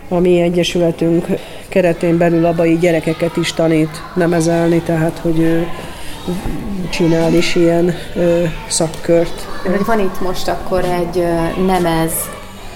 a 0.09 0.19
mi 0.19 0.41
egyesületünk 0.41 1.27
keretén 1.69 2.19
belül 2.19 2.45
abai 2.45 2.79
gyerekeket 2.79 3.37
is 3.37 3.53
tanít 3.53 4.03
nemezelni, 4.15 4.81
tehát 4.81 5.19
hogy 5.19 5.67
csinál 6.91 7.33
is 7.35 7.55
ilyen 7.55 7.95
ö, 8.15 8.43
szakkört. 8.69 9.47
Van 9.87 9.99
itt 9.99 10.21
most 10.21 10.49
akkor 10.49 10.85
egy 10.85 11.25
nemez 11.67 12.13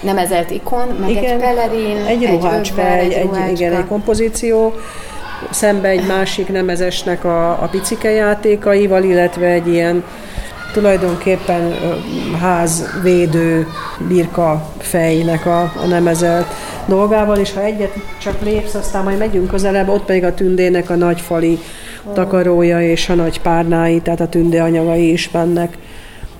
nemezelt 0.03 0.51
ikon, 0.51 0.87
meg 0.99 1.09
igen, 1.09 1.23
egy 1.23 1.37
pelerin, 1.37 1.97
egy 2.07 2.25
ruhácska, 2.25 2.87
egy, 2.87 3.11
egy, 3.11 3.29
egy, 3.47 3.59
igen, 3.59 3.73
egy 3.73 3.87
kompozíció, 3.87 4.73
szembe 5.49 5.87
egy 5.87 6.05
másik 6.07 6.47
nemezesnek 6.47 7.23
a, 7.23 7.49
a 7.49 7.67
picike 7.71 8.09
játékaival, 8.09 9.03
illetve 9.03 9.45
egy 9.45 9.67
ilyen 9.67 10.03
tulajdonképpen 10.73 11.73
házvédő 12.39 13.67
birka 14.07 14.73
fejnek 14.77 15.45
a, 15.45 15.61
a 15.61 15.85
nemezelt 15.87 16.47
dolgával, 16.85 17.37
és 17.37 17.53
ha 17.53 17.63
egyet 17.63 17.93
csak 18.21 18.41
lépsz, 18.41 18.73
aztán 18.73 19.03
majd 19.03 19.17
megyünk 19.17 19.47
közelebb, 19.47 19.89
ott 19.89 20.05
pedig 20.05 20.23
a 20.23 20.33
tündének 20.33 20.89
a 20.89 20.95
nagyfali 20.95 21.59
takarója 22.13 22.81
és 22.81 23.09
a 23.09 23.13
nagy 23.13 23.41
párnái, 23.41 24.01
tehát 24.01 24.19
a 24.19 24.27
tünde 24.27 24.63
anyagai 24.63 25.11
is 25.11 25.31
mennek 25.31 25.77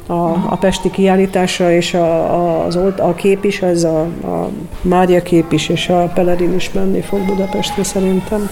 a, 0.08 0.30
a 0.50 0.58
pesti 0.60 0.92
kiállításra, 0.92 1.72
és 1.72 1.94
a, 1.94 2.34
a, 2.34 2.66
az, 2.66 2.76
a 2.98 3.14
kép 3.16 3.44
is, 3.44 3.62
ez 3.62 3.84
a, 3.84 4.02
a 4.02 4.50
Mária 4.82 5.22
kép 5.22 5.52
is, 5.52 5.70
és 5.70 5.90
a 5.90 6.12
Pelerin 6.14 6.54
is 6.54 6.72
menni 6.72 7.02
fog 7.02 7.26
Budapestre 7.26 7.84
szerintem. 7.84 8.50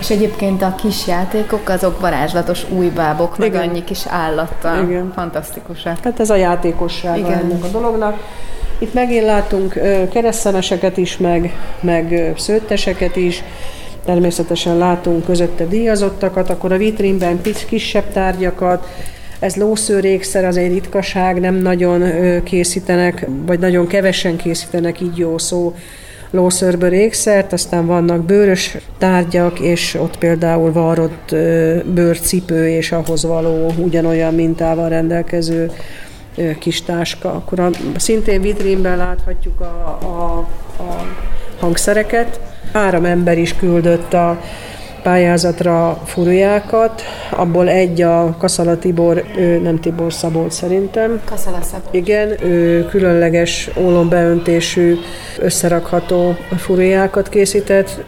És 0.00 0.10
egyébként 0.10 0.62
a 0.62 0.74
kis 0.82 1.06
játékok, 1.06 1.68
azok 1.68 2.00
varázslatos 2.00 2.66
új 2.70 2.88
bábok, 2.88 3.38
meg 3.38 3.54
annyi 3.54 3.84
kis 3.84 4.06
állattal. 4.06 4.82
Igen. 4.82 5.12
Fantasztikusak. 5.14 6.00
Tehát 6.00 6.20
ez 6.20 6.30
a 6.30 6.36
játékossága 6.36 7.18
Igen. 7.18 7.38
ennek 7.38 7.64
a 7.64 7.68
dolognak. 7.68 8.16
Itt 8.78 8.94
megint 8.94 9.24
látunk 9.24 9.72
keresztemeseket 10.12 10.96
is, 10.96 11.16
meg, 11.16 11.56
meg 11.80 12.32
szőtteseket 12.36 13.16
is, 13.16 13.42
természetesen 14.04 14.78
látunk 14.78 15.24
közötte 15.24 15.66
díjazottakat, 15.66 16.50
akkor 16.50 16.72
a 16.72 16.76
vitrínben 16.76 17.40
kisebb 17.68 18.12
tárgyakat, 18.12 18.86
ez 19.38 19.56
lószőrékszer 19.56 20.44
az 20.44 20.56
egy 20.56 20.72
ritkaság, 20.72 21.40
nem 21.40 21.54
nagyon 21.54 22.02
készítenek, 22.42 23.26
vagy 23.46 23.58
nagyon 23.58 23.86
kevesen 23.86 24.36
készítenek, 24.36 25.00
így 25.00 25.16
jó 25.16 25.38
szó, 25.38 25.74
lószörből 26.30 26.92
ékszert, 26.92 27.52
aztán 27.52 27.86
vannak 27.86 28.24
bőrös 28.24 28.76
tárgyak, 28.98 29.60
és 29.60 29.94
ott 29.94 30.18
például 30.18 30.72
varrott 30.72 31.34
bőrcipő 31.84 32.68
és 32.68 32.92
ahhoz 32.92 33.24
való 33.24 33.72
ugyanolyan 33.76 34.34
mintával 34.34 34.88
rendelkező 34.88 35.70
kis 36.58 36.82
táska. 36.82 37.32
Akkor 37.32 37.60
a, 37.60 37.70
szintén 37.96 38.40
vitrínben 38.40 38.96
láthatjuk 38.96 39.60
a, 39.60 39.98
a, 40.02 40.38
a 40.82 41.06
hangszereket. 41.58 42.40
Három 42.72 43.04
ember 43.04 43.38
is 43.38 43.54
küldött 43.54 44.14
a 44.14 44.40
pályázatra 45.02 46.02
furujákat, 46.04 47.02
abból 47.30 47.68
egy 47.68 48.02
a 48.02 48.36
Kaszala 48.38 48.78
Tibor, 48.78 49.24
ő 49.36 49.58
nem 49.58 49.80
Tibor 49.80 50.12
Szabolcs 50.12 50.52
szerintem. 50.52 51.20
Kaszala 51.24 51.58
Szabolcs. 51.62 51.96
Igen, 51.96 52.44
ő 52.44 52.84
különleges 52.84 53.70
ólombeöntésű 53.76 54.96
összerakható 55.38 56.36
furujákat 56.56 57.28
készített, 57.28 58.04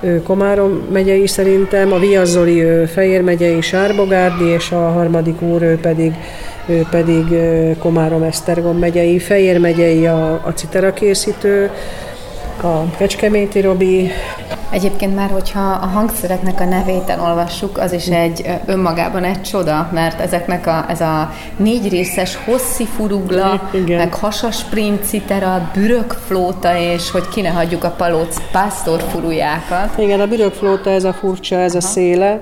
ő 0.00 0.22
Komárom 0.22 0.86
megyei 0.92 1.26
szerintem, 1.26 1.92
a 1.92 1.98
Viazzoli 1.98 2.62
ő 2.62 2.86
Fejér 2.86 3.22
megyei 3.22 3.60
Sárbogárdi, 3.60 4.44
és 4.44 4.70
a 4.70 4.90
harmadik 4.90 5.42
úr 5.42 5.62
ő 5.62 5.78
pedig, 5.82 6.12
ő 6.66 6.86
pedig 6.90 7.24
Komárom 7.78 8.22
Esztergom 8.22 8.78
megyei, 8.78 9.18
Fejér 9.18 9.58
megyei 9.58 10.06
a, 10.06 10.32
a 10.32 10.52
citera 10.54 10.92
készítő, 10.92 11.70
a 12.62 12.90
Kecskeméti 12.96 13.60
Robi. 13.60 14.10
Egyébként 14.70 15.14
már, 15.14 15.30
hogyha 15.30 15.60
a 15.60 15.86
hangszereknek 15.86 16.60
a 16.60 16.64
nevét 16.64 17.08
elolvassuk, 17.08 17.78
az 17.78 17.92
is 17.92 18.06
egy 18.06 18.46
önmagában 18.66 19.24
egy 19.24 19.42
csoda, 19.42 19.88
mert 19.92 20.20
ezeknek 20.20 20.66
a, 20.66 20.84
ez 20.88 21.00
a 21.00 21.32
négy 21.56 21.88
részes 21.88 22.38
hosszi 22.44 22.84
furugla, 22.84 23.68
Igen. 23.72 23.98
meg 23.98 24.14
hasas 24.14 24.64
citera, 25.02 25.70
bürökflóta, 25.74 26.76
és 26.76 27.10
hogy 27.10 27.28
ki 27.28 27.40
ne 27.40 27.50
hagyjuk 27.50 27.84
a 27.84 27.90
palóc 27.90 28.36
pásztorfurujákat. 28.52 29.98
Igen, 29.98 30.20
a 30.20 30.26
bürökflóta, 30.26 30.90
ez 30.90 31.04
a 31.04 31.12
furcsa, 31.12 31.56
ez 31.56 31.74
Aha. 31.74 31.86
a 31.86 31.88
széle, 31.88 32.40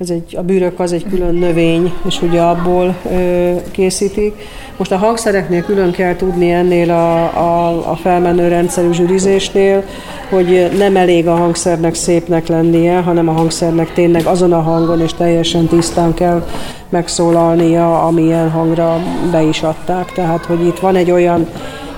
ez 0.00 0.10
egy, 0.10 0.36
a 0.36 0.42
bűrök 0.42 0.80
az 0.80 0.92
egy 0.92 1.04
külön 1.10 1.34
növény, 1.34 1.92
és 2.06 2.22
ugye 2.22 2.40
abból 2.40 2.96
ö, 3.10 3.52
készítik. 3.70 4.34
Most 4.76 4.92
a 4.92 4.96
hangszereknél 4.96 5.62
külön 5.62 5.90
kell 5.90 6.16
tudni 6.16 6.50
ennél 6.50 6.90
a, 6.90 7.22
a, 7.24 7.90
a 7.90 7.96
felmenő 7.96 8.48
rendszerű 8.48 8.92
zsűrizésnél, 8.92 9.84
hogy 10.28 10.70
nem 10.78 10.96
elég 10.96 11.26
a 11.26 11.34
hangszernek 11.34 11.94
szépnek 11.94 12.46
lennie, 12.46 12.98
hanem 12.98 13.28
a 13.28 13.32
hangszernek 13.32 13.92
tényleg 13.92 14.26
azon 14.26 14.52
a 14.52 14.60
hangon 14.60 15.00
és 15.00 15.14
teljesen 15.14 15.66
tisztán 15.66 16.14
kell 16.14 16.46
megszólalnia, 16.88 18.02
amilyen 18.02 18.50
hangra 18.50 18.98
be 19.30 19.42
is 19.42 19.62
adták. 19.62 20.12
Tehát, 20.12 20.44
hogy 20.44 20.66
itt 20.66 20.78
van 20.78 20.96
egy 20.96 21.10
olyan 21.10 21.46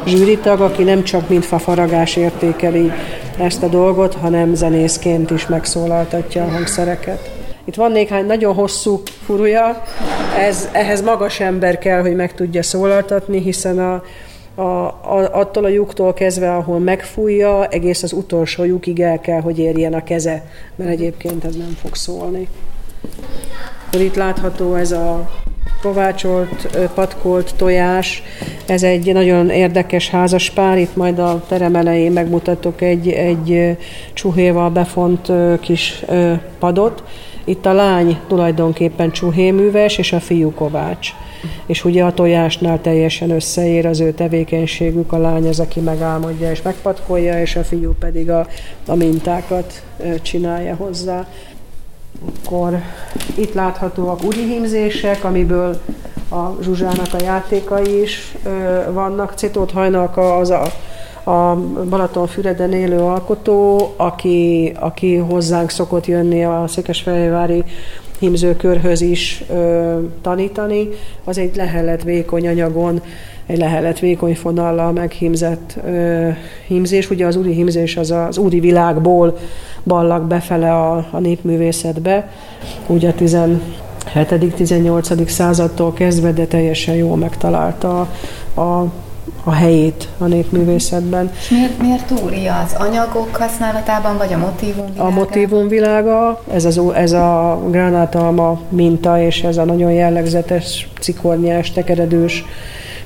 zsűritag, 0.07 0.61
aki 0.61 0.83
nem 0.83 1.03
csak 1.03 1.29
mint 1.29 1.45
fafaragás 1.45 2.17
értékeli 2.17 2.93
ezt 3.39 3.63
a 3.63 3.69
dolgot, 3.69 4.15
hanem 4.15 4.55
zenészként 4.55 5.31
is 5.31 5.47
megszólaltatja 5.47 6.45
a 6.45 6.51
hangszereket. 6.51 7.42
Itt 7.65 7.75
van 7.75 7.93
néhány 7.93 8.27
nagyon 8.27 8.55
hosszú 8.55 9.03
furuja, 9.25 9.83
ez, 10.39 10.69
ehhez 10.73 11.03
magas 11.03 11.41
ember 11.41 11.79
kell, 11.79 12.01
hogy 12.01 12.15
meg 12.15 12.35
tudja 12.35 12.63
szólaltatni, 12.63 13.41
hiszen 13.41 13.79
a, 13.79 14.03
a, 14.55 14.63
a, 14.63 15.29
attól 15.33 15.65
a 15.65 15.69
lyuktól 15.69 16.13
kezdve, 16.13 16.55
ahol 16.55 16.79
megfújja, 16.79 17.67
egész 17.67 18.03
az 18.03 18.13
utolsó 18.13 18.65
lyukig 18.65 19.01
el 19.01 19.21
kell, 19.21 19.41
hogy 19.41 19.59
érjen 19.59 19.95
a 19.95 20.05
keze, 20.05 20.45
mert 20.77 20.91
egyébként 20.91 21.45
ez 21.45 21.57
nem 21.57 21.77
fog 21.81 21.95
szólni. 21.95 22.49
Itt 23.93 24.15
látható 24.15 24.75
ez 24.75 24.93
a 24.93 25.31
kovácsolt, 25.83 26.79
patkolt 26.95 27.55
tojás. 27.57 28.23
Ez 28.67 28.83
egy 28.83 29.13
nagyon 29.13 29.51
érdekes 29.51 30.11
házas 30.11 30.51
pár, 30.51 30.79
itt 30.79 30.97
majd 30.97 31.19
a 31.19 31.45
terem 31.49 31.77
elején 31.77 32.13
megmutatok 32.13 32.81
egy, 32.81 33.09
egy 33.09 33.77
csuhéval 34.13 34.71
befont 34.71 35.33
kis 35.61 36.05
padot. 36.59 37.03
Itt 37.45 37.67
a 37.67 37.73
lány 37.73 38.19
tulajdonképpen 38.27 39.11
csuhéműves, 39.11 39.99
és 39.99 40.13
a 40.13 40.21
fiú 40.21 40.53
kovács. 40.55 41.11
És 41.67 41.85
ugye 41.85 42.05
a 42.05 42.15
tojásnál 42.15 42.81
teljesen 42.81 43.31
összeér 43.31 43.87
az 43.87 44.01
ő 44.01 44.13
tevékenységük, 44.13 45.13
a 45.13 45.19
lány 45.19 45.49
az, 45.49 45.61
aki 45.61 45.81
megálmodja 45.81 46.51
és 46.51 46.63
megpatkolja, 46.63 47.41
és 47.41 47.57
a 47.57 47.65
fiú 47.65 47.95
pedig 47.99 48.31
a, 48.31 48.47
a 48.87 48.95
mintákat 48.95 49.83
csinálja 50.23 50.75
hozzá. 50.75 51.27
Akkor 52.45 52.81
itt 53.35 53.55
láthatóak 53.55 54.33
hímzések, 54.33 55.25
amiből 55.25 55.81
a 56.29 56.63
Zsuzsának 56.63 57.15
a 57.15 57.23
játékai 57.23 58.03
is 58.03 58.35
vannak. 58.91 59.33
Citót 59.37 59.71
Hajnalka 59.71 60.37
az 60.37 60.51
a 60.51 60.63
a 61.25 61.55
Balatonfüreden 61.89 62.73
élő 62.73 62.99
alkotó, 62.99 63.93
aki, 63.97 64.73
aki 64.81 65.17
hozzánk 65.17 65.71
szokott 65.71 66.07
jönni 66.07 66.45
a 66.45 66.65
Székesfehérvári 66.69 67.65
hímzőkörhöz 68.19 69.01
is 69.01 69.45
ö, 69.51 69.99
tanítani, 70.23 70.89
az 71.25 71.39
egy 71.39 71.57
lehelet 71.57 72.03
vékony 72.03 72.49
anyagon, 72.49 73.03
egy 73.47 73.59
lehelet 73.59 73.99
vékony 73.99 74.35
fonallal 74.35 74.93
meghímzett 74.93 75.77
ö, 75.87 76.29
hímzés. 76.67 77.11
Ugye 77.11 77.27
az 77.27 77.37
úri 77.37 77.53
hímzés 77.53 77.97
az 77.97 78.11
az 78.11 78.39
úri 78.39 78.61
világból 78.61 79.39
ballag 79.85 80.23
befele 80.23 80.75
a, 80.75 81.07
a 81.11 81.19
népművészetbe, 81.19 82.31
ugye 82.87 83.09
a 83.09 83.15
17.-18. 83.15 85.27
századtól 85.27 85.93
kezdve, 85.93 86.33
de 86.33 86.47
teljesen 86.47 86.95
jól 86.95 87.17
megtalálta 87.17 88.01
a 88.01 88.09
a 88.61 88.85
helyét 89.51 90.09
a 90.19 90.25
népművészetben. 90.25 91.31
És 91.39 91.49
miért, 91.49 91.79
miért 91.79 92.11
úri 92.25 92.47
az 92.47 92.75
anyagok 92.79 93.37
használatában, 93.37 94.17
vagy 94.17 94.33
a 94.33 94.39
motívum 94.39 94.87
világa? 94.87 95.05
A 95.05 95.11
motívum 95.11 95.69
világa, 95.69 96.43
ez, 96.53 96.65
az, 96.65 96.81
ez 96.95 97.13
a 97.13 97.61
gránátalma 97.71 98.61
minta, 98.69 99.21
és 99.21 99.43
ez 99.43 99.57
a 99.57 99.65
nagyon 99.65 99.93
jellegzetes 99.93 100.89
cikornyás, 101.01 101.71
tekeredős 101.71 102.45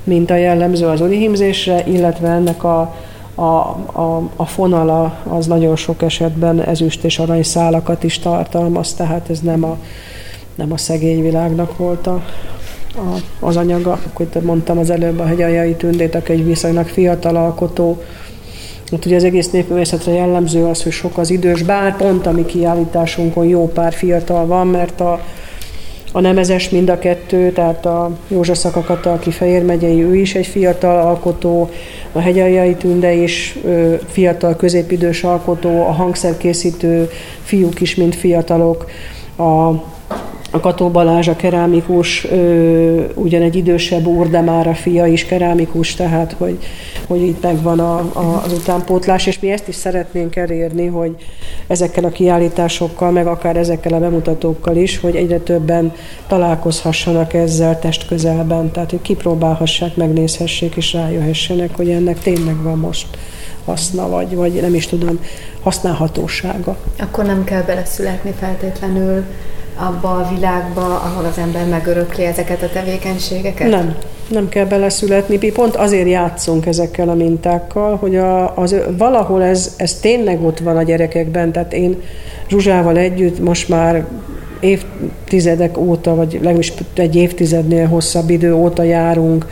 minta 0.04 0.34
jellemző 0.34 0.86
az 0.86 1.00
olihimzésre, 1.00 1.82
illetve 1.86 2.28
ennek 2.28 2.64
a, 2.64 2.94
a, 3.34 3.44
a, 3.92 4.22
a 4.36 4.46
fonala 4.46 5.18
az 5.28 5.46
nagyon 5.46 5.76
sok 5.76 6.02
esetben 6.02 6.62
ezüst 6.62 7.04
és 7.04 7.18
arany 7.18 7.42
szálakat 7.42 8.02
is 8.02 8.18
tartalmaz, 8.18 8.94
tehát 8.94 9.30
ez 9.30 9.40
nem 9.40 9.64
a, 9.64 9.76
nem 10.54 10.72
a 10.72 10.76
szegény 10.76 11.22
világnak 11.22 11.76
volt 11.76 12.06
a, 12.06 12.14
a, 12.14 12.22
az 13.40 13.57
anyaga. 13.57 13.99
Akkor 14.07 14.42
mondtam 14.42 14.78
az 14.78 14.90
előbb 14.90 15.18
a 15.18 15.26
hegyaljai 15.26 15.74
tündét, 15.74 16.14
aki 16.14 16.32
egy 16.32 16.44
viszonylag 16.44 16.86
fiatal 16.86 17.36
alkotó, 17.36 18.03
ott 18.92 19.05
ugye 19.05 19.16
az 19.16 19.24
egész 19.24 19.51
népművészetre 19.51 20.12
jellemző 20.12 20.64
az, 20.64 20.82
hogy 20.82 20.92
sok 20.92 21.18
az 21.18 21.30
idős, 21.30 21.62
bár 21.62 21.97
pont 21.97 22.26
a 22.26 22.32
mi 22.32 22.44
kiállításunkon 22.44 23.47
jó 23.47 23.68
pár 23.68 23.92
fiatal 23.92 24.47
van, 24.47 24.66
mert 24.66 25.01
a, 25.01 25.20
a 26.12 26.20
nemezes 26.20 26.68
mind 26.68 26.88
a 26.88 26.99
kettő, 26.99 27.53
tehát 27.53 27.86
a 27.86 28.11
József 28.28 28.59
Szakakata, 28.59 29.12
aki 29.12 29.30
Fejér 29.30 29.64
megyei, 29.64 30.03
ő 30.03 30.16
is 30.16 30.34
egy 30.34 30.47
fiatal 30.47 31.07
alkotó, 31.07 31.70
a 32.12 32.18
Hegyaljai 32.18 32.74
Tünde 32.74 33.12
is 33.12 33.59
ö, 33.64 33.94
fiatal, 34.07 34.57
középidős 34.57 35.24
alkotó, 35.24 35.86
a 35.86 35.92
hangszerkészítő 35.92 37.11
fiúk 37.42 37.80
is, 37.80 37.94
mint 37.94 38.14
fiatalok, 38.14 38.86
a 39.36 39.70
a 40.57 40.61
Kató 40.61 40.88
Balázs, 40.90 41.28
a 41.28 41.36
kerámikus, 41.36 42.24
ö, 42.24 43.04
ugyan 43.14 43.42
egy 43.42 43.57
idősebb 43.57 44.07
úr, 44.07 44.30
de 44.30 44.40
már 44.40 44.66
a 44.66 44.74
fia 44.74 45.07
is 45.07 45.24
kerámikus, 45.24 45.94
tehát 45.94 46.34
hogy, 46.38 46.59
hogy 47.07 47.22
itt 47.22 47.42
megvan 47.42 47.80
a, 47.80 47.98
a, 47.98 48.42
az 48.44 48.52
utánpótlás, 48.52 49.26
és 49.26 49.40
mi 49.40 49.50
ezt 49.50 49.68
is 49.68 49.74
szeretnénk 49.74 50.36
elérni, 50.36 50.86
hogy 50.86 51.16
ezekkel 51.66 52.04
a 52.04 52.09
kiállításokkal, 52.09 53.11
meg 53.11 53.26
akár 53.26 53.57
ezekkel 53.57 53.92
a 53.92 53.98
bemutatókkal 53.98 54.76
is, 54.76 55.00
hogy 55.00 55.16
egyre 55.16 55.38
többen 55.38 55.92
találkozhassanak 56.26 57.34
ezzel 57.34 57.78
testközelben, 57.78 58.70
tehát 58.70 58.90
hogy 58.90 59.02
kipróbálhassák, 59.02 59.96
megnézhessék 59.96 60.76
és 60.76 60.92
rájöhessenek, 60.92 61.76
hogy 61.76 61.90
ennek 61.90 62.18
tényleg 62.18 62.62
van 62.62 62.78
most 62.78 63.07
haszna, 63.64 64.09
vagy, 64.09 64.34
vagy 64.34 64.61
nem 64.61 64.74
is 64.74 64.86
tudom, 64.86 65.20
használhatósága. 65.62 66.76
Akkor 66.98 67.24
nem 67.24 67.44
kell 67.44 67.62
beleszületni 67.62 68.34
feltétlenül 68.38 69.24
abba 69.76 70.16
a 70.16 70.28
világba, 70.34 70.80
ahol 70.80 71.24
az 71.24 71.38
ember 71.38 71.66
megörökli 71.66 72.24
ezeket 72.24 72.62
a 72.62 72.68
tevékenységeket? 72.68 73.68
Nem, 73.68 73.96
nem 74.28 74.48
kell 74.48 74.64
beleszületni. 74.64 75.38
Mi 75.40 75.50
pont 75.50 75.76
azért 75.76 76.08
játszunk 76.08 76.66
ezekkel 76.66 77.08
a 77.08 77.14
mintákkal, 77.14 77.96
hogy 77.96 78.16
a, 78.16 78.56
az, 78.56 78.76
valahol 78.98 79.42
ez, 79.42 79.74
ez 79.76 79.94
tényleg 79.94 80.44
ott 80.44 80.58
van 80.58 80.76
a 80.76 80.82
gyerekekben. 80.82 81.52
Tehát 81.52 81.72
én 81.72 82.02
Zsuzsával 82.48 82.96
együtt 82.96 83.38
most 83.38 83.68
már 83.68 84.06
évtizedek 84.60 85.78
óta, 85.78 86.14
vagy 86.14 86.32
legalábbis 86.32 86.72
egy 86.94 87.16
évtizednél 87.16 87.86
hosszabb 87.86 88.30
idő 88.30 88.54
óta 88.54 88.82
járunk 88.82 89.46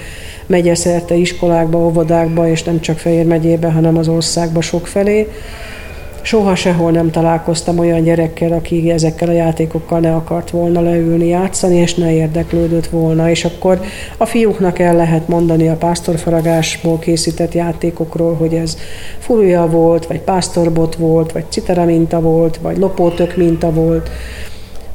megyeszerte 0.47 1.15
iskolákba, 1.15 1.79
óvodákba, 1.79 2.49
és 2.49 2.63
nem 2.63 2.81
csak 2.81 2.99
Fehér 2.99 3.27
megyébe, 3.27 3.71
hanem 3.71 3.97
az 3.97 4.09
országba 4.09 4.61
sokfelé. 4.61 5.29
Soha 6.25 6.55
sehol 6.55 6.91
nem 6.91 7.11
találkoztam 7.11 7.79
olyan 7.79 8.03
gyerekkel, 8.03 8.53
aki 8.53 8.91
ezekkel 8.91 9.29
a 9.29 9.33
játékokkal 9.33 10.01
ne 10.01 10.15
akart 10.15 10.51
volna 10.51 10.81
leülni, 10.81 11.27
játszani, 11.27 11.77
és 11.77 11.95
ne 11.95 12.13
érdeklődött 12.13 12.87
volna. 12.87 13.31
És 13.31 13.45
akkor 13.45 13.81
a 14.17 14.27
fiúknak 14.27 14.79
el 14.79 14.97
lehet 14.97 15.29
mondani 15.29 15.69
a 15.69 15.77
pásztorfaragásból 15.77 16.99
készített 16.99 17.55
játékokról, 17.55 18.35
hogy 18.35 18.55
ez 18.55 18.79
furúja 19.19 19.67
volt, 19.67 20.07
vagy 20.07 20.21
pásztorbot 20.21 20.95
volt, 20.95 21.33
vagy 21.33 21.45
citera 21.49 21.85
minta 21.85 22.21
volt, 22.21 22.57
vagy 22.57 22.79
lopótök 22.79 23.37
minta 23.37 23.73
volt 23.73 24.11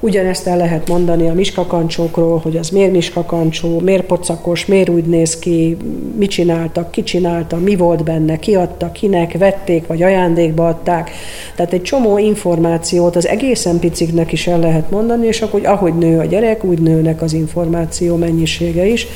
Ugyanezt 0.02 0.48
el 0.48 0.58
lehet 0.58 0.88
mondani 0.88 1.30
a 1.30 1.34
miskakancsókról, 1.34 2.38
hogy 2.38 2.58
az 2.58 2.70
miért 2.70 2.92
miskakancsó, 2.92 3.80
miért 3.80 4.06
pocakos, 4.06 4.66
miért 4.66 4.90
úgy 4.90 5.06
néz 5.06 5.40
ki, 5.40 5.78
mit 6.18 6.30
csináltak, 6.30 6.92
ki 6.92 7.04
csinálta, 7.04 7.58
mi 7.58 7.76
volt 7.76 8.04
benne, 8.04 8.38
ki 8.38 8.56
adta, 8.56 8.92
kinek 8.92 9.38
vették, 9.38 9.88
vagy 9.88 10.04
ajándékba 10.04 10.68
adták. 10.68 11.12
Tehát 11.56 11.74
egy 11.74 11.82
csomó 11.82 12.18
információt 12.18 13.16
az 13.16 13.28
egészen 13.28 13.80
piciknek 13.80 14.32
is 14.32 14.48
el 14.48 14.60
lehet 14.60 14.90
mondani, 14.90 15.28
és 15.28 15.42
akkor 15.42 15.66
ahogy 15.66 15.94
nő 15.94 16.20
a 16.20 16.26
gyerek, 16.26 16.64
úgy 16.64 16.80
nőnek 16.80 17.22
az 17.22 17.34
információ 17.34 18.16
mennyisége 18.16 18.86
is. 18.86 19.08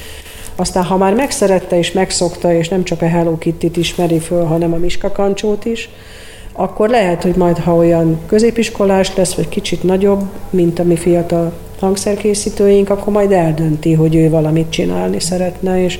Aztán, 0.56 0.84
ha 0.84 0.98
már 0.98 1.14
megszerette 1.14 1.78
és 1.78 1.92
megszokta, 1.92 2.54
és 2.54 2.70
nem 2.70 2.84
csak 2.84 3.02
a 3.02 3.08
Hello 3.08 3.38
Kitty-t 3.38 3.78
ismeri 3.78 4.20
föl, 4.20 4.44
hanem 4.44 4.74
a 4.74 4.78
miskakancsót 4.78 5.66
is, 5.66 5.90
akkor 6.54 6.90
lehet, 6.90 7.24
hogy 7.24 7.36
majd, 7.36 7.58
ha 7.58 7.76
olyan 7.76 8.20
középiskolás 8.26 9.16
lesz, 9.16 9.34
vagy 9.34 9.50
kicsit 9.50 9.84
nagyobb, 9.84 10.22
mint 10.50 10.80
a 10.80 10.84
mi 10.84 10.96
fiatal 10.96 11.54
hangszerkészítőink, 11.80 12.90
akkor 12.90 13.14
majd 13.14 13.32
eldönti, 13.32 13.94
hogy 13.94 14.16
ő 14.16 14.30
valamit 14.30 14.70
csinálni 14.70 15.20
szeretne, 15.20 15.84
és 15.84 16.00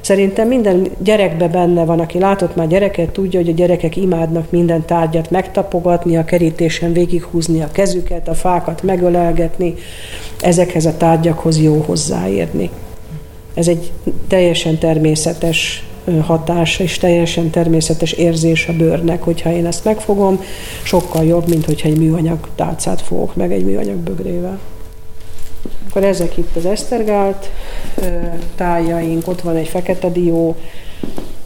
Szerintem 0.00 0.48
minden 0.48 0.90
gyerekbe 0.98 1.48
benne 1.48 1.84
van, 1.84 2.00
aki 2.00 2.18
látott 2.18 2.56
már 2.56 2.66
gyereket, 2.66 3.10
tudja, 3.10 3.40
hogy 3.40 3.48
a 3.48 3.52
gyerekek 3.52 3.96
imádnak 3.96 4.50
minden 4.50 4.84
tárgyat 4.84 5.30
megtapogatni, 5.30 6.16
a 6.16 6.24
kerítésen 6.24 6.92
végighúzni 6.92 7.62
a 7.62 7.70
kezüket, 7.72 8.28
a 8.28 8.34
fákat 8.34 8.82
megölelgetni, 8.82 9.74
ezekhez 10.40 10.86
a 10.86 10.96
tárgyakhoz 10.96 11.62
jó 11.62 11.82
hozzáérni. 11.86 12.70
Ez 13.54 13.68
egy 13.68 13.92
teljesen 14.28 14.78
természetes 14.78 15.84
hatás 16.18 16.78
és 16.78 16.98
teljesen 16.98 17.50
természetes 17.50 18.12
érzés 18.12 18.68
a 18.68 18.72
bőrnek, 18.72 19.22
hogyha 19.22 19.52
én 19.52 19.66
ezt 19.66 19.84
megfogom, 19.84 20.40
sokkal 20.82 21.24
jobb, 21.24 21.48
mint 21.48 21.64
hogyha 21.64 21.88
egy 21.88 21.98
műanyag 21.98 22.48
tálcát 22.54 23.00
fogok 23.00 23.34
meg 23.36 23.52
egy 23.52 23.64
műanyag 23.64 23.96
bögrével. 23.96 24.58
Akkor 25.88 26.04
ezek 26.04 26.36
itt 26.36 26.56
az 26.56 26.66
esztergált 26.66 27.50
tájaink, 28.56 29.28
ott 29.28 29.40
van 29.40 29.56
egy 29.56 29.68
fekete 29.68 30.10
dió, 30.10 30.56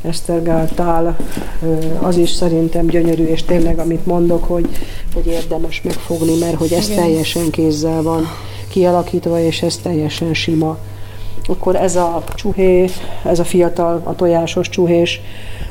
esztergált 0.03 0.75
tál, 0.75 1.17
az 2.01 2.17
is 2.17 2.31
szerintem 2.31 2.87
gyönyörű, 2.87 3.25
és 3.25 3.43
tényleg, 3.43 3.79
amit 3.79 4.07
mondok, 4.07 4.45
hogy, 4.45 4.69
hogy 5.15 5.27
érdemes 5.27 5.83
megfogni, 5.83 6.39
mert 6.39 6.55
hogy 6.55 6.73
ez 6.73 6.89
Igen. 6.89 7.03
teljesen 7.03 7.51
kézzel 7.51 8.03
van 8.03 8.27
kialakítva, 8.69 9.41
és 9.41 9.63
ez 9.63 9.77
teljesen 9.77 10.35
sima 10.35 10.79
akkor 11.49 11.77
ez 11.77 11.97
a 11.97 12.25
csuhé, 12.35 12.89
ez 13.25 13.39
a 13.39 13.45
fiatal, 13.45 14.01
a 14.05 14.15
tojásos 14.15 14.69
csuhés 14.69 15.21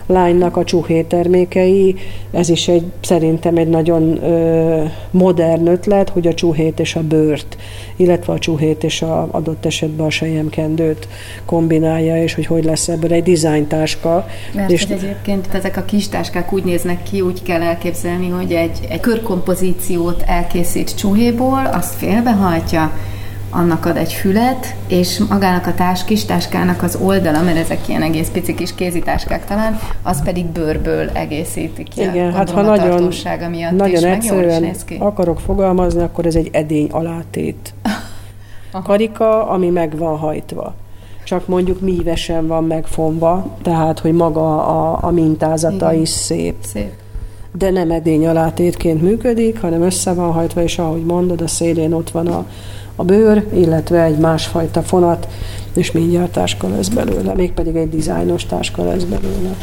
lánynak 0.05 0.57
a 0.57 0.63
csuhé 0.63 1.01
termékei, 1.01 1.95
ez 2.32 2.49
is 2.49 2.67
egy, 2.67 2.84
szerintem 3.01 3.57
egy 3.57 3.67
nagyon 3.67 4.24
ö, 4.24 4.84
modern 5.11 5.67
ötlet, 5.67 6.09
hogy 6.09 6.28
a 6.28 6.34
csuhét 6.34 6.80
és 6.80 6.95
a 6.95 7.01
bőrt, 7.01 7.57
illetve 7.95 8.34
a 8.34 8.39
csuhét 8.39 8.84
és 8.84 9.01
a 9.01 9.28
adott 9.32 9.65
esetben 9.65 10.05
a 10.05 10.09
sejemkendőt 10.09 11.07
kombinálja, 11.45 12.24
és 12.24 12.34
hogy 12.34 12.45
hogy 12.45 12.63
lesz 12.63 12.88
ebből 12.88 13.13
egy 13.13 13.24
dizájntáska. 13.24 14.28
Mert 14.53 14.71
és 14.71 14.84
egyébként 14.84 15.47
ezek 15.53 15.78
a 15.78 15.84
kis 15.86 16.09
táskák 16.09 16.53
úgy 16.53 16.63
néznek 16.63 17.03
ki, 17.03 17.21
úgy 17.21 17.43
kell 17.43 17.61
elképzelni, 17.61 18.30
hogy 18.30 18.51
egy, 18.51 18.80
egy 18.89 18.99
körkompozíciót 18.99 20.24
elkészít 20.26 20.97
csuhéból, 20.97 21.69
azt 21.71 21.95
félbehajtja, 21.95 22.91
annak 23.54 23.86
ad 23.86 23.97
egy 23.97 24.14
fület, 24.14 24.76
és 24.88 25.20
magának 25.30 25.68
a 25.68 25.74
társ, 25.74 26.04
kis 26.04 26.26
táskának 26.26 26.84
az 26.84 26.95
oldala, 26.95 27.41
mert 27.41 27.58
ezek 27.58 27.88
ilyen 27.88 28.01
egész 28.01 28.30
pici 28.30 28.56
kis 28.56 28.76
kézitáskák 28.76 29.45
talán, 29.45 29.80
az 30.01 30.24
pedig 30.24 30.45
bőrből 30.45 31.10
egészíti 31.10 31.84
ki. 31.84 32.01
Igen, 32.01 32.34
hát 32.34 32.49
ha 32.49 32.62
nagyon, 32.62 33.12
miatt 33.49 33.72
nagyon 33.72 33.95
is, 33.95 34.04
egyszerűen 34.04 34.64
is 34.64 34.78
ki. 34.86 34.95
akarok 34.99 35.39
fogalmazni, 35.39 36.01
akkor 36.01 36.26
ez 36.26 36.36
egy 36.36 36.49
edény 36.51 36.89
alátét. 36.91 37.74
Karika, 38.84 39.47
ami 39.49 39.70
meg 39.70 39.97
van 39.97 40.18
hajtva 40.18 40.76
csak 41.24 41.47
mondjuk 41.47 41.82
mívesen 41.82 42.47
van 42.47 42.64
megfonva, 42.64 43.45
tehát, 43.62 43.99
hogy 43.99 44.12
maga 44.12 44.68
a, 44.68 44.97
a 45.01 45.12
mintázata 45.12 45.91
Igen. 45.91 46.01
is 46.01 46.10
szép. 46.10 46.56
Szép. 46.64 46.91
De 47.58 47.70
nem 47.70 47.91
edény 47.91 48.28
alátétként 48.28 49.01
működik, 49.01 49.62
hanem 49.62 49.82
össze 49.82 50.14
van 50.14 50.32
hajtva, 50.32 50.62
és 50.64 50.80
ahogy 50.80 51.04
mondod, 51.06 51.41
a 51.41 51.47
szélén 51.47 51.93
ott 51.93 52.10
van 52.10 52.28
a, 52.28 52.45
a 52.95 53.03
bőr, 53.03 53.47
illetve 53.53 54.03
egy 54.03 54.17
másfajta 54.17 54.81
fonat, 54.81 55.27
és 55.75 55.91
mindjárt 55.91 56.31
táska 56.31 56.67
lesz 56.67 56.87
belőle, 56.87 57.33
mégpedig 57.33 57.75
egy 57.75 57.89
dizájnos 57.89 58.45
táska 58.45 58.83
lesz 58.83 59.03
belőle. 59.03 59.57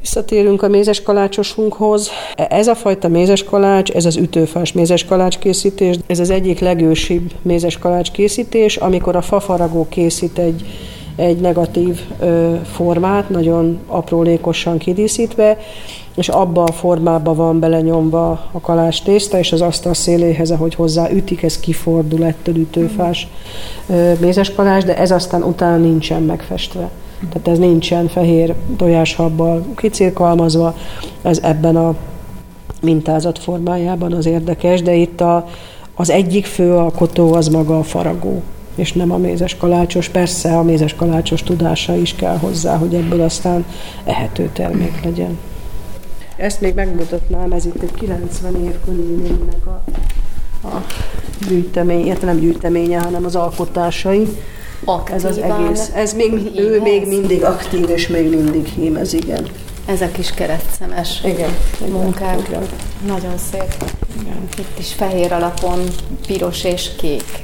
Visszatérünk 0.00 0.62
a 0.62 0.68
mézes 0.68 1.02
kalácsosunkhoz. 1.02 2.10
Ez 2.34 2.66
a 2.66 2.74
fajta 2.74 3.08
mézes 3.08 3.44
kalács, 3.44 3.90
ez 3.90 4.04
az 4.04 4.16
ütőfás 4.16 4.72
mézes 4.72 5.04
kalács 5.04 5.38
készítés. 5.38 5.96
Ez 6.06 6.18
az 6.18 6.30
egyik 6.30 6.58
legősibb 6.60 7.32
mézes 7.42 7.78
kalács 7.78 8.10
készítés, 8.10 8.76
amikor 8.76 9.16
a 9.16 9.22
fafaragó 9.22 9.86
készít 9.88 10.38
egy 10.38 10.64
egy 11.16 11.40
negatív 11.40 12.00
ö, 12.20 12.54
formát, 12.72 13.30
nagyon 13.30 13.78
aprólékosan 13.86 14.78
kidíszítve, 14.78 15.58
és 16.14 16.28
abba 16.28 16.62
a 16.62 16.72
formába 16.72 17.34
van 17.34 17.58
belenyomva 17.58 18.30
a 18.52 18.60
kalás 18.60 19.02
tészta, 19.02 19.38
és 19.38 19.52
az 19.52 19.60
asztal 19.60 19.94
széléhez, 19.94 20.50
ahogy 20.50 20.74
hozzá 20.74 21.10
ütik, 21.10 21.42
ez 21.42 21.60
kifordul 21.60 22.24
ettől 22.24 22.56
ütőfás 22.56 23.28
mézes 24.20 24.54
kalás, 24.54 24.84
de 24.84 24.96
ez 24.96 25.10
aztán 25.10 25.42
utána 25.42 25.76
nincsen 25.76 26.22
megfestve. 26.22 26.90
Tehát 27.32 27.48
ez 27.48 27.58
nincsen 27.58 28.08
fehér 28.08 28.54
tojáshabbal 28.76 29.64
kicirkalmazva, 29.76 30.76
ez 31.22 31.38
ebben 31.42 31.76
a 31.76 31.94
mintázat 32.82 33.38
formájában 33.38 34.12
az 34.12 34.26
érdekes, 34.26 34.82
de 34.82 34.94
itt 34.94 35.20
a, 35.20 35.48
az 35.94 36.10
egyik 36.10 36.46
fő 36.46 36.72
alkotó 36.72 37.34
az 37.34 37.48
maga 37.48 37.78
a 37.78 37.82
faragó 37.82 38.42
és 38.74 38.92
nem 38.92 39.12
a 39.12 39.16
mézes 39.16 39.56
kalácsos. 39.56 40.08
Persze 40.08 40.56
a 40.58 40.62
mézes 40.62 40.94
kalácsos 40.94 41.42
tudása 41.42 41.96
is 41.96 42.14
kell 42.14 42.36
hozzá, 42.36 42.76
hogy 42.76 42.94
ebből 42.94 43.20
aztán 43.20 43.64
ehető 44.04 44.50
termék 44.52 45.04
legyen. 45.04 45.38
Ezt 46.36 46.60
még 46.60 46.74
megmutatnám, 46.74 47.52
ez 47.52 47.64
itt 47.64 47.82
egy 47.82 47.94
90 47.94 48.64
év 48.64 48.74
körülménynek 48.84 49.66
a, 49.66 49.82
a 50.66 50.84
gyűjtemény, 51.48 52.06
illetve 52.06 52.26
nem 52.26 52.38
gyűjteménye, 52.38 52.98
hanem 52.98 53.24
az 53.24 53.36
alkotásai. 53.36 54.28
Aktívan 54.84 55.18
ez 55.18 55.24
az 55.24 55.38
egész. 55.38 55.90
Ez 55.94 56.12
még, 56.12 56.50
ő 56.56 56.80
még 56.80 57.06
mindig 57.06 57.44
aktív, 57.44 57.88
és 57.88 58.08
még 58.08 58.28
mindig 58.28 58.66
hímez, 58.66 59.12
igen. 59.12 59.46
Ezek 59.86 60.18
is 60.18 60.30
keresztszemes 60.30 61.20
igen, 61.24 61.50
munkák. 61.88 62.48
Igen. 62.48 62.62
Nagyon 63.06 63.38
szép. 63.50 63.74
Igen. 64.20 64.48
Itt 64.58 64.78
is 64.78 64.92
fehér 64.92 65.32
alapon 65.32 65.78
piros 66.26 66.64
és 66.64 66.90
kék. 66.98 67.42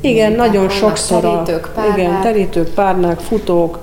Igen, 0.00 0.32
nagyon 0.32 0.68
sokszor 0.68 1.20
terítők, 1.20 1.70
párnák. 1.74 1.98
Igen, 1.98 2.20
terítők, 2.20 2.68
párnák, 2.68 3.20
futók, 3.20 3.78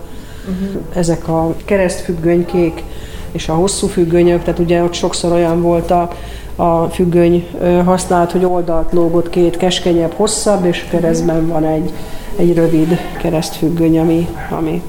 uh-huh. 0.49 0.81
ezek 0.95 1.27
a 1.27 1.55
keresztfüggönykék 1.65 2.83
és 3.31 3.49
a 3.49 3.53
hosszú 3.53 3.87
függönyök, 3.87 4.43
tehát 4.43 4.59
ugye 4.59 4.83
ott 4.83 4.93
sokszor 4.93 5.31
olyan 5.31 5.61
volt 5.61 5.91
a, 5.91 6.09
a 6.55 6.85
függöny 6.85 7.47
használat, 7.85 8.31
hogy 8.31 8.45
oldalt 8.45 8.91
lógott 8.91 9.29
két 9.29 9.57
keskenyebb, 9.57 10.13
hosszabb, 10.15 10.65
és 10.65 10.85
keresztben 10.89 11.47
van 11.47 11.65
egy, 11.65 11.93
egy 12.35 12.55
rövid 12.55 12.99
keresztfüggöny, 13.21 13.99
ami, 13.99 14.27
ami 14.49 14.81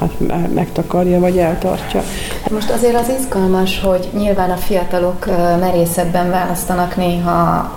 hát 0.00 0.10
megtakarja 0.54 1.20
vagy 1.20 1.38
eltartja. 1.38 2.02
Most 2.50 2.70
azért 2.70 3.00
az 3.00 3.12
izgalmas, 3.18 3.80
hogy 3.80 4.08
nyilván 4.16 4.50
a 4.50 4.56
fiatalok 4.56 5.26
merészebben 5.60 6.30
választanak 6.30 6.96
néha, 6.96 7.70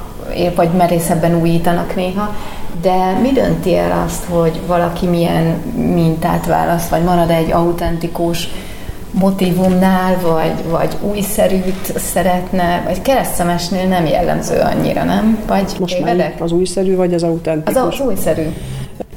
vagy 0.55 0.70
merészebben 0.78 1.39
újítanak 1.39 1.95
néha, 1.95 2.36
de 2.82 3.18
mi 3.22 3.32
dönti 3.32 3.76
el 3.76 4.03
azt, 4.05 4.24
hogy 4.30 4.59
valaki 4.68 5.05
milyen 5.05 5.45
mintát 5.76 6.45
választ, 6.45 6.89
vagy 6.89 7.03
marad 7.03 7.30
egy 7.30 7.51
autentikus 7.51 8.49
motivumnál, 9.11 10.17
vagy, 10.21 10.69
vagy 10.69 10.95
újszerűt 11.01 11.97
szeretne, 11.97 12.83
vagy 12.85 13.01
keresztszemesnél 13.01 13.87
nem 13.87 14.05
jellemző 14.05 14.59
annyira, 14.59 15.03
nem? 15.03 15.37
Vagy 15.47 15.71
Most 15.79 15.99
már 16.01 16.35
az 16.39 16.51
újszerű, 16.51 16.95
vagy 16.95 17.13
az 17.13 17.23
autentikus? 17.23 17.81
Az, 17.81 17.99
az 17.99 18.05
újszerű. 18.07 18.45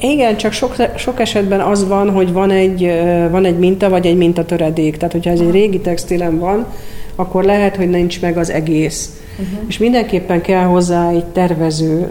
Igen, 0.01 0.37
csak 0.37 0.53
sok, 0.53 0.75
sok 0.97 1.21
esetben 1.21 1.61
az 1.61 1.89
van, 1.89 2.11
hogy 2.11 2.33
van 2.33 2.51
egy, 2.51 3.01
van 3.31 3.45
egy 3.45 3.59
minta, 3.59 3.89
vagy 3.89 4.07
egy 4.07 4.17
mintatöredék. 4.17 4.97
Tehát, 4.97 5.13
hogyha 5.13 5.31
ez 5.31 5.41
egy 5.41 5.51
régi 5.51 5.81
textilen 5.81 6.39
van, 6.39 6.67
akkor 7.15 7.45
lehet, 7.45 7.77
hogy 7.77 7.91
nincs 7.91 8.21
meg 8.21 8.37
az 8.37 8.51
egész. 8.51 9.21
Uh-huh. 9.33 9.69
És 9.69 9.79
mindenképpen 9.79 10.41
kell 10.41 10.65
hozzá 10.65 11.11
egy 11.11 11.25
tervező. 11.25 12.09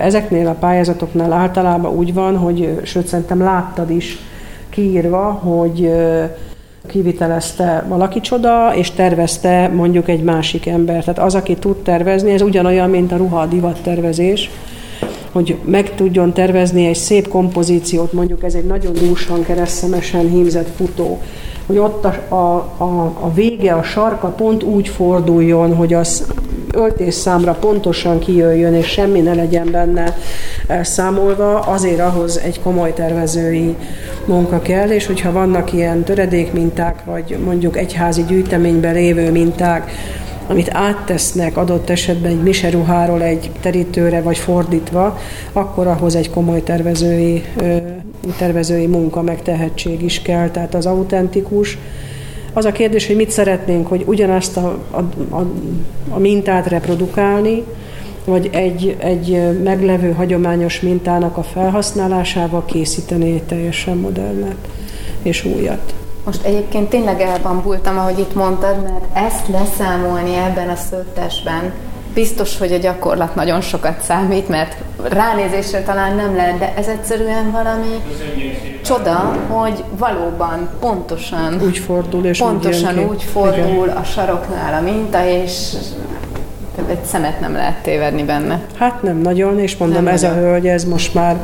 Ezeknél 0.00 0.46
a 0.46 0.56
pályázatoknál 0.60 1.32
általában 1.32 1.96
úgy 1.96 2.14
van, 2.14 2.36
hogy 2.36 2.80
sőt, 2.82 3.06
szerintem 3.06 3.42
láttad 3.42 3.90
is 3.90 4.18
kiírva, 4.70 5.24
hogy 5.24 5.92
kivitelezte 6.88 7.84
valaki 7.88 8.20
csoda, 8.20 8.74
és 8.74 8.90
tervezte 8.90 9.68
mondjuk 9.68 10.08
egy 10.08 10.22
másik 10.22 10.66
ember. 10.66 11.04
Tehát 11.04 11.18
az, 11.18 11.34
aki 11.34 11.54
tud 11.54 11.76
tervezni, 11.76 12.32
ez 12.32 12.42
ugyanolyan, 12.42 12.90
mint 12.90 13.12
a 13.12 13.16
ruha 13.16 13.46
divat 13.46 13.80
tervezés, 13.82 14.50
hogy 15.32 15.56
meg 15.64 15.94
tudjon 15.94 16.32
tervezni 16.32 16.86
egy 16.86 16.96
szép 16.96 17.28
kompozíciót, 17.28 18.12
mondjuk 18.12 18.44
ez 18.44 18.54
egy 18.54 18.64
nagyon 18.64 18.92
dúsan, 18.92 19.44
keresztszemesen 19.44 20.28
hímzett 20.28 20.68
futó, 20.76 21.20
hogy 21.66 21.78
ott 21.78 22.04
a, 22.04 22.34
a, 22.34 22.56
a, 22.84 23.04
a 23.20 23.32
vége, 23.34 23.72
a 23.72 23.82
sarka 23.82 24.28
pont 24.28 24.62
úgy 24.62 24.88
forduljon, 24.88 25.74
hogy 25.74 25.94
az 25.94 26.26
öltés 26.72 27.14
számra 27.14 27.52
pontosan 27.52 28.18
kijöjjön, 28.18 28.74
és 28.74 28.86
semmi 28.86 29.20
ne 29.20 29.34
legyen 29.34 29.70
benne 29.70 30.16
számolva, 30.82 31.60
azért 31.60 32.00
ahhoz 32.00 32.38
egy 32.38 32.60
komoly 32.60 32.92
tervezői 32.92 33.76
munka 34.24 34.60
kell, 34.60 34.90
és 34.90 35.06
hogyha 35.06 35.32
vannak 35.32 35.72
ilyen 35.72 36.02
töredékminták, 36.02 37.04
vagy 37.04 37.36
mondjuk 37.44 37.76
egyházi 37.76 38.24
gyűjteményben 38.24 38.94
lévő 38.94 39.30
minták, 39.30 39.90
amit 40.48 40.70
áttesznek 40.72 41.56
adott 41.56 41.90
esetben 41.90 42.30
egy 42.30 42.42
miseruháról 42.42 43.22
egy 43.22 43.50
terítőre, 43.60 44.20
vagy 44.20 44.38
fordítva, 44.38 45.18
akkor 45.52 45.86
ahhoz 45.86 46.14
egy 46.14 46.30
komoly 46.30 46.62
tervezői, 46.62 47.44
tervezői 48.38 48.86
munka, 48.86 49.22
meg 49.22 49.42
tehetség 49.42 50.02
is 50.02 50.22
kell, 50.22 50.50
tehát 50.50 50.74
az 50.74 50.86
autentikus. 50.86 51.78
Az 52.58 52.64
a 52.64 52.72
kérdés, 52.72 53.06
hogy 53.06 53.16
mit 53.16 53.30
szeretnénk, 53.30 53.86
hogy 53.86 54.02
ugyanazt 54.06 54.56
a, 54.56 54.78
a, 54.90 54.98
a, 55.36 55.44
a 56.08 56.18
mintát 56.18 56.66
reprodukálni, 56.66 57.64
vagy 58.24 58.50
egy, 58.52 58.96
egy 58.98 59.60
meglevő 59.62 60.12
hagyományos 60.12 60.80
mintának 60.80 61.36
a 61.36 61.42
felhasználásával 61.42 62.64
készíteni 62.64 63.32
egy 63.32 63.42
teljesen 63.42 63.96
modernet 63.96 64.56
és 65.22 65.44
újat. 65.44 65.94
Most 66.24 66.44
egyébként 66.44 66.88
tényleg 66.88 67.20
elbambultam, 67.20 67.98
ahogy 67.98 68.18
itt 68.18 68.34
mondtad, 68.34 68.82
mert 68.82 69.26
ezt 69.26 69.48
leszámolni 69.48 70.34
ebben 70.34 70.68
a 70.68 70.76
szőttesben, 70.76 71.72
biztos, 72.14 72.58
hogy 72.58 72.72
a 72.72 72.78
gyakorlat 72.78 73.34
nagyon 73.34 73.60
sokat 73.60 74.00
számít, 74.00 74.48
mert 74.48 74.76
ránézésre 75.08 75.82
talán 75.82 76.16
nem 76.16 76.36
lehet, 76.36 76.58
de 76.58 76.74
ez 76.76 76.86
egyszerűen 76.86 77.50
valami 77.50 78.02
csoda, 78.84 79.36
hogy 79.48 79.84
valóban 79.98 80.68
pontosan 80.80 81.60
úgy 81.64 81.78
fordul, 81.78 82.24
és 82.24 82.38
pontosan 82.38 82.98
úgy, 82.98 83.04
úgy 83.04 83.22
fordul 83.22 83.84
Igen. 83.84 83.96
a 83.96 84.04
saroknál 84.04 84.74
a 84.74 84.80
minta, 84.80 85.26
és 85.26 85.72
egy 86.88 87.04
szemet 87.04 87.40
nem 87.40 87.52
lehet 87.52 87.82
tévedni 87.82 88.22
benne. 88.22 88.60
Hát 88.78 89.02
nem 89.02 89.18
nagyon, 89.18 89.58
és 89.58 89.76
mondom, 89.76 90.04
nem 90.04 90.14
ez 90.14 90.22
nagyon. 90.22 90.36
a 90.36 90.40
hölgy, 90.40 90.66
ez 90.66 90.84
most 90.84 91.14
már 91.14 91.36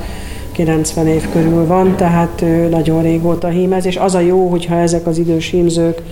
90 0.52 1.06
év 1.06 1.30
körül 1.32 1.66
van, 1.66 1.96
tehát 1.96 2.42
ő 2.42 2.68
nagyon 2.68 3.02
régóta 3.02 3.48
hímez, 3.48 3.86
és 3.86 3.96
az 3.96 4.14
a 4.14 4.20
jó, 4.20 4.48
hogyha 4.48 4.76
ezek 4.76 5.06
az 5.06 5.18
idős 5.18 5.50
hímzők 5.50 6.02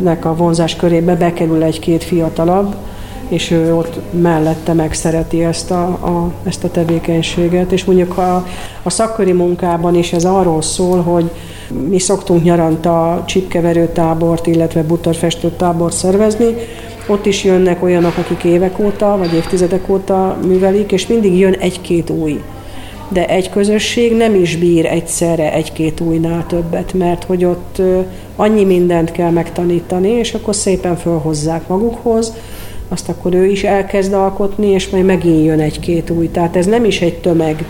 nek 0.00 0.24
a 0.24 0.34
vonzás 0.34 0.76
körébe 0.76 1.14
bekerül 1.14 1.62
egy-két 1.62 2.04
fiatalabb, 2.04 2.74
és 3.28 3.50
ő 3.50 3.74
ott 3.74 3.98
mellette 4.10 4.72
megszereti 4.72 5.44
ezt 5.44 5.70
a, 5.70 5.82
a, 5.84 6.32
ezt 6.44 6.64
a 6.64 6.70
tevékenységet. 6.70 7.72
És 7.72 7.84
mondjuk 7.84 8.18
a, 8.18 8.46
a 8.82 8.90
szakköri 8.90 9.32
munkában 9.32 9.94
is 9.94 10.12
ez 10.12 10.24
arról 10.24 10.62
szól, 10.62 11.02
hogy 11.02 11.30
mi 11.88 11.98
szoktunk 11.98 12.42
nyaranta 12.42 13.24
csipkeverő 13.26 13.88
tábort, 13.92 14.46
illetve 14.46 14.82
butorfestő 14.82 15.50
tábort 15.56 15.96
szervezni, 15.96 16.54
ott 17.06 17.26
is 17.26 17.44
jönnek 17.44 17.82
olyanok, 17.82 18.16
akik 18.16 18.44
évek 18.44 18.78
óta, 18.78 19.16
vagy 19.16 19.34
évtizedek 19.34 19.88
óta 19.88 20.38
művelik, 20.46 20.92
és 20.92 21.06
mindig 21.06 21.38
jön 21.38 21.52
egy-két 21.52 22.10
új 22.10 22.40
de 23.08 23.26
egy 23.28 23.50
közösség 23.50 24.16
nem 24.16 24.34
is 24.34 24.56
bír 24.56 24.86
egyszerre 24.86 25.52
egy-két 25.52 26.00
újnál 26.00 26.46
többet, 26.46 26.92
mert 26.92 27.24
hogy 27.24 27.44
ott 27.44 27.82
annyi 28.36 28.64
mindent 28.64 29.12
kell 29.12 29.30
megtanítani, 29.30 30.08
és 30.08 30.34
akkor 30.34 30.54
szépen 30.54 30.96
fölhozzák 30.96 31.68
magukhoz, 31.68 32.32
azt 32.88 33.08
akkor 33.08 33.34
ő 33.34 33.46
is 33.46 33.64
elkezd 33.64 34.12
alkotni, 34.12 34.66
és 34.66 34.88
majd 34.88 35.04
megint 35.04 35.44
jön 35.44 35.60
egy-két 35.60 36.10
új. 36.10 36.30
Tehát 36.30 36.56
ez 36.56 36.66
nem 36.66 36.84
is 36.84 37.00
egy 37.00 37.14
tömeg, 37.14 37.64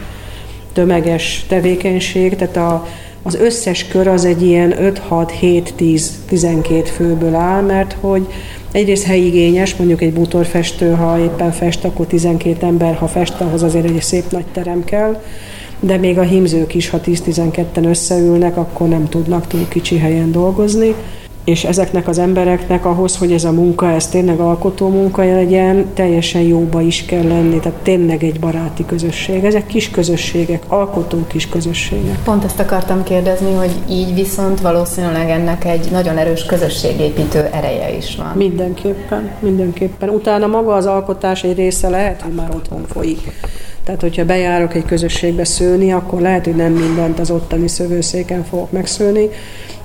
tömeges 0.73 1.45
tevékenység, 1.49 2.37
tehát 2.37 2.57
a, 2.57 2.87
az 3.23 3.35
összes 3.35 3.87
kör 3.87 4.07
az 4.07 4.25
egy 4.25 4.43
ilyen 4.43 4.75
5-6-7-10-12 5.11 6.89
főből 6.95 7.35
áll, 7.35 7.63
mert 7.63 7.97
hogy 8.01 8.27
egyrészt 8.73 9.05
helyigényes, 9.05 9.77
mondjuk 9.77 10.03
egy 10.03 10.13
bútorfestő, 10.13 10.91
ha 10.91 11.19
éppen 11.19 11.53
fest, 11.53 11.85
akkor 11.85 12.07
12 12.07 12.67
ember, 12.67 12.95
ha 12.95 13.07
fest, 13.07 13.41
ahhoz 13.41 13.63
azért 13.63 13.85
egy 13.85 14.03
szép 14.03 14.31
nagy 14.31 14.47
terem 14.53 14.85
kell, 14.85 15.23
de 15.81 15.97
még 15.97 16.19
a 16.19 16.23
hímzők 16.23 16.75
is, 16.75 16.89
ha 16.89 17.01
10-12-en 17.05 17.85
összeülnek, 17.85 18.57
akkor 18.57 18.89
nem 18.89 19.09
tudnak 19.09 19.47
túl 19.47 19.69
kicsi 19.69 19.99
helyen 19.99 20.33
dolgozni 20.33 20.95
és 21.45 21.65
ezeknek 21.65 22.09
az 22.09 22.19
embereknek 22.19 22.85
ahhoz, 22.85 23.17
hogy 23.17 23.33
ez 23.33 23.45
a 23.45 23.53
munka, 23.53 23.91
ez 23.91 24.09
tényleg 24.09 24.39
alkotó 24.39 24.89
munka 24.89 25.25
legyen, 25.25 25.87
teljesen 25.95 26.41
jóba 26.41 26.81
is 26.81 27.05
kell 27.05 27.27
lenni, 27.27 27.59
tehát 27.59 27.79
tényleg 27.79 28.25
egy 28.25 28.41
baráti 28.41 28.87
közösség. 28.87 29.45
Ezek 29.45 29.67
kis 29.67 29.91
közösségek, 29.91 30.63
alkotó 30.69 31.27
kis 31.27 31.49
közösségek. 31.49 32.19
Pont 32.25 32.45
ezt 32.45 32.61
akartam 32.61 33.03
kérdezni, 33.03 33.55
hogy 33.55 33.71
így 33.91 34.15
viszont 34.15 34.61
valószínűleg 34.61 35.31
ennek 35.31 35.65
egy 35.65 35.89
nagyon 35.91 36.19
erős 36.19 36.45
közösségépítő 36.45 37.49
ereje 37.53 37.97
is 37.97 38.17
van. 38.17 38.33
Mindenképpen, 38.37 39.31
mindenképpen. 39.39 40.09
Utána 40.09 40.47
maga 40.47 40.75
az 40.75 40.87
alkotás 40.87 41.45
egy 41.45 41.57
része 41.57 41.89
lehet, 41.89 42.23
hogy 42.23 42.33
már 42.33 42.51
otthon 42.55 42.85
folyik. 42.93 43.33
Tehát, 43.85 44.01
hogyha 44.01 44.25
bejárok 44.25 44.75
egy 44.75 44.85
közösségbe 44.85 45.45
szőni, 45.45 45.93
akkor 45.93 46.21
lehet, 46.21 46.45
hogy 46.45 46.57
nem 46.57 46.73
mindent 46.73 47.19
az 47.19 47.31
ottani 47.31 47.69
szövőszéken 47.69 48.45
fogok 48.45 48.73
megszőni, 48.73 49.29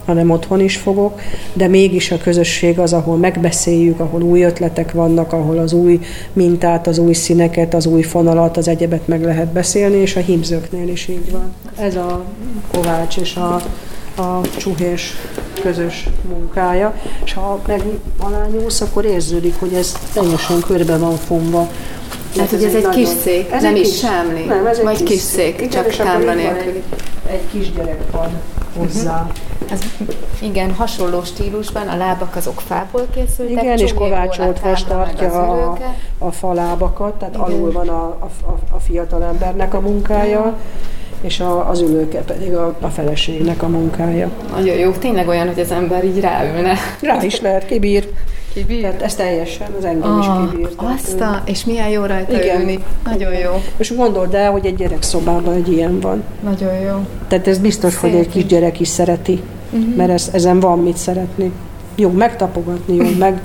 hanem 0.10 0.30
otthon 0.30 0.60
is 0.60 0.78
fogok, 0.78 1.22
de 1.54 1.68
mégis 1.68 2.12
a 2.12 2.18
közösség 2.18 2.80
az, 2.80 2.94
ahol 2.94 3.18
megbeszéljük, 3.18 4.00
ahol 4.00 4.22
új 4.22 4.44
ötletek 4.44 4.92
vannak, 4.92 5.34
ahol 5.34 5.58
az 5.58 5.74
új 5.74 6.00
mintát, 6.34 6.88
az 6.88 6.98
új 6.98 7.14
színeket, 7.14 7.74
az 7.74 7.86
új 7.86 8.02
fonalat, 8.02 8.58
az 8.58 8.68
egyebet 8.68 9.08
meg 9.08 9.24
lehet 9.24 9.48
beszélni, 9.48 9.98
és 9.98 10.16
a 10.16 10.20
hímzőknél 10.20 10.88
is 10.88 11.08
így 11.08 11.32
van. 11.32 11.54
Ez 11.78 11.96
a 11.96 12.24
Kovács 12.72 13.18
és 13.18 13.36
a, 13.36 13.56
a 14.22 14.42
csuhés 14.58 15.16
közös 15.62 16.10
munkája, 16.30 16.96
és 17.24 17.34
ha 17.34 17.60
meg 17.68 17.82
alá 18.18 18.48
nyúlsz, 18.52 18.82
akkor 18.82 19.06
érződik, 19.06 19.56
hogy 19.60 19.74
ez 19.74 19.94
teljesen 20.14 20.60
körbe 20.60 20.98
van 20.98 21.16
fonva. 21.16 21.70
Hát, 22.38 22.50
hogy 22.50 22.64
ez, 22.64 22.74
egy 22.76 22.84
nagyon... 22.84 23.04
kis 23.04 23.10
szék, 23.24 23.52
ez 23.52 23.62
nem 23.62 23.76
is 23.76 23.98
semmi, 23.98 24.44
nem, 24.48 24.66
ez 24.66 24.82
vagy 24.82 24.96
egy 24.96 25.04
kis, 25.04 25.10
kis 25.10 25.22
szék, 25.22 25.68
csak 25.68 25.96
támla 25.96 26.34
nélkül. 26.34 26.72
Egy, 26.72 26.84
egy 27.32 27.42
kis 27.52 27.74
gyerekpad 27.74 28.30
hozzá. 28.78 29.22
Uh-huh. 29.22 29.49
Ez, 29.72 29.80
igen, 30.42 30.74
hasonló 30.74 31.24
stílusban, 31.24 31.88
a 31.88 31.98
lábak 31.98 32.36
azok 32.36 32.62
fából 32.62 33.08
készültek. 33.14 33.64
Igen, 33.64 33.78
és 33.78 33.94
Kovács 33.94 34.40
Oltvas 34.40 34.84
tartja 34.84 35.32
a, 35.32 35.78
a 36.18 36.32
falábakat, 36.32 37.14
tehát 37.14 37.36
igen. 37.36 37.46
alul 37.46 37.72
van 37.72 37.88
a, 37.88 38.04
a, 38.04 38.30
a 38.72 38.80
fiatal 38.80 39.24
embernek 39.24 39.74
a 39.74 39.80
munkája. 39.80 40.58
És 41.22 41.40
a, 41.40 41.70
az 41.70 41.82
ülőke 41.82 42.20
pedig 42.20 42.54
a, 42.54 42.76
a 42.82 42.88
feleségnek 42.88 43.64
a 43.64 43.68
munkája. 43.68 44.30
Nagyon 44.52 44.76
jó, 44.78 44.92
tényleg 44.92 45.28
olyan, 45.28 45.48
hogy 45.48 45.60
az 45.60 45.72
ember 45.72 46.04
így 46.04 46.20
ráülne. 46.20 46.76
Rá 47.02 47.24
is 47.24 47.42
lehet, 47.42 47.66
kibír. 47.66 48.10
Kibír? 48.54 48.82
Tehát 48.82 49.02
ez 49.02 49.16
teljesen, 49.16 49.68
az 49.78 49.86
engem 49.86 50.12
ah, 50.12 50.20
is 50.20 50.52
kibír. 50.52 50.70
Azt 50.76 51.22
a, 51.22 51.42
és 51.46 51.66
milyen 51.66 51.90
jó 51.90 52.06
rajta 52.06 52.44
igen. 52.44 52.60
ülni. 52.60 52.84
Nagyon 53.04 53.34
jó. 53.34 53.62
És 53.78 53.96
gondold 53.96 54.34
el, 54.34 54.52
hogy 54.52 54.66
egy 54.66 54.76
gyerekszobában 54.76 55.54
egy 55.54 55.72
ilyen 55.72 56.00
van. 56.00 56.24
Nagyon 56.44 56.74
jó. 56.74 57.06
Tehát 57.28 57.48
ez 57.48 57.58
biztos, 57.58 57.94
Szép. 57.94 58.02
hogy 58.02 58.20
egy 58.20 58.30
kisgyerek 58.30 58.80
is 58.80 58.88
szereti, 58.88 59.42
uh-huh. 59.72 59.96
mert 59.96 60.10
ez, 60.10 60.30
ezen 60.32 60.60
van 60.60 60.80
mit 60.80 60.98
szeretni. 60.98 61.52
jó 61.96 62.10
megtapogatni, 62.10 62.96
jó 62.96 63.10
meg 63.18 63.42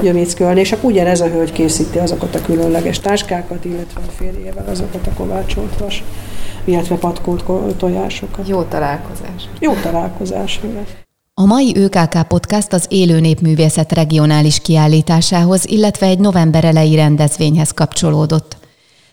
gyöméckölni, 0.00 0.60
és 0.60 0.72
akkor 0.72 0.90
ugyanez 0.90 1.20
a 1.20 1.26
hölgy 1.26 1.52
készíti 1.52 1.98
azokat 1.98 2.34
a 2.34 2.40
különleges 2.40 3.00
táskákat, 3.00 3.64
illetve 3.64 4.00
a 4.06 4.10
férjével 4.10 4.64
azokat 4.68 5.06
a 5.06 5.10
kovácsolt 5.16 5.78
vas, 5.78 6.04
illetve 6.64 6.96
patkolt 6.96 7.44
tojásokat. 7.76 8.48
Jó 8.48 8.62
találkozás. 8.62 9.48
Jó 9.58 9.72
találkozás, 9.72 10.60
igen. 10.64 10.84
A 11.34 11.44
mai 11.44 11.76
ÖKK 11.76 12.22
podcast 12.28 12.72
az 12.72 12.86
Élő 12.88 13.20
Népművészet 13.20 13.92
regionális 13.92 14.60
kiállításához, 14.60 15.66
illetve 15.66 16.06
egy 16.06 16.18
november 16.18 16.64
elejé 16.64 16.94
rendezvényhez 16.94 17.70
kapcsolódott. 17.70 18.59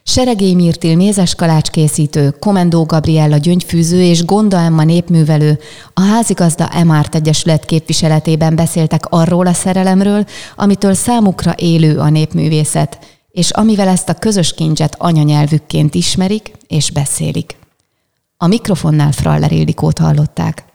Seregély 0.10 0.54
Mirtil 0.54 0.96
mézes 0.96 1.36
kalács 1.36 1.70
készítő, 1.70 2.36
Komendó 2.40 2.84
Gabriella 2.84 3.38
gyöngyfűző 3.38 4.02
és 4.02 4.26
Gonda 4.26 4.58
Emma 4.58 4.84
népművelő 4.84 5.60
a 5.94 6.02
házigazda 6.02 6.70
Emárt 6.70 7.16
Egyesület 7.16 7.66
képviseletében 7.66 8.56
beszéltek 8.56 9.06
arról 9.06 9.48
a 9.48 9.54
szerelemről, 9.54 10.26
amitől 10.56 10.94
számukra 10.94 11.54
élő 11.58 12.00
a 12.00 12.10
népművészet, 12.10 13.00
és 13.32 13.50
amivel 13.50 13.88
ezt 13.88 14.10
a 14.10 14.14
közös 14.14 14.54
kincset 14.54 14.96
anyanyelvükként 14.98 15.96
ismerik 15.96 16.52
és 16.68 16.92
beszélik. 16.92 17.56
A 18.38 18.48
mikrofonnál 18.48 19.12
Fraller 19.12 19.52
Ildikót 19.52 19.98
hallották. 20.00 20.66